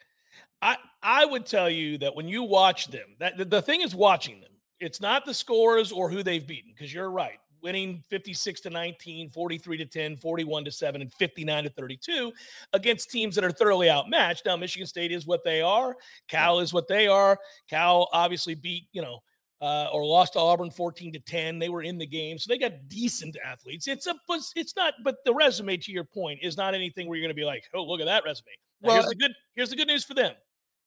I 0.62 0.78
I 1.02 1.26
would 1.26 1.46
tell 1.46 1.70
you 1.70 1.98
that 2.00 2.16
when 2.16 2.28
you 2.28 2.44
watch 2.44 2.88
them, 2.88 3.16
that 3.20 3.38
the, 3.38 3.46
the 3.46 3.62
thing 3.62 3.82
is 3.82 3.96
watching 3.96 4.40
them. 4.40 4.52
It's 4.80 5.02
not 5.02 5.26
the 5.26 5.34
scores 5.34 5.92
or 5.92 6.10
who 6.10 6.24
they've 6.24 6.46
beaten, 6.46 6.72
because 6.76 6.94
you're 6.94 7.12
right. 7.12 7.38
Winning 7.62 8.04
56 8.10 8.62
to 8.62 8.72
19, 8.72 9.30
43 9.30 9.78
to 9.78 9.86
10, 9.86 10.18
41 10.18 10.66
to 10.66 10.72
7, 10.72 11.02
and 11.02 11.14
59 11.14 11.64
to 11.66 11.70
32 11.70 12.32
against 12.74 13.12
teams 13.12 13.36
that 13.36 13.44
are 13.44 13.52
thoroughly 13.52 13.88
outmatched. 13.88 14.48
Now, 14.48 14.58
Michigan 14.58 14.88
State 14.88 15.12
is 15.12 15.28
what 15.28 15.44
they 15.44 15.62
are. 15.62 15.96
Cal 16.28 16.60
is 16.60 16.74
what 16.74 16.88
they 16.88 17.08
are. 17.08 17.38
Cal 17.70 18.10
obviously 18.14 18.56
beat, 18.56 18.88
you 18.94 19.04
know, 19.04 19.20
uh, 19.62 19.90
or 19.94 20.04
lost 20.04 20.34
to 20.34 20.40
Auburn 20.40 20.72
14 20.72 21.14
to 21.14 21.20
10. 21.20 21.60
They 21.60 21.70
were 21.70 21.84
in 21.84 21.98
the 21.98 22.06
game, 22.06 22.38
so 22.38 22.48
they 22.50 22.58
got 22.58 22.74
decent 22.88 23.38
athletes. 23.46 23.88
It's 23.88 24.08
a, 24.08 24.16
it's 24.56 24.76
not. 24.76 24.96
But 25.04 25.18
the 25.24 25.34
resume, 25.34 25.78
to 25.78 25.92
your 25.92 26.04
point, 26.04 26.40
is 26.42 26.58
not 26.58 26.74
anything 26.74 27.08
where 27.08 27.18
you're 27.18 27.24
going 27.24 27.36
to 27.36 27.40
be 27.40 27.46
like, 27.46 27.64
oh, 27.74 27.84
look 27.84 28.00
at 28.00 28.06
that 28.06 28.24
resume. 28.24 28.48
Now, 28.82 28.88
Well, 28.88 28.96
here's 28.98 29.10
the 29.10 29.16
good. 29.16 29.32
Here's 29.56 29.70
the 29.70 29.76
good 29.76 29.88
news 29.88 30.04
for 30.04 30.14
them. 30.14 30.34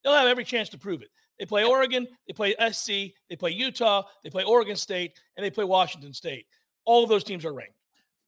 They'll 0.03 0.15
have 0.15 0.27
every 0.27 0.45
chance 0.45 0.69
to 0.71 0.79
prove 0.79 1.03
it. 1.03 1.09
They 1.39 1.47
play 1.47 1.65
Oregon, 1.65 2.07
they 2.29 2.33
play 2.33 2.55
SC, 2.71 3.13
they 3.29 3.37
play 3.37 3.51
Utah, 3.51 4.03
they 4.23 4.31
play 4.31 4.45
Oregon 4.45 4.77
State, 4.77 5.19
and 5.37 5.45
they 5.45 5.51
play 5.51 5.65
Washington 5.65 6.13
State. 6.13 6.47
All 6.85 7.03
of 7.03 7.09
those 7.09 7.25
teams 7.25 7.45
are 7.45 7.53
ranked. 7.53 7.75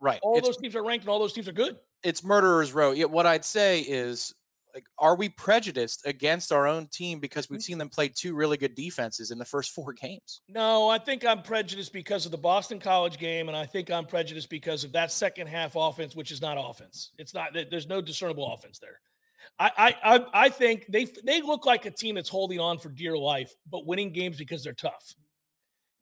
Right. 0.00 0.18
All 0.22 0.38
it's, 0.38 0.46
those 0.46 0.56
teams 0.56 0.74
are 0.74 0.82
ranked, 0.82 1.04
and 1.04 1.10
all 1.10 1.20
those 1.20 1.32
teams 1.32 1.46
are 1.46 1.52
good. 1.52 1.76
it's 2.02 2.24
murderer's 2.24 2.72
row. 2.72 2.92
Yeah, 2.92 3.04
what 3.04 3.26
I'd 3.26 3.44
say 3.44 3.80
is 3.80 4.34
are 4.98 5.16
we 5.16 5.28
prejudiced 5.28 6.06
against 6.06 6.52
our 6.52 6.66
own 6.66 6.86
team 6.88 7.20
because 7.20 7.46
Mm. 7.46 7.50
we've 7.50 7.62
seen 7.62 7.78
them 7.78 7.88
play 7.88 8.08
two 8.08 8.34
really 8.34 8.56
good 8.56 8.74
defenses 8.74 9.30
in 9.30 9.38
the 9.38 9.44
first 9.44 9.70
four 9.72 9.92
games? 9.92 10.40
No, 10.48 10.88
I 10.88 10.98
think 10.98 11.24
I'm 11.24 11.42
prejudiced 11.42 11.92
because 11.92 12.26
of 12.26 12.32
the 12.32 12.38
Boston 12.38 12.78
College 12.80 13.18
game, 13.18 13.48
and 13.48 13.56
I 13.56 13.66
think 13.66 13.90
I'm 13.90 14.06
prejudiced 14.06 14.50
because 14.50 14.84
of 14.84 14.92
that 14.92 15.10
second 15.12 15.46
half 15.46 15.76
offense, 15.76 16.14
which 16.16 16.30
is 16.30 16.40
not 16.40 16.56
offense. 16.58 17.12
It's 17.18 17.34
not. 17.34 17.52
There's 17.70 17.86
no 17.88 18.00
discernible 18.00 18.52
offense 18.52 18.78
there. 18.78 19.00
I 19.58 19.70
I 20.02 20.16
I, 20.16 20.26
I 20.46 20.48
think 20.48 20.86
they 20.88 21.04
they 21.24 21.40
look 21.40 21.66
like 21.66 21.86
a 21.86 21.90
team 21.90 22.14
that's 22.16 22.28
holding 22.28 22.58
on 22.60 22.78
for 22.78 22.88
dear 22.88 23.16
life, 23.16 23.54
but 23.70 23.86
winning 23.86 24.12
games 24.12 24.36
because 24.36 24.64
they're 24.64 24.72
tough, 24.74 25.14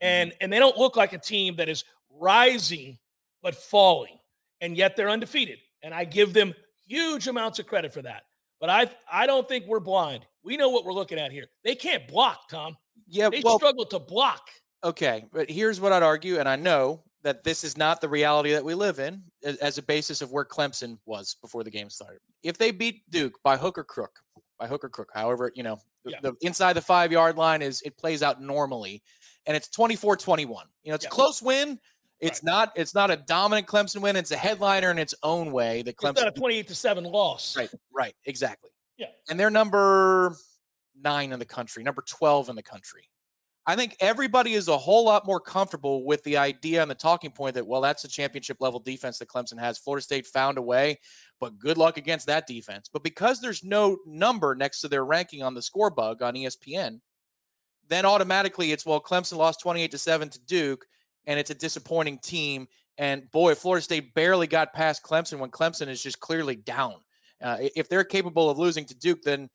and 0.00 0.32
and 0.40 0.52
they 0.52 0.58
don't 0.58 0.76
look 0.78 0.96
like 0.96 1.12
a 1.12 1.18
team 1.18 1.56
that 1.56 1.68
is 1.68 1.84
rising 2.10 2.98
but 3.42 3.54
falling, 3.54 4.18
and 4.60 4.76
yet 4.76 4.96
they're 4.96 5.10
undefeated. 5.10 5.58
And 5.82 5.92
I 5.92 6.04
give 6.04 6.32
them 6.32 6.54
huge 6.86 7.28
amounts 7.28 7.58
of 7.58 7.66
credit 7.66 7.92
for 7.92 8.00
that. 8.02 8.22
But 8.64 8.70
I 8.70 8.88
I 9.12 9.26
don't 9.26 9.46
think 9.46 9.66
we're 9.66 9.78
blind. 9.78 10.24
We 10.42 10.56
know 10.56 10.70
what 10.70 10.86
we're 10.86 10.94
looking 10.94 11.18
at 11.18 11.30
here. 11.30 11.48
They 11.64 11.74
can't 11.74 12.08
block, 12.08 12.48
Tom. 12.48 12.78
Yeah, 13.06 13.28
They 13.28 13.42
well, 13.44 13.58
struggle 13.58 13.84
to 13.84 13.98
block. 13.98 14.48
Okay, 14.82 15.26
but 15.34 15.50
here's 15.50 15.82
what 15.82 15.92
I'd 15.92 16.02
argue, 16.02 16.38
and 16.38 16.48
I 16.48 16.56
know 16.56 17.02
that 17.24 17.44
this 17.44 17.62
is 17.62 17.76
not 17.76 18.00
the 18.00 18.08
reality 18.08 18.52
that 18.52 18.64
we 18.64 18.72
live 18.72 19.00
in 19.00 19.22
as 19.60 19.76
a 19.76 19.82
basis 19.82 20.22
of 20.22 20.32
where 20.32 20.46
Clemson 20.46 20.96
was 21.04 21.36
before 21.42 21.62
the 21.62 21.70
game 21.70 21.90
started. 21.90 22.20
If 22.42 22.56
they 22.56 22.70
beat 22.70 23.02
Duke 23.10 23.38
by 23.44 23.58
hook 23.58 23.76
or 23.76 23.84
crook, 23.84 24.18
by 24.58 24.66
hook 24.66 24.82
or 24.82 24.88
crook, 24.88 25.10
however, 25.12 25.52
you 25.54 25.62
know, 25.62 25.78
the, 26.06 26.12
Yeah. 26.12 26.20
the 26.22 26.34
inside 26.40 26.72
the 26.72 26.80
five 26.80 27.12
yard 27.12 27.36
line 27.36 27.60
is 27.60 27.82
it 27.82 27.98
plays 27.98 28.22
out 28.22 28.40
normally, 28.40 29.02
and 29.44 29.54
it's 29.54 29.68
24 29.68 30.16
21. 30.16 30.68
You 30.84 30.88
know, 30.90 30.94
it's 30.94 31.04
Yeah. 31.04 31.08
a 31.08 31.12
close 31.12 31.42
win. 31.42 31.78
It's 32.20 32.38
Right. 32.40 32.44
not. 32.44 32.72
It's 32.76 32.94
not 32.94 33.10
a 33.10 33.16
dominant 33.16 33.66
Clemson 33.66 34.00
win. 34.00 34.16
It's 34.16 34.30
a 34.30 34.36
headliner 34.36 34.90
in 34.90 34.98
its 34.98 35.14
own 35.22 35.52
way. 35.52 35.82
The 35.82 35.90
It's 35.90 36.02
not 36.02 36.16
Clemson, 36.16 36.26
a 36.28 36.30
28 36.30 36.68
to 36.68 36.74
7 36.74 37.04
loss. 37.04 37.56
right, 37.56 37.70
right, 37.92 38.14
exactly 38.24 38.70
Yeah. 38.96 39.08
and 39.28 39.38
they're 39.38 39.50
number 39.50 40.36
nine 40.94 41.32
in 41.32 41.38
the 41.38 41.44
country, 41.44 41.82
number 41.82 42.02
12 42.02 42.48
in 42.48 42.56
the 42.56 42.62
country. 42.62 43.10
I 43.66 43.76
think 43.76 43.96
everybody 43.98 44.52
is 44.54 44.68
a 44.68 44.76
whole 44.76 45.04
lot 45.06 45.24
more 45.26 45.40
comfortable 45.40 46.04
with 46.04 46.22
the 46.24 46.36
idea 46.36 46.82
and 46.82 46.90
the 46.90 46.94
talking 46.94 47.30
point 47.32 47.54
that, 47.54 47.66
well, 47.66 47.80
that's 47.80 48.04
a 48.04 48.08
championship 48.08 48.58
level 48.60 48.78
defense 48.78 49.18
that 49.18 49.28
Clemson 49.28 49.58
has. 49.58 49.78
Florida 49.78 50.02
State 50.04 50.26
found 50.26 50.58
a 50.58 50.62
way, 50.62 51.00
but 51.40 51.58
good 51.58 51.78
luck 51.78 51.96
against 51.96 52.26
that 52.26 52.46
defense. 52.46 52.90
But 52.92 53.02
because 53.02 53.40
there's 53.40 53.64
no 53.64 53.96
number 54.06 54.54
next 54.54 54.82
to 54.82 54.88
their 54.88 55.04
ranking 55.06 55.42
on 55.42 55.54
the 55.54 55.62
score 55.62 55.88
bug 55.90 56.20
on 56.20 56.34
ESPN, 56.34 57.00
then 57.88 58.04
automatically 58.04 58.70
it's, 58.70 58.84
well, 58.84 59.00
Clemson 59.00 59.38
lost 59.38 59.60
28 59.60 59.90
to 59.92 59.98
7 59.98 60.28
to 60.28 60.38
Duke, 60.40 60.86
and 61.26 61.38
it's 61.38 61.50
a 61.50 61.54
disappointing 61.54 62.18
team. 62.18 62.68
And 62.98 63.30
boy, 63.30 63.54
Florida 63.54 63.82
State 63.82 64.14
barely 64.14 64.46
got 64.46 64.72
past 64.72 65.02
Clemson 65.02 65.38
when 65.38 65.50
Clemson 65.50 65.88
is 65.88 66.02
just 66.02 66.20
clearly 66.20 66.56
down. 66.56 66.96
Uh, 67.42 67.56
if 67.60 67.88
they're 67.88 68.04
capable 68.04 68.48
of 68.48 68.58
losing 68.58 68.84
to 68.86 68.94
Duke, 68.94 69.22
then 69.22 69.50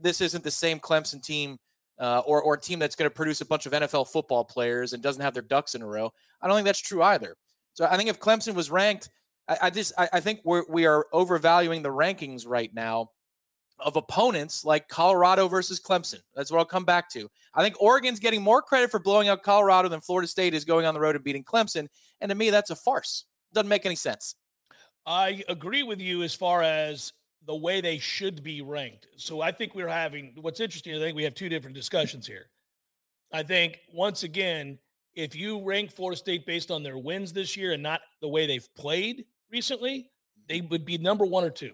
this 0.00 0.20
isn't 0.20 0.44
the 0.44 0.50
same 0.50 0.78
Clemson 0.78 1.22
team 1.22 1.58
uh, 1.98 2.22
or 2.26 2.42
or 2.42 2.56
team 2.56 2.78
that's 2.78 2.96
going 2.96 3.08
to 3.08 3.14
produce 3.14 3.40
a 3.40 3.46
bunch 3.46 3.66
of 3.66 3.72
NFL 3.72 4.08
football 4.08 4.44
players 4.44 4.92
and 4.92 5.02
doesn't 5.02 5.22
have 5.22 5.34
their 5.34 5.42
ducks 5.42 5.74
in 5.74 5.82
a 5.82 5.86
row. 5.86 6.12
I 6.40 6.46
don't 6.46 6.56
think 6.56 6.66
that's 6.66 6.80
true 6.80 7.02
either. 7.02 7.36
So 7.74 7.86
I 7.86 7.96
think 7.96 8.10
if 8.10 8.18
Clemson 8.18 8.54
was 8.54 8.70
ranked, 8.70 9.08
I, 9.48 9.58
I 9.62 9.70
just 9.70 9.92
I, 9.96 10.08
I 10.14 10.20
think 10.20 10.40
we're 10.44 10.64
we 10.68 10.86
are 10.86 11.06
overvaluing 11.12 11.82
the 11.82 11.90
rankings 11.90 12.46
right 12.46 12.72
now 12.74 13.10
of 13.84 13.96
opponents 13.96 14.64
like 14.64 14.88
Colorado 14.88 15.48
versus 15.48 15.80
Clemson. 15.80 16.20
That's 16.34 16.50
what 16.50 16.58
I'll 16.58 16.64
come 16.64 16.84
back 16.84 17.10
to. 17.10 17.28
I 17.54 17.62
think 17.62 17.80
Oregon's 17.80 18.20
getting 18.20 18.42
more 18.42 18.62
credit 18.62 18.90
for 18.90 18.98
blowing 18.98 19.28
out 19.28 19.42
Colorado 19.42 19.88
than 19.88 20.00
Florida 20.00 20.28
State 20.28 20.54
is 20.54 20.64
going 20.64 20.86
on 20.86 20.94
the 20.94 21.00
road 21.00 21.16
and 21.16 21.24
beating 21.24 21.44
Clemson. 21.44 21.88
And 22.20 22.28
to 22.30 22.34
me, 22.34 22.50
that's 22.50 22.70
a 22.70 22.76
farce. 22.76 23.26
Doesn't 23.52 23.68
make 23.68 23.86
any 23.86 23.96
sense. 23.96 24.34
I 25.04 25.42
agree 25.48 25.82
with 25.82 26.00
you 26.00 26.22
as 26.22 26.34
far 26.34 26.62
as 26.62 27.12
the 27.46 27.56
way 27.56 27.80
they 27.80 27.98
should 27.98 28.42
be 28.42 28.62
ranked. 28.62 29.08
So 29.16 29.40
I 29.40 29.50
think 29.50 29.74
we're 29.74 29.88
having 29.88 30.34
what's 30.40 30.60
interesting. 30.60 30.94
I 30.94 30.98
think 30.98 31.16
we 31.16 31.24
have 31.24 31.34
two 31.34 31.48
different 31.48 31.74
discussions 31.74 32.26
here. 32.26 32.46
I 33.32 33.42
think 33.42 33.80
once 33.92 34.22
again, 34.22 34.78
if 35.14 35.34
you 35.34 35.62
rank 35.62 35.90
Florida 35.90 36.18
State 36.18 36.46
based 36.46 36.70
on 36.70 36.82
their 36.82 36.98
wins 36.98 37.32
this 37.32 37.56
year 37.56 37.72
and 37.72 37.82
not 37.82 38.00
the 38.20 38.28
way 38.28 38.46
they've 38.46 38.68
played 38.76 39.24
recently, 39.50 40.10
they 40.48 40.58
mm-hmm. 40.58 40.68
would 40.68 40.84
be 40.84 40.98
number 40.98 41.24
one 41.24 41.44
or 41.44 41.50
two. 41.50 41.72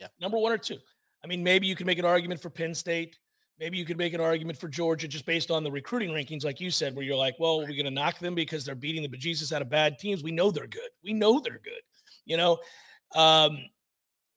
Yeah. 0.00 0.08
Number 0.20 0.38
one 0.38 0.52
or 0.52 0.58
two. 0.58 0.78
I 1.24 1.26
mean, 1.26 1.42
maybe 1.42 1.66
you 1.66 1.74
could 1.74 1.86
make 1.86 1.98
an 1.98 2.04
argument 2.04 2.40
for 2.40 2.50
Penn 2.50 2.74
State. 2.74 3.18
Maybe 3.58 3.76
you 3.76 3.84
could 3.84 3.98
make 3.98 4.14
an 4.14 4.20
argument 4.20 4.58
for 4.58 4.68
Georgia 4.68 5.08
just 5.08 5.26
based 5.26 5.50
on 5.50 5.64
the 5.64 5.70
recruiting 5.70 6.10
rankings, 6.10 6.44
like 6.44 6.60
you 6.60 6.70
said, 6.70 6.94
where 6.94 7.04
you're 7.04 7.16
like, 7.16 7.34
well, 7.40 7.58
we're 7.58 7.66
going 7.68 7.84
to 7.84 7.90
knock 7.90 8.18
them 8.20 8.36
because 8.36 8.64
they're 8.64 8.76
beating 8.76 9.02
the 9.02 9.08
bejesus 9.08 9.52
out 9.52 9.62
of 9.62 9.68
bad 9.68 9.98
teams. 9.98 10.22
We 10.22 10.30
know 10.30 10.52
they're 10.52 10.68
good. 10.68 10.90
We 11.02 11.12
know 11.12 11.40
they're 11.40 11.60
good. 11.64 11.82
You 12.24 12.36
know, 12.36 12.58
um, 13.16 13.58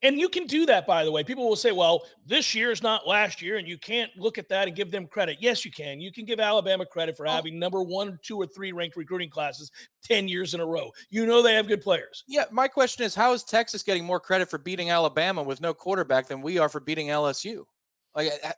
and 0.04 0.18
you 0.18 0.30
can 0.30 0.46
do 0.48 0.66
that, 0.66 0.88
by 0.88 1.04
the 1.06 1.12
way. 1.12 1.24
People 1.24 1.48
will 1.48 1.56
say, 1.56 1.72
well, 1.72 2.04
this 2.26 2.56
year 2.56 2.72
is 2.72 2.82
not 2.82 3.08
last 3.08 3.42
year, 3.42 3.58
and 3.58 3.68
you 3.68 3.78
can't 3.78 4.12
look 4.18 4.38
at 4.38 4.50
that 4.50 4.68
and 4.68 4.76
give 4.76 4.90
them 4.92 5.08
credit. 5.08 5.38
Yes, 5.40 5.64
you 5.64 5.72
can. 5.72 6.02
You 6.02 6.12
can 6.12 6.26
give 6.26 6.40
Alabama 6.40 6.86
credit 6.86 7.16
for 7.16 7.28
Oh. 7.28 7.32
having 7.32 7.60
number 7.60 7.82
one, 7.84 8.20
two, 8.24 8.38
or 8.38 8.46
three 8.48 8.72
ranked 8.72 8.96
recruiting 8.96 9.30
classes 9.30 9.72
10 10.04 10.28
years 10.28 10.54
in 10.54 10.60
a 10.60 10.66
row. 10.66 10.92
You 11.10 11.26
know 11.26 11.42
they 11.42 11.54
have 11.54 11.68
good 11.68 11.82
players. 11.82 12.24
Yeah, 12.28 12.46
my 12.52 12.68
question 12.68 13.06
is 13.06 13.14
how 13.14 13.34
is 13.34 13.44
Texas 13.44 13.84
getting 13.84 14.04
more 14.06 14.20
credit 14.20 14.50
for 14.50 14.58
beating 14.58 14.90
Alabama 14.90 15.44
with 15.44 15.62
no 15.62 15.74
quarterback 15.74 16.28
than 16.28 16.42
we 16.42 16.58
are 16.58 16.70
for 16.70 16.80
beating 16.80 17.08
LSU? 17.08 17.66
Like, 18.16 18.32
uh, 18.44 18.52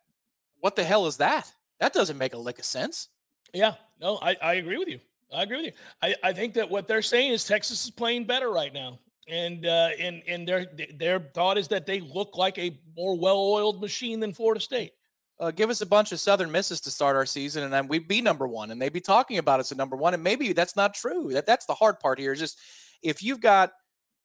what 0.62 0.76
the 0.76 0.84
hell 0.84 1.06
is 1.08 1.18
that? 1.18 1.52
That 1.80 1.94
doesn't 1.94 2.18
make 2.18 2.34
a 2.34 2.38
lick 2.38 2.60
of 2.60 2.66
sense. 2.66 3.10
Yeah, 3.54 3.76
no, 4.00 4.18
I, 4.22 4.36
I 4.42 4.54
agree 4.56 4.78
with 4.78 4.88
you. 4.88 5.00
I 5.36 5.44
agree 5.44 5.58
with 5.58 5.66
you. 5.66 5.72
I, 6.02 6.16
I 6.24 6.34
think 6.34 6.54
that 6.54 6.70
what 6.70 6.88
they're 6.88 7.02
saying 7.02 7.32
is 7.32 7.44
Texas 7.44 7.84
is 7.86 7.92
playing 7.92 8.26
better 8.26 8.52
right 8.52 8.72
now. 8.74 9.00
And 9.28 9.66
uh, 9.66 9.90
and 10.00 10.22
and 10.28 10.48
their 10.48 10.68
their 10.96 11.20
thought 11.34 11.58
is 11.58 11.68
that 11.70 11.86
they 11.86 12.02
look 12.02 12.38
like 12.38 12.58
a 12.58 12.78
more 12.96 13.18
well-oiled 13.18 13.80
machine 13.80 14.20
than 14.20 14.34
Florida 14.34 14.60
State. 14.60 14.92
Uh, 15.40 15.52
give 15.52 15.70
us 15.70 15.82
a 15.82 15.86
bunch 15.86 16.12
of 16.12 16.20
Southern 16.20 16.52
misses 16.52 16.80
to 16.82 16.92
start 16.92 17.16
our 17.16 17.26
season, 17.26 17.64
and 17.64 17.74
then 17.74 17.88
we'd 17.88 18.08
be 18.08 18.22
number 18.22 18.48
one, 18.48 18.72
and 18.72 18.82
they'd 18.82 18.94
be 18.94 19.02
talking 19.02 19.40
about 19.40 19.60
us 19.60 19.72
at 19.72 19.78
number 19.78 19.96
one. 19.96 20.14
And 20.14 20.24
maybe 20.24 20.54
that's 20.54 20.76
not 20.76 20.94
true. 20.94 21.32
That 21.32 21.46
that's 21.46 21.66
the 21.66 21.74
hard 21.74 22.00
part 22.00 22.20
here. 22.20 22.34
Is 22.34 22.40
just 22.40 22.60
if 23.02 23.24
you've 23.24 23.42
got 23.42 23.72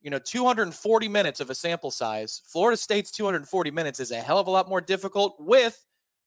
you 0.02 0.10
know 0.10 0.18
240 0.18 1.08
minutes 1.08 1.40
of 1.40 1.50
a 1.50 1.54
sample 1.54 1.90
size, 1.90 2.42
Florida 2.46 2.76
State's 2.76 3.10
240 3.10 3.70
minutes 3.70 4.00
is 4.00 4.10
a 4.10 4.20
hell 4.20 4.38
of 4.38 4.48
a 4.48 4.50
lot 4.50 4.68
more 4.68 4.80
difficult 4.80 5.36
with 5.38 5.84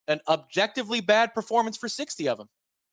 an 0.07 0.19
objectively 0.27 0.99
bad 0.99 1.33
performance 1.33 1.77
for 1.77 1.87
60 1.87 2.27
of 2.27 2.37
them. 2.37 2.49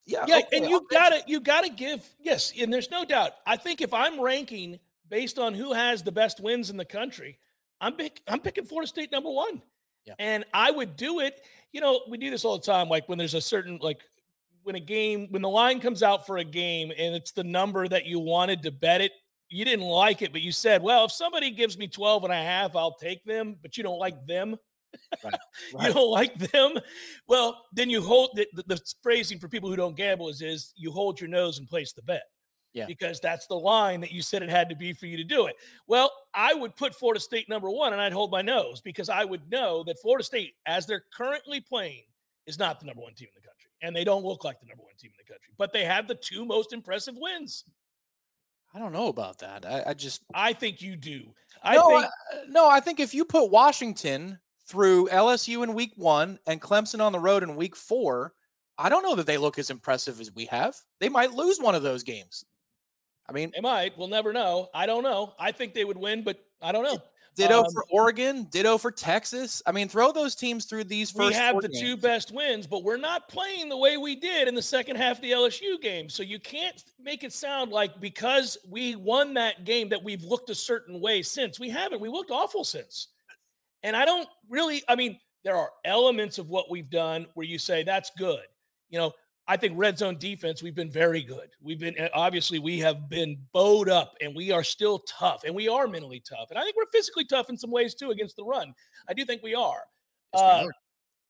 Yeah, 0.06 0.24
Yeah, 0.26 0.38
okay, 0.38 0.56
and 0.56 0.64
I'll 0.64 0.70
you 0.70 0.86
got 0.90 1.08
to 1.10 1.22
you 1.26 1.40
got 1.40 1.64
to 1.64 1.70
give 1.70 2.04
yes, 2.20 2.52
and 2.58 2.72
there's 2.72 2.90
no 2.90 3.04
doubt. 3.04 3.32
I 3.46 3.56
think 3.56 3.80
if 3.80 3.92
I'm 3.92 4.20
ranking 4.20 4.78
based 5.08 5.38
on 5.38 5.54
who 5.54 5.72
has 5.72 6.02
the 6.02 6.12
best 6.12 6.40
wins 6.40 6.70
in 6.70 6.76
the 6.76 6.84
country, 6.84 7.38
I'm 7.80 7.94
pick, 7.94 8.20
I'm 8.28 8.40
picking 8.40 8.64
Florida 8.64 8.88
State 8.88 9.12
number 9.12 9.30
one. 9.30 9.62
Yeah. 10.04 10.14
And 10.18 10.44
I 10.54 10.70
would 10.70 10.96
do 10.96 11.20
it. 11.20 11.40
You 11.72 11.80
know, 11.80 12.00
we 12.08 12.18
do 12.18 12.30
this 12.30 12.44
all 12.44 12.58
the 12.58 12.64
time. 12.64 12.88
Like 12.88 13.08
when 13.08 13.18
there's 13.18 13.34
a 13.34 13.40
certain 13.40 13.78
like 13.82 14.00
when 14.62 14.74
a 14.74 14.80
game 14.80 15.28
when 15.30 15.42
the 15.42 15.48
line 15.48 15.80
comes 15.80 16.02
out 16.02 16.26
for 16.26 16.38
a 16.38 16.44
game 16.44 16.92
and 16.96 17.14
it's 17.14 17.32
the 17.32 17.44
number 17.44 17.86
that 17.88 18.06
you 18.06 18.18
wanted 18.18 18.62
to 18.62 18.70
bet 18.70 19.00
it. 19.00 19.12
You 19.50 19.64
didn't 19.64 19.86
like 19.86 20.20
it, 20.20 20.30
but 20.30 20.42
you 20.42 20.52
said, 20.52 20.82
well, 20.82 21.06
if 21.06 21.12
somebody 21.12 21.50
gives 21.50 21.78
me 21.78 21.88
12 21.88 22.24
and 22.24 22.32
a 22.32 22.36
half, 22.36 22.76
I'll 22.76 22.96
take 22.96 23.24
them, 23.24 23.56
but 23.62 23.78
you 23.78 23.82
don't 23.82 23.98
like 23.98 24.26
them. 24.26 24.56
Right, 25.24 25.34
you 25.86 25.94
don't 25.94 26.10
like 26.10 26.38
them. 26.38 26.74
Well, 27.28 27.64
then 27.72 27.88
you 27.88 28.02
hold 28.02 28.32
the, 28.34 28.46
the, 28.52 28.64
the 28.66 28.80
phrasing 29.02 29.38
for 29.38 29.48
people 29.48 29.70
who 29.70 29.76
don't 29.76 29.96
gamble 29.96 30.28
is, 30.28 30.42
is 30.42 30.74
you 30.76 30.92
hold 30.92 31.18
your 31.18 31.30
nose 31.30 31.58
and 31.58 31.66
place 31.66 31.94
the 31.94 32.02
bet. 32.02 32.24
Yeah. 32.74 32.86
Because 32.86 33.18
that's 33.18 33.46
the 33.46 33.54
line 33.54 34.00
that 34.02 34.12
you 34.12 34.22
said 34.22 34.42
it 34.42 34.50
had 34.50 34.68
to 34.68 34.76
be 34.76 34.92
for 34.92 35.06
you 35.06 35.16
to 35.16 35.24
do 35.24 35.46
it. 35.46 35.56
Well, 35.86 36.12
I 36.34 36.54
would 36.54 36.76
put 36.76 36.94
Florida 36.94 37.18
State 37.18 37.48
number 37.48 37.70
one 37.70 37.92
and 37.92 38.00
I'd 38.00 38.12
hold 38.12 38.30
my 38.30 38.42
nose 38.42 38.80
because 38.80 39.08
I 39.08 39.24
would 39.24 39.50
know 39.50 39.82
that 39.84 39.98
Florida 40.00 40.22
State, 40.22 40.54
as 40.66 40.86
they're 40.86 41.04
currently 41.12 41.60
playing, 41.60 42.04
is 42.46 42.58
not 42.58 42.78
the 42.78 42.86
number 42.86 43.02
one 43.02 43.14
team 43.14 43.28
in 43.34 43.42
the 43.42 43.46
country. 43.46 43.70
And 43.82 43.96
they 43.96 44.04
don't 44.04 44.24
look 44.24 44.44
like 44.44 44.60
the 44.60 44.66
number 44.66 44.82
one 44.82 44.94
team 44.98 45.10
in 45.10 45.24
the 45.24 45.32
country, 45.32 45.52
but 45.56 45.72
they 45.72 45.84
have 45.84 46.08
the 46.08 46.14
two 46.14 46.44
most 46.44 46.72
impressive 46.72 47.14
wins. 47.16 47.64
I 48.74 48.78
don't 48.78 48.92
know 48.92 49.08
about 49.08 49.38
that. 49.38 49.64
I, 49.64 49.82
I 49.88 49.94
just 49.94 50.22
I 50.34 50.52
think 50.52 50.82
you 50.82 50.96
do. 50.96 51.32
I 51.62 51.76
no, 51.76 51.88
think 51.88 52.04
I, 52.04 52.10
no. 52.48 52.68
I 52.68 52.80
think 52.80 53.00
if 53.00 53.14
you 53.14 53.24
put 53.24 53.50
Washington 53.50 54.38
through 54.66 55.08
LSU 55.08 55.64
in 55.64 55.74
week 55.74 55.92
one 55.96 56.38
and 56.46 56.60
Clemson 56.60 57.00
on 57.00 57.12
the 57.12 57.18
road 57.18 57.42
in 57.42 57.56
week 57.56 57.74
four, 57.74 58.34
I 58.76 58.88
don't 58.88 59.02
know 59.02 59.16
that 59.16 59.26
they 59.26 59.38
look 59.38 59.58
as 59.58 59.70
impressive 59.70 60.20
as 60.20 60.34
we 60.34 60.44
have. 60.46 60.76
They 61.00 61.08
might 61.08 61.32
lose 61.32 61.58
one 61.58 61.74
of 61.74 61.82
those 61.82 62.02
games. 62.02 62.44
I 63.28 63.32
mean, 63.32 63.52
they 63.54 63.60
might. 63.60 63.96
We'll 63.98 64.08
never 64.08 64.32
know. 64.32 64.68
I 64.74 64.86
don't 64.86 65.02
know. 65.02 65.34
I 65.38 65.52
think 65.52 65.74
they 65.74 65.84
would 65.84 65.98
win, 65.98 66.22
but 66.22 66.38
I 66.62 66.72
don't 66.72 66.84
know. 66.84 66.98
ditto 67.36 67.60
Um, 67.60 67.72
for 67.72 67.84
Oregon, 67.90 68.44
ditto 68.50 68.78
for 68.78 68.90
Texas. 68.90 69.62
I 69.66 69.72
mean, 69.72 69.88
throw 69.88 70.12
those 70.12 70.34
teams 70.34 70.64
through 70.64 70.84
these 70.84 71.10
first. 71.10 71.28
we 71.28 71.34
have 71.34 71.60
the 71.60 71.68
two 71.68 71.96
best 71.96 72.32
wins, 72.32 72.66
but 72.66 72.82
we're 72.82 72.96
not 72.96 73.28
playing 73.28 73.68
the 73.68 73.76
way 73.76 73.96
we 73.96 74.16
did 74.16 74.48
in 74.48 74.54
the 74.54 74.62
second 74.62 74.96
half 74.96 75.16
of 75.16 75.22
the 75.22 75.32
LSU 75.32 75.80
game. 75.80 76.08
So 76.08 76.22
you 76.22 76.38
can't 76.38 76.82
make 77.00 77.22
it 77.22 77.32
sound 77.32 77.70
like 77.70 78.00
because 78.00 78.58
we 78.68 78.96
won 78.96 79.34
that 79.34 79.64
game 79.64 79.88
that 79.90 80.02
we've 80.02 80.24
looked 80.24 80.50
a 80.50 80.54
certain 80.54 81.00
way 81.00 81.22
since. 81.22 81.60
We 81.60 81.70
haven't. 81.70 82.00
We 82.00 82.08
looked 82.08 82.30
awful 82.30 82.64
since. 82.64 83.08
And 83.82 83.94
I 83.94 84.04
don't 84.04 84.28
really, 84.48 84.82
I 84.88 84.96
mean, 84.96 85.18
there 85.44 85.56
are 85.56 85.70
elements 85.84 86.38
of 86.38 86.50
what 86.50 86.70
we've 86.70 86.90
done 86.90 87.26
where 87.34 87.46
you 87.46 87.58
say 87.58 87.84
that's 87.84 88.10
good. 88.18 88.42
You 88.90 88.98
know, 88.98 89.12
I 89.50 89.56
think 89.56 89.72
red 89.76 89.98
zone 89.98 90.18
defense, 90.18 90.62
we've 90.62 90.74
been 90.74 90.90
very 90.90 91.22
good. 91.22 91.48
We've 91.62 91.78
been 91.78 91.96
obviously 92.12 92.58
we 92.58 92.78
have 92.80 93.08
been 93.08 93.38
bowed 93.54 93.88
up 93.88 94.14
and 94.20 94.36
we 94.36 94.52
are 94.52 94.62
still 94.62 94.98
tough 95.00 95.44
and 95.44 95.54
we 95.54 95.68
are 95.68 95.88
mentally 95.88 96.20
tough. 96.20 96.50
And 96.50 96.58
I 96.58 96.62
think 96.62 96.76
we're 96.76 96.90
physically 96.92 97.24
tough 97.24 97.48
in 97.48 97.56
some 97.56 97.70
ways 97.70 97.94
too 97.94 98.10
against 98.10 98.36
the 98.36 98.44
run. 98.44 98.74
I 99.08 99.14
do 99.14 99.24
think 99.24 99.42
we 99.42 99.54
are. 99.54 99.84
Yes, 100.34 100.42
we 100.42 100.48
Uh, 100.48 100.64
are. 100.66 100.72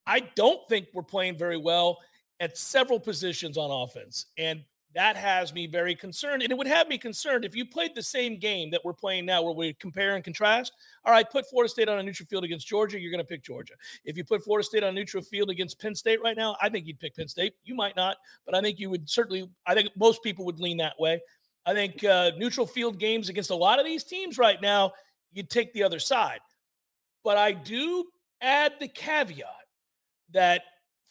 I 0.07 0.21
don't 0.35 0.67
think 0.69 0.89
we're 0.93 1.03
playing 1.05 1.39
very 1.39 1.57
well 1.59 1.99
at 2.41 2.59
several 2.59 2.99
positions 2.99 3.57
on 3.57 3.71
offense. 3.71 4.27
And 4.37 4.65
that 4.95 5.17
has 5.17 5.53
me 5.53 5.67
very 5.67 5.95
concerned. 5.95 6.43
And 6.43 6.51
it 6.51 6.57
would 6.57 6.67
have 6.67 6.89
me 6.89 6.97
concerned 6.97 7.45
if 7.45 7.55
you 7.55 7.67
played 7.67 7.95
the 7.95 8.03
same 8.03 8.39
game 8.39 8.71
that 8.71 8.81
we're 8.85 8.95
playing 8.95 9.27
now, 9.27 9.43
where 9.43 9.53
we 9.53 9.75
compare 9.75 10.15
and 10.15 10.25
contrast. 10.25 10.73
All 11.05 11.13
right, 11.13 11.29
put 11.31 11.49
Florida 11.49 11.69
State 11.69 11.89
on 11.89 11.99
a 11.99 12.03
neutral 12.03 12.27
field 12.27 12.45
against 12.45 12.67
Georgia, 12.67 12.99
you're 12.99 13.11
going 13.11 13.23
to 13.23 13.29
pick 13.29 13.43
Georgia. 13.43 13.75
If 14.05 14.17
you 14.17 14.25
put 14.25 14.43
Florida 14.43 14.65
State 14.65 14.83
on 14.83 14.89
a 14.91 14.93
neutral 14.93 15.23
field 15.23 15.51
against 15.51 15.81
Penn 15.81 15.95
State 15.95 16.23
right 16.23 16.37
now, 16.37 16.57
I 16.63 16.69
think 16.69 16.87
you'd 16.87 16.99
pick 16.99 17.17
Penn 17.17 17.29
State. 17.29 17.55
You 17.65 17.75
might 17.75 17.97
not, 17.97 18.17
but 18.47 18.55
I 18.55 18.61
think 18.63 18.79
you 18.79 18.89
would 18.91 19.09
certainly, 19.09 19.49
I 19.67 19.75
think 19.75 19.91
most 19.97 20.23
people 20.23 20.45
would 20.47 20.59
lean 20.59 20.79
that 20.79 20.99
way. 20.99 21.21
I 21.67 21.75
think 21.75 22.03
uh, 22.03 22.31
neutral 22.39 22.67
field 22.67 22.99
games 22.99 23.29
against 23.29 23.51
a 23.51 23.55
lot 23.55 23.79
of 23.79 23.85
these 23.85 24.05
teams 24.05 24.39
right 24.39 24.61
now, 24.61 24.93
you'd 25.33 25.51
take 25.51 25.73
the 25.75 25.83
other 25.83 25.99
side. 25.99 26.41
But 27.23 27.37
I 27.37 27.53
do 27.53 28.07
add 28.41 28.73
the 28.81 28.89
caveat 28.89 29.47
that 30.33 30.63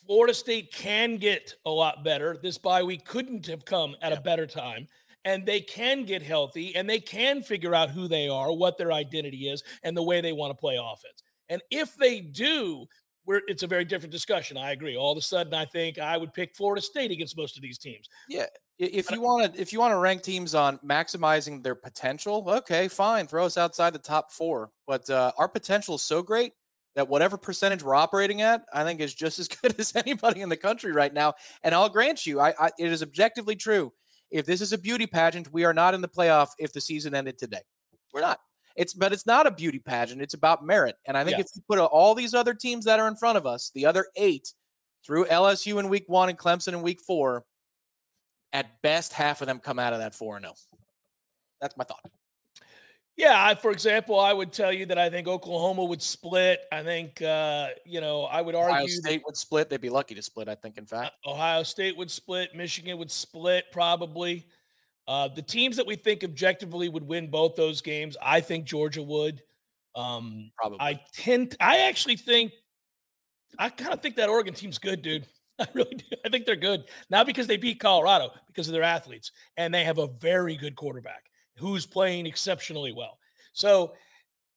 Florida 0.07 0.33
State 0.33 0.73
can 0.73 1.17
get 1.17 1.53
a 1.65 1.69
lot 1.69 2.03
better. 2.03 2.37
This 2.41 2.57
bye 2.57 2.81
week 2.81 3.05
couldn't 3.05 3.45
have 3.47 3.65
come 3.65 3.95
at 4.01 4.11
Yeah. 4.13 4.17
a 4.19 4.21
better 4.21 4.47
time. 4.47 4.87
And 5.25 5.45
they 5.45 5.59
can 5.59 6.05
get 6.05 6.23
healthy 6.23 6.73
and 6.75 6.89
they 6.89 7.01
can 7.01 7.43
figure 7.43 7.75
out 7.75 7.89
who 7.89 8.07
they 8.07 8.29
are, 8.29 8.53
what 8.53 8.77
their 8.77 8.93
identity 8.93 9.49
is, 9.49 9.61
and 9.83 9.95
the 9.97 10.03
way 10.03 10.21
they 10.21 10.31
want 10.31 10.51
to 10.51 10.55
play 10.55 10.77
offense. 10.77 11.21
And 11.49 11.61
if 11.69 11.97
they 11.97 12.21
do, 12.21 12.85
we're, 13.25 13.41
it's 13.49 13.63
a 13.63 13.67
very 13.67 13.83
different 13.83 14.13
discussion. 14.13 14.55
I 14.55 14.71
agree. 14.71 14.95
All 14.95 15.11
of 15.11 15.17
a 15.17 15.21
sudden, 15.21 15.53
I 15.53 15.65
think 15.65 15.99
I 15.99 16.15
would 16.15 16.33
pick 16.33 16.55
Florida 16.55 16.81
State 16.81 17.11
against 17.11 17.35
most 17.35 17.57
of 17.57 17.61
these 17.61 17.77
teams. 17.77 18.07
Yeah, 18.29 18.45
If 18.79 19.11
you 19.11 19.19
want 19.19 19.53
to, 19.53 19.61
if 19.61 19.73
you 19.73 19.79
want 19.79 19.91
to 19.91 19.97
rank 19.97 20.21
teams 20.21 20.55
on 20.55 20.77
maximizing 20.77 21.61
their 21.61 21.75
potential, 21.75 22.45
okay, 22.47 22.87
fine, 22.87 23.27
throw 23.27 23.45
us 23.45 23.57
outside 23.57 23.91
the 23.91 23.99
top 23.99 24.31
four. 24.31 24.71
But 24.85 25.09
uh, 25.09 25.33
our 25.37 25.49
potential 25.49 25.95
is 25.95 26.03
so 26.03 26.21
great 26.23 26.53
that 26.97 27.07
whatever 27.07 27.37
percentage 27.37 27.83
we're 27.83 27.93
operating 27.93 28.41
at, 28.41 28.65
I 28.73 28.83
think 28.83 28.99
is 28.99 29.13
just 29.13 29.37
as 29.39 29.47
good 29.47 29.79
as 29.79 29.95
anybody 29.95 30.41
in 30.41 30.49
the 30.49 30.57
country 30.57 30.91
right 30.91 31.13
now. 31.13 31.35
And 31.63 31.73
I'll 31.73 31.89
grant 31.89 32.25
you, 32.25 32.39
I, 32.41 32.53
I 32.59 32.71
it 32.79 32.91
is 32.91 33.03
objectively 33.03 33.55
true. 33.55 33.93
If 34.31 34.45
this 34.45 34.59
is 34.59 34.73
a 34.73 34.77
beauty 34.77 35.05
pageant, 35.05 35.53
we 35.53 35.63
are 35.63 35.73
not 35.75 35.93
in 35.93 36.01
the 36.01 36.07
playoff 36.09 36.49
if 36.59 36.73
the 36.73 36.81
season 36.81 37.13
ended 37.15 37.37
today. 37.37 37.61
We're 38.13 38.21
not. 38.21 38.39
It's 38.75 38.95
but 38.95 39.13
it's 39.13 39.27
not 39.27 39.45
a 39.45 39.51
beauty 39.51 39.79
pageant. 39.79 40.21
It's 40.23 40.33
about 40.33 40.65
merit. 40.65 40.95
And 41.05 41.15
I 41.15 41.23
think 41.23 41.37
Yeah. 41.37 41.41
if 41.43 41.51
you 41.55 41.61
put 41.69 41.79
all 41.79 42.15
these 42.15 42.33
other 42.33 42.55
teams 42.55 42.85
that 42.85 42.99
are 42.99 43.07
in 43.07 43.15
front 43.15 43.37
of 43.37 43.45
us, 43.45 43.71
the 43.75 43.85
other 43.85 44.07
eight, 44.15 44.53
through 45.05 45.25
LSU 45.25 45.79
in 45.79 45.89
week 45.89 46.05
one 46.07 46.29
and 46.29 46.37
Clemson 46.37 46.69
in 46.69 46.81
week 46.81 46.99
four, 46.99 47.45
at 48.53 48.81
best 48.81 49.13
half 49.13 49.41
of 49.41 49.47
them 49.47 49.59
come 49.59 49.77
out 49.77 49.93
of 49.93 49.99
that 49.99 50.15
4 50.15 50.37
and 50.37 50.45
0. 50.45 50.55
That's 51.61 51.77
my 51.77 51.83
thought. 51.83 52.01
Yeah, 53.17 53.33
I, 53.35 53.55
for 53.55 53.71
example, 53.71 54.19
I 54.19 54.31
would 54.31 54.53
tell 54.53 54.71
you 54.71 54.85
that 54.85 54.99
I 54.99 55.09
think 55.09 55.27
Oklahoma 55.27 55.83
would 55.85 56.03
split. 56.03 56.59
I 56.71 56.83
think 56.83 57.19
uh, 57.21 57.69
you 57.83 57.99
know 57.99 58.23
I 58.23 58.41
would 58.41 58.53
argue 58.53 58.73
Ohio 58.75 58.85
that 58.85 58.91
State 58.91 59.23
would 59.25 59.35
split. 59.35 59.69
They'd 59.69 59.81
be 59.81 59.89
lucky 59.89 60.13
to 60.13 60.21
split, 60.21 60.47
I 60.47 60.53
think, 60.53 60.77
in 60.77 60.85
fact. 60.85 61.13
Ohio 61.25 61.63
State 61.63 61.97
would 61.97 62.11
split. 62.11 62.55
Michigan 62.55 62.97
would 62.99 63.11
split 63.11 63.65
probably. 63.71 64.45
Uh, 65.07 65.29
the 65.29 65.41
teams 65.41 65.77
that 65.77 65.87
we 65.87 65.95
think 65.95 66.23
objectively 66.23 66.89
would 66.89 67.07
win 67.07 67.27
both 67.27 67.55
those 67.55 67.81
games, 67.81 68.17
I 68.21 68.41
think 68.41 68.65
Georgia 68.65 69.01
would. 69.01 69.41
Um, 69.95 70.51
Probably. 70.57 70.79
I 70.81 70.99
tend, 71.13 71.55
I 71.61 71.87
actually 71.87 72.17
think, 72.17 72.51
I 73.57 73.69
kind 73.69 73.93
of 73.93 74.01
think 74.01 74.17
that 74.17 74.27
Oregon 74.27 74.53
team's 74.53 74.77
good, 74.77 75.01
dude. 75.01 75.25
I 75.59 75.65
really 75.73 75.95
do. 75.95 76.05
I 76.25 76.29
think 76.29 76.45
they're 76.45 76.57
good. 76.57 76.83
Not 77.09 77.25
because 77.25 77.47
they 77.47 77.57
beat 77.57 77.79
Colorado, 77.79 78.31
because 78.47 78.67
of 78.67 78.73
their 78.73 78.83
athletes. 78.83 79.31
And 79.55 79.73
they 79.73 79.85
have 79.85 79.97
a 79.97 80.07
very 80.07 80.57
good 80.57 80.75
quarterback 80.75 81.23
who's 81.57 81.85
playing 81.85 82.25
exceptionally 82.25 82.91
well. 82.93 83.17
So 83.53 83.93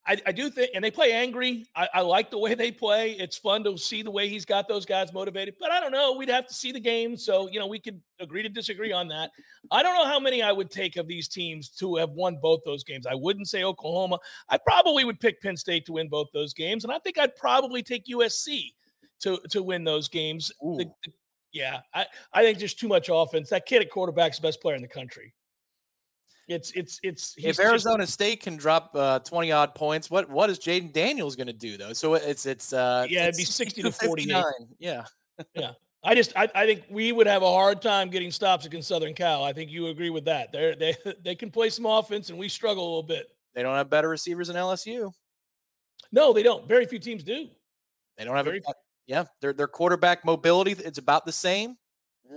I, 0.07 0.17
I 0.25 0.31
do 0.31 0.49
think, 0.49 0.71
and 0.73 0.83
they 0.83 0.89
play 0.89 1.11
angry. 1.11 1.65
I, 1.75 1.87
I 1.95 2.01
like 2.01 2.31
the 2.31 2.37
way 2.39 2.53
they 2.55 2.71
play. 2.71 3.11
It's 3.11 3.37
fun 3.37 3.63
to 3.65 3.77
see 3.77 4.01
the 4.01 4.09
way 4.11 4.27
he's 4.27 4.45
got 4.45 4.67
those 4.67 4.85
guys 4.85 5.13
motivated. 5.13 5.55
But 5.59 5.71
I 5.71 5.79
don't 5.79 5.91
know. 5.91 6.15
We'd 6.17 6.29
have 6.29 6.47
to 6.47 6.53
see 6.53 6.71
the 6.71 6.79
game. 6.79 7.15
So, 7.15 7.47
you 7.49 7.59
know, 7.59 7.67
we 7.67 7.79
could 7.79 8.01
agree 8.19 8.41
to 8.41 8.49
disagree 8.49 8.91
on 8.91 9.07
that. 9.09 9.31
I 9.69 9.83
don't 9.83 9.95
know 9.95 10.05
how 10.05 10.19
many 10.19 10.41
I 10.41 10.51
would 10.51 10.71
take 10.71 10.97
of 10.97 11.07
these 11.07 11.27
teams 11.27 11.69
to 11.77 11.95
have 11.97 12.11
won 12.11 12.37
both 12.41 12.61
those 12.65 12.83
games. 12.83 13.05
I 13.05 13.13
wouldn't 13.15 13.47
say 13.47 13.63
Oklahoma. 13.63 14.17
I 14.49 14.57
probably 14.57 15.03
would 15.05 15.19
pick 15.19 15.41
Penn 15.41 15.55
State 15.57 15.85
to 15.85 15.93
win 15.93 16.09
both 16.09 16.29
those 16.33 16.53
games. 16.53 16.83
And 16.83 16.91
I 16.91 16.97
think 16.99 17.19
I'd 17.19 17.35
probably 17.35 17.83
take 17.83 18.05
USC 18.07 18.73
to, 19.21 19.39
to 19.51 19.61
win 19.61 19.83
those 19.83 20.07
games. 20.07 20.51
The- 20.61 20.85
the- 21.05 21.13
yeah, 21.53 21.81
I, 21.93 22.05
I 22.33 22.43
think 22.43 22.59
there's 22.59 22.73
too 22.73 22.87
much 22.87 23.09
offense. 23.11 23.49
That 23.49 23.65
kid 23.65 23.81
at 23.81 23.89
quarterback's 23.91 24.37
the 24.37 24.47
best 24.47 24.61
player 24.61 24.75
in 24.77 24.81
the 24.81 24.87
country. 24.87 25.33
It's 26.47 26.71
it's 26.71 26.99
it's 27.03 27.35
if 27.37 27.43
just- 27.43 27.59
Arizona 27.59 28.05
State 28.07 28.41
can 28.41 28.57
drop 28.57 28.91
uh, 28.95 29.19
twenty 29.19 29.51
odd 29.51 29.73
points, 29.75 30.09
what 30.09 30.29
what 30.29 30.49
is 30.49 30.59
Jayden 30.59 30.91
Daniels 30.91 31.35
going 31.35 31.47
to 31.47 31.53
do 31.53 31.77
though? 31.77 31.93
So 31.93 32.15
it's 32.15 32.45
it's 32.45 32.73
uh 32.73 33.05
Yeah, 33.09 33.23
it'd 33.23 33.37
be 33.37 33.43
60 33.43 33.81
to 33.83 33.91
forty 33.91 34.25
nine. 34.25 34.43
Yeah, 34.79 35.05
yeah. 35.55 35.71
I 36.03 36.15
just 36.15 36.33
I, 36.35 36.49
I 36.55 36.65
think 36.65 36.83
we 36.89 37.11
would 37.11 37.27
have 37.27 37.43
a 37.43 37.51
hard 37.51 37.81
time 37.81 38.09
getting 38.09 38.31
stops 38.31 38.65
against 38.65 38.87
Southern 38.87 39.13
Cal. 39.13 39.43
I 39.43 39.53
think 39.53 39.69
you 39.69 39.87
agree 39.87 40.09
with 40.09 40.25
that. 40.25 40.51
They 40.51 40.75
they 40.77 41.13
they 41.23 41.35
can 41.35 41.51
play 41.51 41.69
some 41.69 41.85
offense 41.85 42.29
and 42.29 42.39
we 42.39 42.49
struggle 42.49 42.83
a 42.83 42.89
little 42.89 43.03
bit. 43.03 43.27
they 43.53 43.61
don't 43.63 43.75
have 43.75 43.89
better 43.89 44.09
receivers 44.09 44.47
than 44.47 44.55
LSU. 44.57 45.11
No, 46.11 46.33
they 46.33 46.43
don't. 46.43 46.67
Very 46.67 46.85
few 46.85 46.99
teams 46.99 47.23
do, 47.23 47.47
They 48.17 48.25
don't 48.25 48.35
have 48.35 48.47
a, 48.47 48.59
yeah. 49.07 49.25
Their 49.41 49.53
their 49.53 49.67
quarterback 49.67 50.25
mobility 50.25 50.71
it's 50.71 50.97
about 50.97 51.25
the 51.25 51.31
same. 51.31 51.77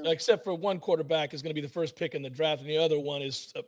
except 0.05 0.45
for 0.45 0.55
one 0.55 0.79
quarterback 0.79 1.35
is 1.35 1.43
going 1.43 1.51
to 1.51 1.61
be 1.61 1.67
the 1.67 1.73
first 1.73 1.97
pick 1.97 2.15
in 2.15 2.23
the 2.23 2.31
draft, 2.31 2.61
and 2.61 2.71
the 2.71 2.77
other 2.79 3.01
one 3.01 3.23
is 3.23 3.53
uh, 3.57 3.63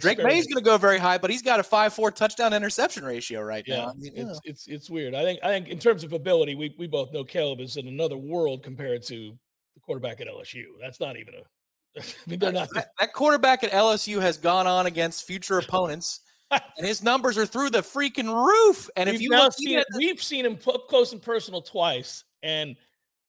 Drake 0.00 0.18
Maye 0.18 0.38
is 0.38 0.46
going 0.46 0.62
to 0.62 0.68
go 0.68 0.76
very 0.76 0.98
high, 0.98 1.18
but 1.18 1.30
he's 1.30 1.42
got 1.42 1.60
a 1.60 1.62
five 1.62 1.92
four 1.94 2.10
touchdown 2.10 2.52
interception 2.52 3.04
ratio 3.04 3.40
right 3.40 3.64
Yeah, 3.66 3.76
now. 3.76 3.88
I 3.90 3.94
mean, 3.94 4.12
it's 4.14 4.40
it's 4.44 4.66
it's 4.68 4.90
weird. 4.90 5.14
I 5.14 5.22
think 5.22 5.40
I 5.42 5.48
think 5.48 5.68
in 5.68 5.78
terms 5.78 6.04
of 6.04 6.12
ability, 6.12 6.54
we 6.54 6.74
we 6.78 6.86
both 6.86 7.12
know 7.12 7.24
Caleb 7.24 7.60
is 7.60 7.76
in 7.76 7.88
another 7.88 8.16
world 8.16 8.62
compared 8.62 9.02
to 9.04 9.32
the 9.74 9.80
quarterback 9.80 10.20
at 10.20 10.26
LSU. 10.28 10.64
That's 10.80 11.00
not 11.00 11.16
even 11.16 11.34
a. 11.34 12.00
I 12.00 12.02
mean, 12.26 12.38
they're 12.38 12.52
not. 12.52 12.68
that, 12.74 12.88
that 13.00 13.12
quarterback 13.12 13.64
at 13.64 13.70
LSU 13.70 14.20
has 14.20 14.36
gone 14.36 14.66
on 14.66 14.86
against 14.86 15.24
future 15.26 15.58
opponents, 15.66 16.20
and 16.50 16.86
his 16.86 17.02
numbers 17.02 17.38
are 17.38 17.46
through 17.46 17.70
the 17.70 17.80
freaking 17.80 18.32
roof. 18.32 18.90
And 18.96 19.08
if 19.08 19.14
we've 19.14 19.22
you 19.22 19.30
look 19.30 19.54
seen 19.54 19.78
the- 19.78 19.98
we've 19.98 20.22
seen 20.22 20.44
him 20.44 20.58
up 20.72 20.88
close 20.88 21.12
and 21.12 21.22
personal 21.22 21.62
twice, 21.62 22.24
and 22.42 22.76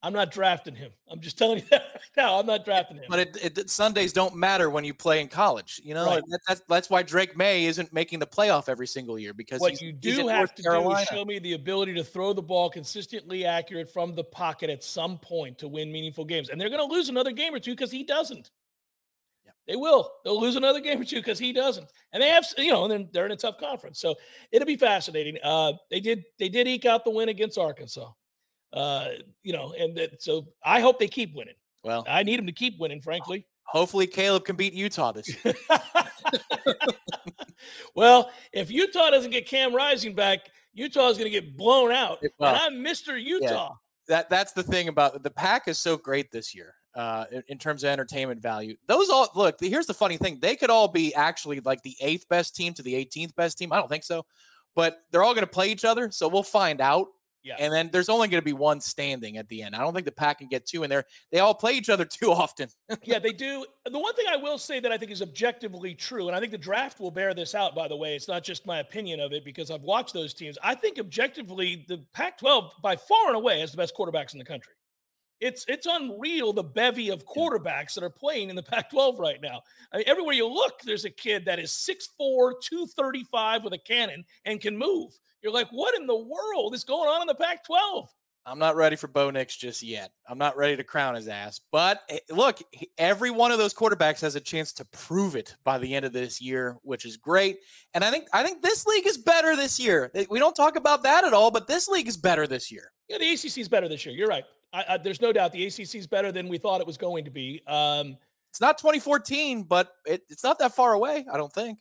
I'm 0.01 0.13
not 0.13 0.31
drafting 0.31 0.75
him. 0.75 0.91
I'm 1.11 1.19
just 1.19 1.37
telling 1.37 1.57
you 1.59 1.65
that 1.71 1.81
right 1.93 2.01
now. 2.15 2.39
I'm 2.39 2.45
not 2.45 2.63
drafting 2.63 2.97
him. 2.97 3.03
But 3.09 3.19
it, 3.19 3.57
it, 3.57 3.69
Sundays 3.69 4.13
don't 4.13 4.33
matter 4.35 4.69
when 4.69 4.85
you 4.85 4.93
play 4.93 5.19
in 5.19 5.27
college. 5.27 5.81
You 5.83 5.93
know, 5.93 6.05
Right. 6.05 6.23
that, 6.29 6.39
that's 6.47 6.61
that's 6.69 6.89
why 6.89 7.03
Drake 7.03 7.35
Maye 7.35 7.65
isn't 7.65 7.91
making 7.91 8.19
the 8.19 8.27
playoff 8.27 8.69
every 8.69 8.87
single 8.87 9.19
year 9.19 9.33
because 9.33 9.59
what 9.59 9.71
he's, 9.71 9.81
you 9.81 9.91
do 9.91 10.27
have 10.29 10.55
to 10.55 10.63
Carolina. 10.63 10.95
do 10.95 11.01
is 11.01 11.07
show 11.09 11.25
me 11.25 11.39
the 11.39 11.53
ability 11.53 11.93
to 11.95 12.03
throw 12.03 12.31
the 12.31 12.41
ball 12.41 12.69
consistently 12.69 13.45
accurate 13.45 13.91
from 13.91 14.15
the 14.15 14.23
pocket 14.23 14.69
at 14.69 14.83
some 14.85 15.17
point 15.17 15.57
to 15.57 15.67
win 15.67 15.91
meaningful 15.91 16.23
games. 16.23 16.47
And 16.49 16.59
they're 16.61 16.69
going 16.69 16.87
to 16.87 16.93
lose 16.93 17.09
another 17.09 17.31
game 17.33 17.53
or 17.53 17.59
two 17.59 17.71
because 17.71 17.91
he 17.91 18.05
doesn't. 18.05 18.51
Yep. 19.45 19.55
They 19.67 19.75
will. 19.75 20.09
They'll 20.23 20.39
lose 20.39 20.55
another 20.55 20.79
game 20.79 21.01
or 21.01 21.05
two 21.05 21.17
because 21.17 21.39
he 21.39 21.51
doesn't. 21.51 21.91
And 22.13 22.23
they 22.23 22.29
have, 22.29 22.45
you 22.57 22.71
know, 22.71 22.83
and 22.85 22.91
then 22.91 23.09
they're 23.11 23.25
in 23.25 23.33
a 23.33 23.35
tough 23.35 23.57
conference. 23.57 23.99
So 23.99 24.15
it'll 24.53 24.65
be 24.65 24.77
fascinating. 24.77 25.37
Uh, 25.43 25.73
they 25.91 25.99
did 25.99 26.23
they 26.39 26.47
did 26.47 26.69
eke 26.69 26.85
out 26.85 27.03
the 27.03 27.11
win 27.11 27.27
against 27.27 27.57
Arkansas. 27.57 28.09
Uh, 28.73 29.09
you 29.43 29.53
know, 29.53 29.73
and 29.77 29.95
that, 29.97 30.21
so 30.21 30.47
I 30.63 30.79
hope 30.79 30.99
they 30.99 31.07
keep 31.07 31.33
winning. 31.35 31.55
well, 31.83 32.05
I 32.09 32.23
need 32.23 32.37
them 32.39 32.45
to 32.47 32.51
keep 32.51 32.79
winning, 32.79 33.01
frankly. 33.01 33.45
hopefully 33.65 34.05
Caleb 34.07 34.45
can 34.45 34.55
beat 34.55 34.73
Utah 34.73 35.11
this 35.11 35.27
year. 35.43 35.53
well, 37.95 38.31
if 38.53 38.71
Utah 38.71 39.09
doesn't 39.09 39.31
get 39.31 39.47
Cam 39.47 39.73
Rising 39.75 40.13
back, 40.15 40.39
Utah 40.73 41.09
is 41.09 41.17
going 41.17 41.31
to 41.31 41.41
get 41.41 41.57
blown 41.57 41.91
out. 41.91 42.19
It- 42.21 42.33
well, 42.39 42.55
and 42.55 42.59
I'm 42.61 42.83
Mr. 42.85 43.21
Utah. 43.21 43.75
that 44.07 44.29
that's 44.29 44.53
the 44.53 44.63
thing 44.63 44.87
about 44.87 45.23
the 45.23 45.31
Pac 45.31 45.67
is 45.67 45.77
so 45.77 45.97
great 45.97 46.31
this 46.31 46.55
year 46.55 46.73
uh 46.95 47.25
in, 47.31 47.43
in 47.49 47.57
terms 47.59 47.83
of 47.83 47.89
entertainment 47.91 48.41
value 48.41 48.75
those 48.87 49.11
all 49.11 49.27
look 49.35 49.55
here's 49.59 49.85
the 49.85 49.93
funny 49.93 50.17
thing 50.17 50.39
they 50.41 50.55
could 50.55 50.71
all 50.71 50.87
be 50.87 51.13
actually 51.13 51.59
like 51.59 51.79
the 51.83 51.95
eighth 52.01 52.27
best 52.29 52.55
team 52.55 52.73
to 52.73 52.81
the 52.81 52.95
18th 52.95 53.35
best 53.35 53.59
team 53.59 53.71
i 53.71 53.75
don't 53.75 53.87
think 53.89 54.03
so 54.03 54.25
but 54.75 55.03
they're 55.11 55.23
all 55.23 55.35
going 55.35 55.45
to 55.45 55.51
play 55.51 55.69
each 55.69 55.85
other 55.85 56.09
so 56.09 56.27
we'll 56.27 56.41
find 56.41 56.81
out 56.81 57.05
Yeah. 57.41 57.55
and 57.57 57.71
then 57.71 57.89
there's 57.91 58.09
only 58.09 58.27
going 58.27 58.41
to 58.41 58.45
be 58.45 58.53
one 58.53 58.81
standing 58.81 59.37
at 59.37 59.47
the 59.47 59.63
end 59.63 59.75
i 59.75 59.79
don't 59.79 59.93
think 59.93 60.05
the 60.05 60.11
Pac 60.11 60.39
can 60.39 60.49
get 60.49 60.65
two 60.65 60.83
in 60.83 60.89
there 60.89 61.05
they 61.31 61.39
all 61.39 61.53
play 61.53 61.73
each 61.73 61.89
other 61.89 62.05
too 62.19 62.31
often 62.31 62.69
yeah, 63.03 63.19
they 63.19 63.31
do. 63.31 63.65
The 63.85 63.99
one 63.99 64.13
thing 64.13 64.25
I 64.29 64.37
will 64.37 64.57
say 64.57 64.79
that 64.79 64.91
I 64.91 64.97
think 64.97 65.11
is 65.11 65.21
objectively 65.21 65.93
true, 65.93 66.27
and 66.27 66.35
I 66.35 66.39
think 66.39 66.51
the 66.51 66.57
draft 66.57 66.99
will 66.99 67.11
bear 67.11 67.33
this 67.33 67.55
out, 67.55 67.75
by 67.75 67.87
the 67.87 67.95
way, 67.95 68.15
it's 68.15 68.27
not 68.27 68.43
just 68.43 68.65
my 68.65 68.79
opinion 68.79 69.19
of 69.19 69.31
it 69.31 69.43
because 69.45 69.71
I've 69.71 69.81
watched 69.81 70.13
those 70.13 70.33
teams. 70.33 70.57
I 70.63 70.75
think 70.75 70.99
objectively, 70.99 71.85
the 71.87 72.03
Pac 72.13 72.37
12 72.39 72.73
by 72.81 72.95
far 72.95 73.27
and 73.27 73.35
away 73.35 73.59
has 73.59 73.71
the 73.71 73.77
best 73.77 73.95
quarterbacks 73.95 74.33
in 74.33 74.39
the 74.39 74.45
country. 74.45 74.73
It's 75.39 75.65
it's 75.67 75.87
unreal 75.89 76.51
the 76.51 76.63
bevy 76.63 77.09
of 77.09 77.25
quarterbacks 77.25 77.93
that 77.93 78.03
are 78.03 78.09
playing 78.09 78.49
in 78.49 78.55
the 78.55 78.63
Pac 78.63 78.89
12 78.89 79.19
right 79.19 79.41
now. 79.41 79.61
I 79.93 79.97
mean, 79.97 80.05
everywhere 80.07 80.35
you 80.35 80.47
look, 80.47 80.81
there's 80.81 81.05
a 81.05 81.09
kid 81.09 81.45
that 81.45 81.59
is 81.59 81.71
6'4, 81.71 82.53
235 82.61 83.63
with 83.63 83.73
a 83.73 83.77
cannon 83.77 84.25
and 84.45 84.59
can 84.59 84.77
move. 84.77 85.17
You're 85.41 85.53
like, 85.53 85.69
what 85.71 85.95
in 85.95 86.07
the 86.07 86.15
world 86.15 86.73
is 86.73 86.83
going 86.83 87.09
on 87.09 87.21
in 87.21 87.27
the 87.27 87.35
Pac 87.35 87.65
12? 87.65 88.09
i'm 88.45 88.57
not 88.57 88.75
ready 88.75 88.95
for 88.95 89.07
bo 89.07 89.29
nix 89.29 89.55
just 89.55 89.83
yet 89.83 90.11
i'm 90.27 90.37
not 90.37 90.55
ready 90.55 90.75
to 90.77 90.83
crown 90.83 91.13
his 91.13 91.27
ass 91.27 91.59
but 91.71 92.01
eh, 92.09 92.19
look 92.29 92.59
every 92.97 93.29
one 93.29 93.51
of 93.51 93.57
those 93.57 93.73
quarterbacks 93.73 94.21
has 94.21 94.35
a 94.35 94.39
chance 94.39 94.71
to 94.71 94.85
prove 94.85 95.35
it 95.35 95.55
by 95.65 95.77
the 95.77 95.93
end 95.93 96.05
of 96.05 96.13
this 96.13 96.39
year 96.39 96.77
which 96.81 97.05
is 97.05 97.17
great 97.17 97.59
and 97.93 98.03
i 98.03 98.09
think 98.09 98.27
i 98.33 98.41
think 98.41 98.61
this 98.61 98.85
league 98.85 99.05
is 99.05 99.17
better 99.17 99.55
this 99.57 99.77
year 99.79 100.09
we 100.29 100.39
don't 100.39 100.55
talk 100.55 100.77
about 100.77 101.03
that 101.03 101.25
at 101.25 101.33
all 101.33 101.51
but 101.51 101.67
this 101.67 101.87
league 101.89 102.07
is 102.07 102.15
better 102.15 102.47
this 102.47 102.71
year 102.71 102.91
Yeah, 103.09 103.17
the 103.17 103.29
ACC 103.29 103.57
is 103.57 103.67
better 103.67 103.89
this 103.89 104.05
year. 104.05 104.15
You're 104.15 104.29
right. 104.29 104.45
I, 104.71 104.85
I, 104.89 104.97
there's 104.97 105.21
no 105.21 105.33
doubt 105.33 105.51
the 105.51 105.65
ACC 105.65 105.95
is 105.95 106.07
better 106.07 106.31
than 106.31 106.47
we 106.47 106.57
thought 106.57 106.79
it 106.79 106.87
was 106.87 106.97
going 106.97 107.25
to 107.25 107.31
be. 107.31 107.61
Um, 107.67 108.17
it's 108.51 108.61
not 108.61 108.77
2014 108.77 109.63
but 109.63 109.91
it, 110.05 110.23
it's 110.29 110.43
not 110.43 110.59
that 110.59 110.73
far 110.73 110.93
away 110.93 111.25
i 111.31 111.37
don't 111.37 111.53
think 111.53 111.79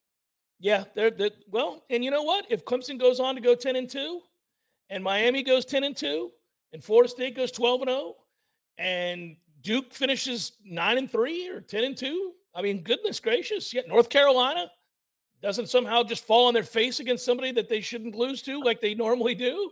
yeah, 0.60 0.84
they're, 0.94 1.10
they're 1.10 1.30
well, 1.50 1.84
and 1.90 2.04
you 2.04 2.10
know 2.10 2.22
what? 2.22 2.46
If 2.50 2.64
Clemson 2.64 2.98
goes 2.98 3.20
on 3.20 3.34
to 3.34 3.40
go 3.40 3.54
10 3.54 3.76
and 3.76 3.88
2, 3.88 4.20
and 4.90 5.04
Miami 5.04 5.42
goes 5.42 5.64
10 5.64 5.84
and 5.84 5.96
2, 5.96 6.30
and 6.72 6.82
Florida 6.82 7.08
State 7.08 7.36
goes 7.36 7.52
12 7.52 7.82
and 7.82 7.90
0, 7.90 8.14
and 8.78 9.36
Duke 9.60 9.92
finishes 9.92 10.52
9 10.64 10.98
and 10.98 11.10
3 11.10 11.48
or 11.50 11.60
10 11.60 11.84
and 11.84 11.96
2, 11.96 12.32
I 12.54 12.62
mean, 12.62 12.82
goodness 12.82 13.20
gracious. 13.20 13.72
Yeah, 13.72 13.82
North 13.86 14.08
Carolina 14.08 14.70
doesn't 15.40 15.68
somehow 15.68 16.02
just 16.02 16.24
fall 16.24 16.48
on 16.48 16.54
their 16.54 16.64
face 16.64 16.98
against 16.98 17.24
somebody 17.24 17.52
that 17.52 17.68
they 17.68 17.80
shouldn't 17.80 18.16
lose 18.16 18.42
to 18.42 18.60
like 18.60 18.80
they 18.80 18.94
normally 18.94 19.34
do. 19.34 19.70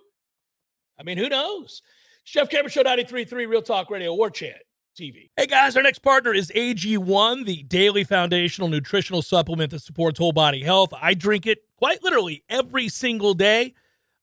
I 0.99 1.03
mean, 1.03 1.19
who 1.19 1.29
knows? 1.29 1.83
Jeff 2.25 2.49
Cameron 2.49 2.71
Show 2.71 2.85
93.3 2.85 3.33
Real 3.49 3.63
Talk 3.63 3.91
Radio 3.91 4.15
War 4.15 4.31
Chant 4.31 4.57
TV. 4.97 5.29
Hey 5.37 5.47
guys, 5.47 5.77
our 5.77 5.83
next 5.83 5.99
partner 5.99 6.33
is 6.33 6.51
AG1, 6.57 7.45
the 7.45 7.63
daily 7.65 8.03
foundational 8.03 8.69
nutritional 8.69 9.21
supplement 9.21 9.71
that 9.73 9.83
supports 9.83 10.19
whole 10.19 10.33
body 10.33 10.63
health. 10.63 10.95
I 11.01 11.13
drink 11.13 11.47
it 11.47 11.59
quite 11.77 12.03
literally 12.03 12.45
every 12.49 12.89
single 12.89 13.35
day. 13.35 13.75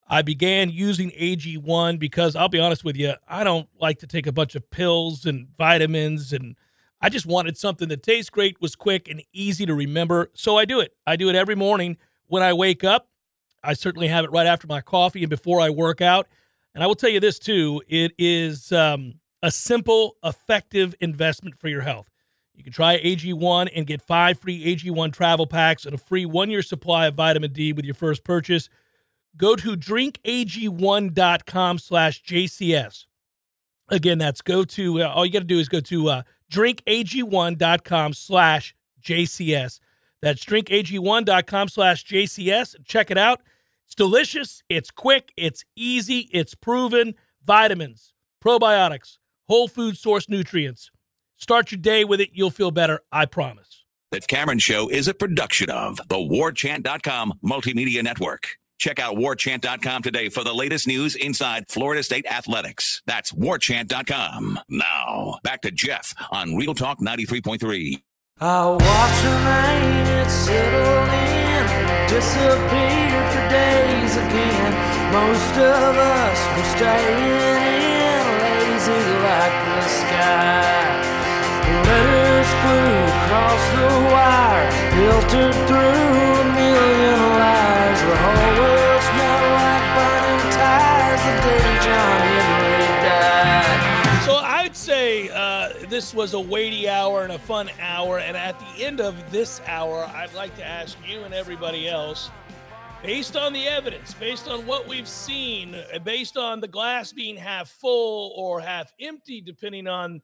I 0.07 0.23
began 0.23 0.71
using 0.71 1.11
AG1 1.11 1.99
because 1.99 2.35
I'll 2.35 2.49
be 2.49 2.59
honest 2.59 2.83
with 2.83 2.97
you, 2.97 3.13
I 3.27 3.43
don't 3.43 3.69
like 3.79 3.99
to 3.99 4.07
take 4.07 4.25
a 4.25 4.31
bunch 4.31 4.55
of 4.55 4.67
pills 4.71 5.27
and 5.27 5.47
vitamins 5.59 6.33
and 6.33 6.55
I 6.99 7.09
just 7.09 7.27
wanted 7.27 7.55
something 7.55 7.89
that 7.89 8.01
tastes 8.01 8.31
great, 8.31 8.59
was 8.59 8.75
quick 8.75 9.07
and 9.07 9.21
easy 9.31 9.67
to 9.67 9.75
remember. 9.75 10.31
So 10.33 10.57
I 10.57 10.65
do 10.65 10.79
it. 10.79 10.95
I 11.05 11.17
do 11.17 11.29
it 11.29 11.35
every 11.35 11.55
morning 11.55 11.97
when 12.27 12.41
I 12.41 12.53
wake 12.53 12.83
up. 12.83 13.09
I 13.63 13.73
certainly 13.73 14.07
have 14.07 14.25
it 14.25 14.31
right 14.31 14.47
after 14.47 14.65
my 14.65 14.81
coffee 14.81 15.21
and 15.21 15.29
before 15.29 15.61
I 15.61 15.69
work 15.69 16.01
out. 16.01 16.27
And 16.73 16.83
I 16.83 16.87
will 16.87 16.95
tell 16.95 17.11
you 17.11 17.19
this 17.19 17.37
too 17.37 17.83
it 17.87 18.13
is 18.17 18.71
um, 18.71 19.19
a 19.43 19.51
simple, 19.51 20.15
effective 20.23 20.95
investment 21.01 21.59
for 21.59 21.67
your 21.67 21.81
health. 21.81 22.09
You 22.55 22.63
can 22.63 22.73
try 22.73 22.99
AG1 22.99 23.69
and 23.75 23.85
get 23.85 24.01
five 24.01 24.39
free 24.39 24.75
AG1 24.75 25.11
travel 25.11 25.45
packs 25.45 25.85
and 25.85 25.93
a 25.93 25.97
free 25.97 26.25
one 26.25 26.49
year 26.49 26.61
supply 26.61 27.07
of 27.07 27.15
vitamin 27.15 27.51
D 27.51 27.73
with 27.73 27.83
your 27.85 27.93
first 27.93 28.23
purchase. 28.23 28.69
Go 29.35 29.57
to 29.57 29.75
drinkag1.com 29.75 31.79
slash 31.79 32.23
JCS. 32.23 33.05
Again, 33.89 34.17
that's 34.17 34.41
go 34.41 34.63
to, 34.63 35.01
uh, 35.01 35.09
all 35.09 35.25
you 35.25 35.33
got 35.33 35.39
to 35.39 35.45
do 35.45 35.59
is 35.59 35.67
go 35.67 35.81
to 35.81 36.09
uh, 36.09 36.21
drinkag1.com 36.51 38.13
slash 38.13 38.75
JCS. 39.03 39.79
That's 40.21 40.45
drinkag1.com 40.45 41.67
slash 41.67 42.05
JCS. 42.05 42.75
Check 42.85 43.11
it 43.11 43.17
out. 43.17 43.41
It's 43.85 43.95
delicious. 43.95 44.63
It's 44.69 44.89
quick. 44.89 45.33
It's 45.35 45.65
easy. 45.75 46.29
It's 46.31 46.55
proven. 46.55 47.15
Vitamins, 47.45 48.13
probiotics, 48.41 49.17
whole 49.53 49.67
food 49.67 49.95
source 49.95 50.27
nutrients. 50.27 50.89
Start 51.37 51.71
your 51.71 51.79
day 51.79 52.03
with 52.03 52.19
it. 52.19 52.31
You'll 52.33 52.49
feel 52.49 52.71
better. 52.71 53.01
I 53.11 53.27
promise. 53.27 53.83
The 54.09 54.19
Cameron 54.21 54.57
Show 54.57 54.89
is 54.89 55.07
a 55.07 55.13
production 55.13 55.69
of 55.69 55.97
the 56.09 56.15
WarChant.com 56.15 57.33
Multimedia 57.45 58.03
Network. 58.03 58.57
Check 58.79 58.97
out 58.97 59.15
WarChant.com 59.15 60.01
today 60.01 60.29
for 60.29 60.43
the 60.43 60.55
latest 60.55 60.87
news 60.87 61.15
inside 61.15 61.69
Florida 61.69 62.01
State 62.01 62.25
athletics. 62.25 63.03
That's 63.05 63.31
WarChant.com. 63.31 64.59
Now, 64.69 65.37
back 65.43 65.61
to 65.61 65.69
Jeff 65.69 66.15
on 66.31 66.55
Real 66.55 66.73
Talk 66.73 66.99
93.3. 66.99 68.01
I 68.39 68.65
watched 68.65 69.23
the 69.23 69.35
rain, 69.45 70.07
it 70.17 70.29
settled 70.31 71.09
in, 71.13 72.09
disappeared 72.09 73.29
for 73.33 73.49
days 73.53 74.17
again. 74.17 74.73
Most 75.13 75.53
of 75.57 75.95
us 75.95 76.57
were 76.57 76.75
staying 76.75 77.59
in, 77.59 77.62
lazy 77.62 77.62
like 79.43 79.65
the 79.65 79.81
sky. 79.89 81.03
Letters 81.83 82.49
flew 82.63 82.91
across 83.11 83.63
the 83.75 83.91
wire, 84.13 84.71
filtered 84.95 85.57
through 85.67 85.79
a 85.79 86.45
million 86.55 87.19
lies. 87.41 87.99
The 88.07 88.15
whole 88.23 88.53
world 88.59 89.01
smelled 89.09 89.51
like 89.59 89.87
burning 89.97 90.43
tires 90.55 91.23
the 91.27 91.35
day 91.43 91.67
John 91.83 92.19
Henry 92.31 92.87
died. 93.03 94.23
So 94.23 94.33
I'd 94.35 94.75
say 94.77 95.29
uh, 95.33 95.87
this 95.89 96.13
was 96.13 96.33
a 96.33 96.39
weighty 96.39 96.87
hour 96.87 97.23
and 97.23 97.33
a 97.33 97.39
fun 97.39 97.69
hour. 97.81 98.19
And 98.19 98.37
at 98.37 98.57
the 98.59 98.85
end 98.85 99.01
of 99.01 99.29
this 99.29 99.59
hour, 99.67 100.09
I'd 100.15 100.33
like 100.33 100.55
to 100.55 100.65
ask 100.65 100.97
you 101.05 101.23
and 101.23 101.33
everybody 101.33 101.89
else, 101.89 102.31
based 103.03 103.35
on 103.35 103.51
the 103.51 103.67
evidence, 103.67 104.13
based 104.13 104.47
on 104.47 104.65
what 104.65 104.87
we've 104.87 105.09
seen, 105.09 105.75
uh, 105.75 105.99
based 105.99 106.37
on 106.37 106.61
the 106.61 106.67
glass 106.67 107.11
being 107.11 107.35
half 107.35 107.69
full 107.69 108.33
or 108.37 108.61
half 108.61 108.93
empty, 109.01 109.41
depending 109.41 109.87
on 109.87 110.21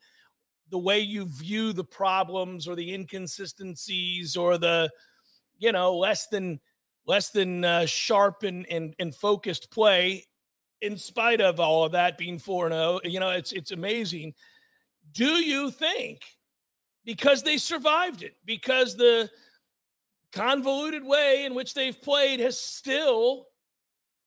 the 0.69 0.77
way 0.77 0.99
you 0.99 1.25
view 1.25 1.73
the 1.73 1.83
problems 1.83 2.69
or 2.69 2.75
the 2.75 2.93
inconsistencies 2.93 4.37
or 4.37 4.57
the, 4.57 4.89
you 5.57 5.73
know, 5.73 5.95
less 5.97 6.27
than 6.27 6.59
less 7.05 7.31
than 7.31 7.65
uh, 7.65 7.85
sharp 7.85 8.43
and, 8.43 8.65
and 8.71 8.95
and 8.99 9.13
focused 9.13 9.69
play 9.71 10.25
in 10.81 10.95
spite 10.95 11.41
of 11.41 11.59
all 11.59 11.83
of 11.83 11.91
that 11.91 12.17
being 12.17 12.39
4 12.39 12.69
0, 12.69 12.99
you 13.03 13.19
know, 13.19 13.31
it's 13.31 13.51
it's 13.51 13.71
amazing. 13.71 14.33
Do 15.11 15.43
you 15.43 15.69
think 15.69 16.21
because 17.03 17.43
they 17.43 17.57
survived 17.57 18.23
it, 18.23 18.35
because 18.45 18.95
the 18.95 19.29
convoluted 20.31 21.03
way 21.03 21.45
in 21.45 21.55
which 21.55 21.73
they've 21.73 22.01
played 22.01 22.39
has 22.39 22.59
still 22.59 23.47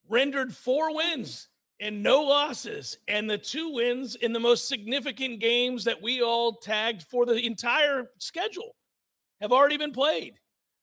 rendered 0.09 0.55
four 0.55 0.95
wins 0.95 1.49
and 1.81 2.03
no 2.03 2.23
losses, 2.23 2.97
and 3.09 3.29
the 3.29 3.39
two 3.39 3.71
wins 3.71 4.15
in 4.15 4.33
the 4.33 4.39
most 4.39 4.69
significant 4.69 5.41
games 5.41 5.83
that 5.85 6.01
we 6.01 6.23
all 6.23 6.55
tagged 6.55 7.03
for 7.11 7.27
the 7.27 7.45
entire 7.45 8.05
schedule 8.19 8.77
have 9.41 9.51
already 9.51 9.77
been 9.77 9.93
played. 9.93 10.35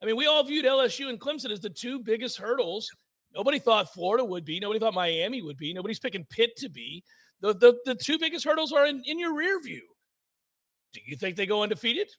I 0.02 0.06
mean, 0.06 0.18
we 0.18 0.28
all 0.28 0.44
viewed 0.44 0.66
LSU 0.66 1.10
and 1.10 1.20
Clemson 1.20 1.52
as 1.52 1.62
the 1.62 1.70
two 1.70 2.00
biggest 2.00 2.38
hurdles. 2.38 2.90
Nobody 3.34 3.60
thought 3.60 3.94
Florida 3.94 4.26
would 4.26 4.44
be. 4.44 4.60
Nobody 4.60 4.80
thought 4.80 4.94
Miami 4.94 5.42
would 5.42 5.58
be. 5.58 5.74
Nobody's 5.74 6.00
picking 6.00 6.26
Pitt 6.30 6.56
to 6.58 6.70
be. 6.70 7.04
The, 7.42 7.54
the, 7.54 7.78
the 7.86 7.96
two 7.96 8.20
biggest 8.20 8.46
hurdles 8.46 8.74
are 8.74 8.86
in, 8.86 9.02
in 9.06 9.20
your 9.20 9.36
rear 9.36 9.62
view. 9.62 9.88
Do 10.94 11.00
you 11.06 11.16
think 11.16 11.38
they 11.38 11.46
go 11.46 11.64
undefeated? 11.64 12.10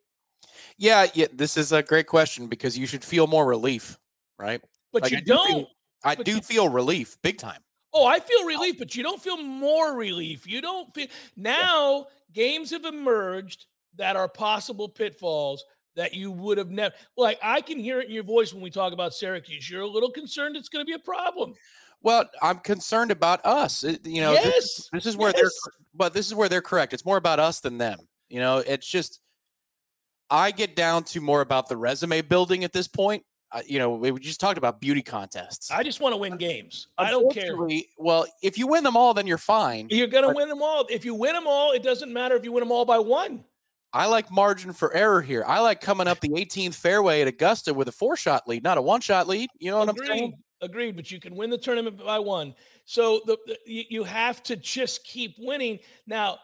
Yeah, 0.77 1.07
yeah. 1.15 1.27
This 1.33 1.57
is 1.57 1.73
a 1.73 1.83
great 1.83 2.07
question 2.07 2.47
because 2.47 2.77
you 2.79 2.87
should 2.87 3.05
feel 3.05 3.27
more 3.27 3.47
relief, 3.47 3.99
right? 4.39 4.61
But 4.93 5.03
Like, 5.03 5.13
you 5.13 5.19
I 5.19 5.21
do 5.21 5.27
feel- 5.27 5.47
don't. 5.47 5.69
I 6.03 6.15
do 6.15 6.35
you- 6.37 6.41
feel 6.41 6.69
relief, 6.69 7.17
big 7.23 7.39
time. 7.39 7.63
Oh, 7.93 8.07
I 8.07 8.21
feel 8.21 8.45
relief, 8.47 8.79
but 8.79 8.95
you 8.95 9.03
don't 9.03 9.21
feel 9.21 9.37
more 9.37 9.95
relief. 9.95 10.47
You 10.47 10.61
don't 10.63 10.95
feel 10.95 11.09
now 11.37 12.07
games 12.33 12.71
have 12.71 12.85
emerged 12.85 13.67
that 13.97 14.15
are 14.17 14.29
possible 14.29 14.89
pitfalls 14.89 15.65
that 15.97 16.15
you 16.15 16.31
would 16.31 16.57
have 16.57 16.71
never 16.71 16.95
like 17.17 17.39
I 17.43 17.61
can 17.61 17.79
hear 17.79 18.01
it 18.01 18.07
in 18.07 18.15
your 18.15 18.23
voice 18.23 18.55
when 18.55 18.63
we 18.63 18.71
talk 18.71 18.93
about 18.93 19.13
Syracuse. 19.13 19.69
You're 19.69 19.83
a 19.83 19.87
little 19.89 20.11
concerned 20.11 20.57
it's 20.57 20.69
going 20.69 20.83
to 20.83 20.87
be 20.87 20.95
a 20.95 20.99
problem. 21.01 21.55
Well, 22.01 22.25
I'm 22.41 22.61
concerned 22.61 23.11
about 23.11 23.45
us. 23.45 23.83
It- 23.85 24.07
you 24.07 24.21
know, 24.23 24.33
this- 24.33 24.45
yes. 24.45 24.89
this, 24.93 25.07
is 25.07 25.17
where 25.17 25.33
they're, 25.33 25.51
but 25.93 26.15
this 26.15 26.27
is 26.29 26.35
where 26.35 26.49
they're 26.49 26.63
correct. 26.63 26.93
It's 26.95 27.05
more 27.05 27.19
about 27.19 27.41
us 27.41 27.61
than 27.61 27.77
them. 27.77 27.99
You 28.29 28.39
know, 28.39 28.59
it's 28.59 28.87
just, 28.87 29.21
I 30.31 30.51
get 30.51 30.77
down 30.77 31.05
to 31.05 31.21
more 31.21 31.41
about 31.41 31.69
the 31.69 31.77
resume 31.77 32.23
building 32.23 32.65
at 32.65 32.73
this 32.73 32.87
point. 32.87 33.25
Uh, 33.53 33.63
you 33.67 33.81
know, 33.81 33.91
we 33.91 34.13
just 34.21 34.39
talked 34.39 34.59
about 34.59 34.81
beauty 34.81 35.03
contests. 35.03 35.73
I 35.73 35.83
just 35.83 36.01
want 36.01 36.13
to 36.13 36.17
win 36.17 36.37
games. 36.37 36.87
I 36.97 37.11
don't 37.11 37.33
care. 37.35 37.57
Well, 37.99 38.27
if 38.43 38.57
you 38.57 38.69
win 38.69 38.85
them 38.85 38.97
all, 38.97 39.13
then 39.13 39.27
you're 39.27 39.39
fine. 39.39 39.89
You're 39.91 40.07
going 40.07 40.29
to 40.29 40.33
win 40.33 40.49
them 40.49 40.63
all. 40.63 40.87
If 40.89 41.05
you 41.05 41.17
win 41.17 41.35
them 41.35 41.49
all, 41.49 41.73
it 41.73 41.83
doesn't 41.83 42.13
matter 42.13 42.37
if 42.37 42.45
you 42.45 42.53
win 42.53 42.63
them 42.63 42.71
all 42.71 42.85
by 42.85 43.01
one. 43.01 43.45
I 43.93 44.07
like 44.07 44.31
margin 44.31 44.73
for 44.73 44.95
error 44.95 45.21
here. 45.21 45.43
I 45.45 45.59
like 45.61 45.81
coming 45.81 46.07
up 46.07 46.21
the 46.21 46.29
18th 46.29 46.75
fairway 46.75 47.23
at 47.23 47.29
Augusta 47.29 47.75
with 47.75 47.89
a 47.89 47.93
four 47.93 48.17
shot 48.17 48.47
lead, 48.47 48.63
not 48.63 48.79
a 48.79 48.83
one 48.83 49.01
shot 49.01 49.27
lead. 49.27 49.51
You 49.59 49.73
know 49.73 49.79
what 49.79 49.89
I'm 49.89 50.07
saying? 50.07 50.35
Agreed. 50.63 50.95
But 50.95 51.11
you 51.11 51.19
can 51.19 51.35
win 51.35 51.51
the 51.51 51.59
tournament 51.59 51.99
by 51.99 52.21
one. 52.21 52.55
So 52.85 53.21
the, 53.27 53.37
the 53.47 53.59
you 53.67 54.05
have 54.05 54.45
to 54.45 54.55
just 54.55 55.05
keep 55.05 55.35
winning. 55.39 55.81
Now, 56.07 56.39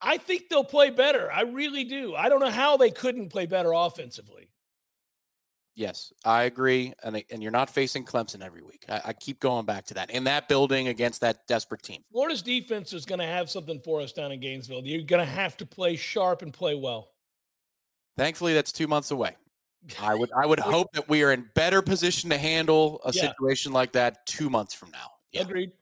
I 0.00 0.18
think 0.18 0.48
they'll 0.48 0.64
play 0.64 0.90
better. 0.90 1.30
I 1.32 1.42
really 1.42 1.84
do. 1.84 2.14
I 2.14 2.28
don't 2.28 2.40
know 2.40 2.50
how 2.50 2.76
they 2.76 2.90
couldn't 2.90 3.30
play 3.30 3.46
better 3.46 3.72
offensively. 3.72 4.50
Yes, 5.76 6.12
I 6.24 6.44
agree. 6.44 6.92
And, 7.02 7.24
and 7.30 7.42
you're 7.42 7.50
not 7.50 7.68
facing 7.68 8.04
Clemson 8.04 8.42
every 8.44 8.62
week. 8.62 8.84
I, 8.88 9.00
I 9.06 9.12
keep 9.12 9.40
going 9.40 9.66
back 9.66 9.86
to 9.86 9.94
that. 9.94 10.10
In 10.10 10.24
that 10.24 10.48
building 10.48 10.86
against 10.88 11.20
that 11.22 11.46
desperate 11.48 11.82
team. 11.82 12.02
Florida's 12.12 12.42
defense 12.42 12.92
is 12.92 13.04
going 13.04 13.18
to 13.18 13.26
have 13.26 13.50
something 13.50 13.80
for 13.80 14.00
us 14.00 14.12
down 14.12 14.30
in 14.30 14.38
Gainesville. 14.40 14.82
You're 14.84 15.02
going 15.02 15.24
to 15.24 15.32
have 15.32 15.56
to 15.56 15.66
play 15.66 15.96
sharp 15.96 16.42
and 16.42 16.52
play 16.52 16.76
well. 16.76 17.08
Thankfully, 18.16 18.54
that's 18.54 18.70
two 18.70 18.86
months 18.86 19.10
away. 19.10 19.36
I 20.00 20.14
would 20.14 20.30
I 20.36 20.46
would 20.46 20.60
hope 20.60 20.92
that 20.92 21.08
we 21.08 21.24
are 21.24 21.32
in 21.32 21.50
better 21.54 21.82
position 21.82 22.30
to 22.30 22.38
handle 22.38 23.00
a 23.04 23.12
Yeah. 23.12 23.22
situation 23.22 23.72
like 23.72 23.92
that 23.92 24.24
two 24.26 24.48
months 24.48 24.74
from 24.74 24.92
now. 24.92 25.10
Yeah. 25.32 25.42
Agreed. 25.42 25.72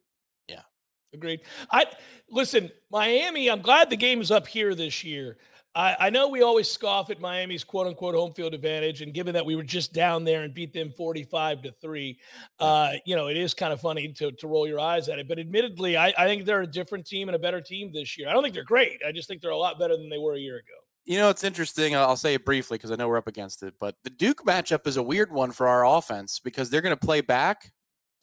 Agreed. 1.14 1.40
I 1.70 1.86
listen, 2.30 2.70
Miami, 2.90 3.50
I'm 3.50 3.60
glad 3.60 3.90
the 3.90 3.96
game 3.96 4.20
is 4.20 4.30
up 4.30 4.46
here 4.46 4.74
this 4.74 5.04
year. 5.04 5.36
I, 5.74 5.96
I 5.98 6.10
know 6.10 6.28
we 6.28 6.42
always 6.42 6.70
scoff 6.70 7.10
at 7.10 7.20
Miami's 7.20 7.64
quote 7.64 7.86
unquote 7.86 8.14
home 8.14 8.32
field 8.32 8.54
advantage, 8.54 9.00
and 9.02 9.14
given 9.14 9.34
that 9.34 9.44
we 9.44 9.56
were 9.56 9.62
just 9.62 9.92
down 9.92 10.24
there 10.24 10.42
and 10.42 10.52
beat 10.52 10.72
them 10.72 10.90
45 10.90 11.62
to 11.62 11.72
three, 11.80 12.18
uh, 12.60 12.92
you 13.06 13.16
know, 13.16 13.28
it 13.28 13.36
is 13.36 13.54
kind 13.54 13.72
of 13.72 13.80
funny 13.80 14.12
to, 14.14 14.32
to 14.32 14.46
roll 14.46 14.66
your 14.66 14.80
eyes 14.80 15.08
at 15.08 15.18
it. 15.18 15.28
But 15.28 15.38
admittedly, 15.38 15.96
I, 15.96 16.12
I 16.16 16.26
think 16.26 16.44
they're 16.44 16.62
a 16.62 16.66
different 16.66 17.06
team 17.06 17.28
and 17.28 17.36
a 17.36 17.38
better 17.38 17.60
team 17.60 17.90
this 17.92 18.18
year. 18.18 18.28
I 18.28 18.32
don't 18.32 18.42
think 18.42 18.54
they're 18.54 18.64
great. 18.64 19.00
I 19.06 19.12
just 19.12 19.28
think 19.28 19.40
they're 19.40 19.50
a 19.50 19.56
lot 19.56 19.78
better 19.78 19.96
than 19.96 20.10
they 20.10 20.18
were 20.18 20.34
a 20.34 20.40
year 20.40 20.56
ago. 20.56 20.74
You 21.04 21.18
know, 21.18 21.30
it's 21.30 21.42
interesting. 21.42 21.96
I'll 21.96 22.10
I'll 22.10 22.16
say 22.16 22.34
it 22.34 22.44
briefly 22.44 22.78
because 22.78 22.90
I 22.90 22.96
know 22.96 23.08
we're 23.08 23.16
up 23.16 23.26
against 23.26 23.62
it. 23.62 23.74
But 23.80 23.96
the 24.04 24.10
Duke 24.10 24.44
matchup 24.44 24.86
is 24.86 24.96
a 24.96 25.02
weird 25.02 25.32
one 25.32 25.52
for 25.52 25.68
our 25.68 25.84
offense 25.84 26.38
because 26.38 26.70
they're 26.70 26.80
going 26.80 26.96
to 26.96 27.06
play 27.06 27.22
back. 27.22 27.72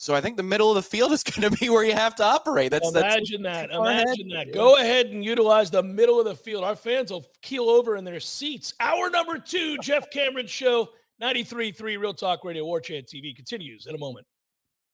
So 0.02 0.16
I 0.16 0.22
think 0.22 0.38
the 0.38 0.43
middle 0.43 0.70
of 0.70 0.76
the 0.76 0.82
field 0.82 1.12
is 1.12 1.24
going 1.24 1.52
to 1.52 1.56
be 1.58 1.70
where 1.70 1.84
you 1.84 1.93
have 1.93 2.16
to 2.16 2.24
operate. 2.24 2.72
That's 2.72 2.89
that's 2.91 3.16
Imagine 3.16 3.43
that. 3.43 3.70
far 3.70 3.86
ahead. 3.86 4.06
Imagine 4.08 4.30
that. 4.30 4.54
Go 4.54 4.78
ahead 4.78 5.08
and 5.08 5.24
utilize 5.24 5.70
the 5.70 5.84
middle 5.84 6.20
of 6.20 6.26
the 6.26 6.36
field. 6.36 6.64
Our 6.64 6.78
fans 6.78 7.12
will 7.12 7.26
keel 7.41 7.70
over 7.70 7.97
in 7.97 8.06
their 8.06 8.22
seats. 8.22 8.74
Hour 8.80 9.10
number 9.10 9.38
two, 9.38 9.78
Jeff 9.80 10.10
Cameron 10.10 10.47
Show, 10.47 10.88
93.3 11.22 11.82
Real 11.82 12.14
Talk 12.14 12.45
Radio, 12.45 12.64
War 12.64 12.80
Chant 12.80 13.08
TV 13.08 13.36
continues 13.36 13.88
in 13.88 13.95
a 13.95 13.97
moment. 13.97 14.26